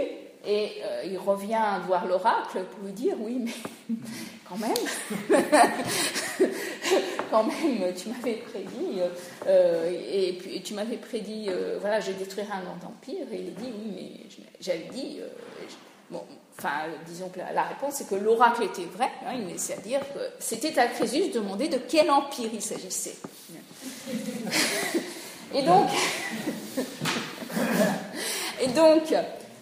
et 0.46 0.80
il 1.04 1.18
revient 1.18 1.80
voir 1.86 2.06
l'oracle 2.06 2.64
pour 2.70 2.84
lui 2.84 2.92
dire 2.92 3.16
oui, 3.20 3.42
mais 3.44 3.96
quand 4.48 4.58
même, 4.58 4.74
quand 7.30 7.44
même, 7.44 7.94
tu 7.94 8.08
m'avais 8.08 8.34
prédit, 8.34 9.00
et 9.48 10.32
puis 10.40 10.62
tu 10.62 10.74
m'avais 10.74 10.96
prédit, 10.96 11.48
voilà, 11.80 12.00
je 12.00 12.12
détruirai 12.12 12.52
un 12.52 12.62
grand 12.62 12.88
empire, 12.88 13.26
et 13.32 13.38
il 13.38 13.54
dit 13.54 13.72
oui, 13.72 13.92
mais 13.94 14.26
j'avais 14.60 14.88
dit, 14.92 15.18
euh, 15.20 15.28
bon, 16.10 16.22
enfin, 16.58 16.86
disons 17.06 17.28
que 17.28 17.38
la, 17.38 17.62
réponse 17.64 17.94
c'est 17.94 18.08
que 18.08 18.14
l'oracle 18.14 18.64
était 18.64 18.84
vrai, 18.84 19.10
hein, 19.26 19.38
c'est-à-dire 19.56 20.00
que 20.00 20.20
c'était 20.38 20.78
à 20.78 20.86
Crésus 20.86 21.28
de 21.28 21.34
demander 21.34 21.68
de 21.68 21.78
quel 21.88 22.10
empire 22.10 22.50
il 22.52 22.62
s'agissait. 22.62 23.16
Et 25.54 25.62
donc, 25.62 25.88
et 28.60 28.66
donc 28.68 29.14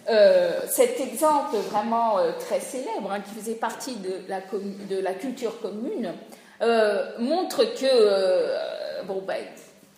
euh, 0.07 0.61
cet 0.67 0.99
exemple 0.99 1.55
vraiment 1.71 2.19
euh, 2.19 2.31
très 2.39 2.59
célèbre, 2.59 3.11
hein, 3.11 3.21
qui 3.21 3.33
faisait 3.33 3.55
partie 3.55 3.95
de 3.95 4.21
la, 4.27 5.13
culture 5.13 5.59
commune, 5.61 6.13
euh, 6.61 7.09
montre 7.17 7.63
que 7.63 9.05
bon, 9.05 9.23
ben, 9.25 9.37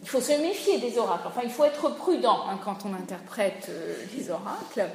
il 0.02 0.08
faut 0.08 0.22
se 0.22 0.32
méfier 0.34 0.80
des 0.80 0.98
oracles. 0.98 1.28
Enfin, 1.28 1.42
il 1.44 1.50
faut 1.50 1.66
être 1.66 1.90
prudent 1.96 2.46
hein, 2.48 2.58
quand 2.64 2.78
on 2.86 2.94
interprète 2.94 3.70
les 4.16 4.30
oracles. 4.30 4.86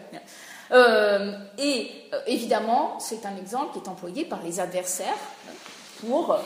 et 1.58 1.90
évidemment, 2.26 2.98
c'est 2.98 3.26
un 3.26 3.36
exemple 3.36 3.74
qui 3.74 3.80
est 3.84 3.88
employé 3.88 4.24
par 4.24 4.42
les 4.42 4.60
adversaires 4.60 5.18
pour 6.00 6.38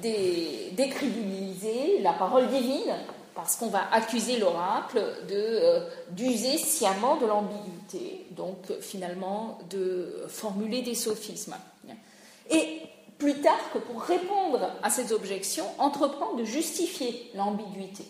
décrédibiliser 0.00 1.98
la 2.00 2.12
parole 2.12 2.48
divine 2.48 2.94
parce 3.38 3.54
qu'on 3.54 3.68
va 3.68 3.84
accuser 3.92 4.36
l'oracle 4.36 5.00
euh, 5.30 5.88
d'user 6.10 6.58
sciemment 6.58 7.14
de 7.18 7.26
l'ambiguïté, 7.26 8.26
donc 8.32 8.56
finalement 8.80 9.58
de 9.70 10.24
formuler 10.26 10.82
des 10.82 10.96
sophismes. 10.96 11.54
Et 12.50 12.80
plus 13.16 13.40
tard 13.40 13.60
que 13.72 13.78
pour 13.78 14.02
répondre 14.02 14.72
à 14.82 14.90
ces 14.90 15.12
objections, 15.12 15.66
entreprend 15.78 16.34
de 16.34 16.42
justifier 16.42 17.30
l'ambiguïté. 17.36 18.02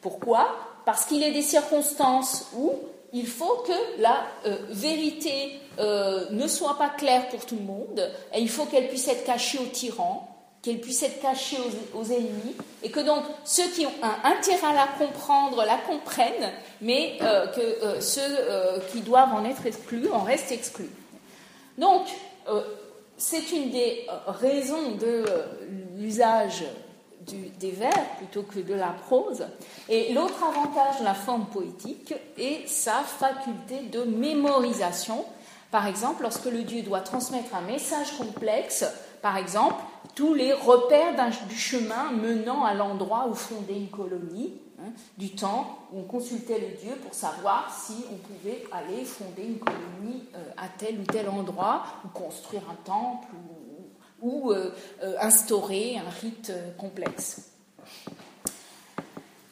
Pourquoi? 0.00 0.46
Parce 0.84 1.04
qu'il 1.06 1.18
y 1.18 1.24
a 1.24 1.32
des 1.32 1.42
circonstances 1.42 2.46
où 2.54 2.74
il 3.12 3.26
faut 3.26 3.64
que 3.66 4.00
la 4.00 4.24
euh, 4.46 4.56
vérité 4.70 5.58
euh, 5.80 6.30
ne 6.30 6.46
soit 6.46 6.78
pas 6.78 6.90
claire 6.90 7.28
pour 7.30 7.44
tout 7.44 7.56
le 7.56 7.64
monde, 7.64 8.08
et 8.32 8.38
il 8.38 8.48
faut 8.48 8.66
qu'elle 8.66 8.86
puisse 8.86 9.08
être 9.08 9.24
cachée 9.24 9.58
aux 9.58 9.66
tyrans, 9.66 10.37
qu'elle 10.62 10.80
puisse 10.80 11.02
être 11.02 11.20
cachée 11.20 11.58
aux, 11.94 12.04
ennemis, 12.04 12.56
et 12.82 12.90
que 12.90 13.00
donc 13.00 13.24
ceux 13.44 13.68
qui 13.68 13.86
ont 13.86 13.92
un 14.02 14.30
intérêt 14.30 14.66
à 14.66 14.72
la 14.72 14.86
comprendre 14.98 15.64
la 15.64 15.76
comprennent, 15.78 16.52
mais 16.80 17.18
euh, 17.22 17.46
que 17.48 17.60
euh, 17.60 18.00
ceux 18.00 18.20
euh, 18.24 18.78
qui 18.92 19.00
doivent 19.00 19.32
en 19.32 19.44
être 19.44 19.66
exclus 19.66 20.10
en 20.10 20.22
restent 20.22 20.52
exclus. 20.52 20.90
Donc, 21.76 22.06
c'est 23.18 23.52
une 23.52 23.70
des 23.70 24.06
raisons 24.26 24.92
de 24.92 25.24
l'usage 25.96 26.64
des 27.60 27.70
vers 27.70 28.08
plutôt 28.16 28.42
que 28.42 28.58
de 28.58 28.74
la 28.74 28.94
prose. 29.06 29.46
Et 29.88 30.12
l'autre 30.12 30.42
avantage 30.42 31.00
de 31.00 31.04
la 31.04 31.14
forme 31.14 31.46
poétique 31.46 32.14
est 32.36 32.66
sa 32.66 33.00
faculté 33.02 33.80
de 33.92 34.02
mémorisation. 34.02 35.24
Par 35.70 35.86
exemple, 35.86 36.22
lorsque 36.22 36.46
le 36.46 36.62
Dieu 36.62 36.82
doit 36.82 37.00
transmettre 37.00 37.54
un 37.54 37.60
message 37.60 38.16
complexe, 38.16 38.84
par 39.20 39.36
exemple, 39.36 39.82
tous 40.14 40.34
les 40.34 40.52
repères 40.52 41.14
du 41.48 41.56
chemin 41.56 42.12
menant 42.12 42.64
à 42.64 42.74
l'endroit 42.74 43.28
où 43.28 43.34
fondait 43.34 43.76
une 43.76 43.88
colonie, 43.88 44.54
hein, 44.80 44.90
du 45.16 45.34
temps 45.34 45.78
où 45.92 46.00
on 46.00 46.02
consultait 46.04 46.58
le 46.58 46.76
Dieu 46.76 46.94
pour 47.02 47.14
savoir 47.14 47.72
si 47.74 48.04
on 48.12 48.16
pouvait 48.16 48.64
aller 48.72 49.04
fonder 49.04 49.44
une 49.44 49.58
colonie 49.58 50.24
euh, 50.34 50.42
à 50.56 50.68
tel 50.68 50.98
ou 51.00 51.04
tel 51.04 51.28
endroit, 51.28 51.84
ou 52.04 52.08
construire 52.08 52.62
un 52.70 52.76
temple, 52.84 53.28
ou, 54.20 54.50
euh, 54.50 54.74
euh, 55.02 55.14
instaurer 55.20 55.98
un 55.98 56.10
rite 56.10 56.52
complexe. 56.76 57.52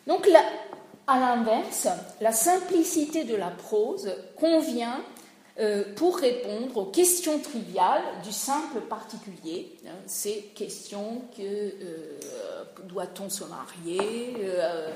Donc, 0.07 0.29
à 1.07 1.21
l'inverse, 1.21 1.89
la 2.21 2.33
simplicité 2.33 3.25
de 3.25 3.37
la 3.37 3.51
prose 3.51 4.11
convient 4.37 5.01
pour 5.97 6.19
répondre 6.19 6.77
aux 6.77 6.85
questions 6.85 7.39
triviales 7.39 8.03
du 8.23 8.31
simple 8.31 8.81
particulier. 8.83 9.75
Hein, 9.87 9.95
ces 10.07 10.51
questions 10.55 11.23
que 11.35 11.43
euh, 11.43 12.19
doit-on 12.85 13.31
se 13.31 13.45
marier, 13.45 14.37
euh, 14.45 14.91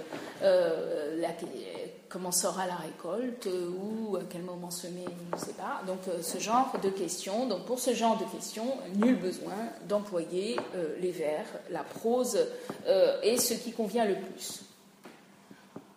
comment 2.11 2.33
sera 2.33 2.67
la 2.67 2.75
récolte 2.75 3.49
ou 3.79 4.17
à 4.17 4.21
quel 4.29 4.43
moment 4.43 4.71
semer, 4.71 5.07
on 5.33 5.37
ne 5.37 5.41
sait 5.41 5.55
pas. 5.55 5.81
Donc 5.87 6.01
ce 6.21 6.39
genre 6.39 6.73
de 6.83 6.91
questions. 6.91 7.47
Donc 7.47 7.65
pour 7.65 7.79
ce 7.79 7.95
genre 7.95 8.19
de 8.19 8.25
questions, 8.25 8.77
nul 8.97 9.17
besoin 9.17 9.55
d'employer 9.89 10.57
les 11.01 11.13
vers, 11.13 11.47
la 11.71 11.85
prose 11.85 12.39
est 13.23 13.39
ce 13.39 13.55
qui 13.55 13.73
convient 13.73 14.05
le 14.05 14.17
plus. 14.17 14.63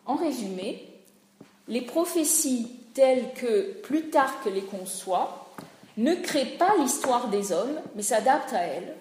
En 0.05 0.15
résumé, 0.15 0.87
les 1.67 1.81
prophéties 1.81 2.82
telles 2.93 3.33
que 3.33 3.73
Plutarque 3.81 4.45
les 4.45 4.61
conçoit, 4.61 5.43
ne 5.97 6.15
crée 6.15 6.45
pas 6.45 6.73
l'histoire 6.79 7.27
des 7.27 7.51
hommes, 7.51 7.79
mais 7.95 8.01
s'adapte 8.01 8.53
à 8.53 8.61
elle, 8.61 8.95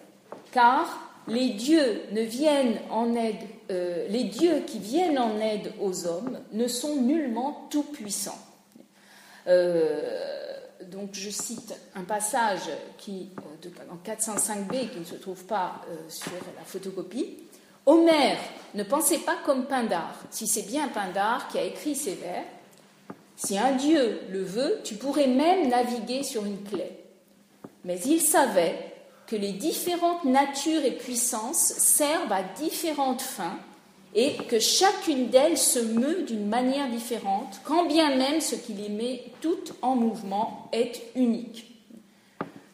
car 0.52 1.12
les 1.28 1.50
dieux 1.50 2.02
ne 2.12 2.22
viennent 2.22 2.78
en 2.90 3.14
aide, 3.14 3.36
euh, 3.70 4.06
les 4.08 4.24
dieux 4.24 4.62
qui 4.66 4.78
viennent 4.78 5.18
en 5.18 5.38
aide 5.40 5.72
aux 5.80 6.06
hommes 6.06 6.40
ne 6.52 6.66
sont 6.66 6.96
nullement 6.96 7.68
tout 7.70 7.84
puissants. 7.84 8.38
Euh, 9.46 10.58
donc 10.86 11.10
je 11.12 11.30
cite 11.30 11.74
un 11.94 12.02
passage 12.02 12.68
qui, 12.98 13.30
euh, 13.64 13.92
en 13.92 13.96
405b 14.08 14.90
qui 14.90 15.00
ne 15.00 15.04
se 15.04 15.14
trouve 15.14 15.44
pas 15.44 15.80
sur 16.08 16.32
la 16.56 16.64
photocopie. 16.64 17.38
Homère 17.86 18.38
ne 18.74 18.82
pensait 18.82 19.18
pas 19.18 19.36
comme 19.44 19.66
Pindare, 19.66 20.16
si 20.30 20.46
c'est 20.46 20.62
bien 20.62 20.88
Pindare 20.88 21.48
qui 21.48 21.58
a 21.58 21.64
écrit 21.64 21.96
ces 21.96 22.14
vers, 22.14 22.44
si 23.44 23.58
un 23.58 23.72
Dieu 23.72 24.20
le 24.30 24.42
veut, 24.42 24.80
tu 24.84 24.94
pourrais 24.94 25.26
même 25.26 25.68
naviguer 25.68 26.22
sur 26.22 26.44
une 26.44 26.62
clé. 26.62 26.90
Mais 27.84 27.98
il 28.06 28.20
savait 28.20 28.92
que 29.26 29.34
les 29.34 29.52
différentes 29.52 30.24
natures 30.24 30.84
et 30.84 30.92
puissances 30.92 31.72
servent 31.78 32.32
à 32.32 32.42
différentes 32.42 33.22
fins 33.22 33.58
et 34.14 34.36
que 34.48 34.60
chacune 34.60 35.28
d'elles 35.28 35.58
se 35.58 35.80
meut 35.80 36.22
d'une 36.22 36.46
manière 36.46 36.88
différente, 36.88 37.60
quand 37.64 37.86
bien 37.86 38.14
même 38.14 38.40
ce 38.40 38.54
qui 38.54 38.74
les 38.74 38.90
met 38.90 39.24
toutes 39.40 39.72
en 39.82 39.96
mouvement 39.96 40.68
est 40.72 41.02
unique. 41.16 41.72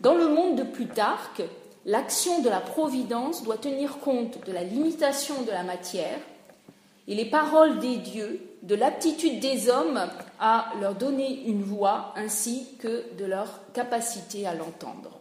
Dans 0.01 0.14
le 0.14 0.29
monde 0.29 0.57
de 0.57 0.64
Plutarque, 0.64 1.43
l'action 1.87 2.43
de 2.43 2.49
la 2.49 2.61
providence 2.61 3.43
doit 3.43 3.57
tenir 3.57 3.99
compte 4.01 4.45
de 4.47 4.53
la 4.53 4.64
limitation 4.64 5.43
de 5.43 5.51
la 5.51 5.62
matière 5.62 6.19
et 7.07 7.14
les 7.14 7.25
paroles 7.25 7.79
des 7.79 7.97
dieux 7.97 8.48
de 8.63 8.75
l'aptitude 8.75 9.41
des 9.41 9.69
hommes 9.69 10.01
à 10.41 10.73
leur 10.81 10.95
donner 10.95 11.45
une 11.47 11.63
voix 11.63 12.13
ainsi 12.17 12.77
que 12.79 13.15
de 13.17 13.25
leur 13.25 13.73
capacité 13.73 14.47
à 14.47 14.55
l'entendre. 14.55 15.18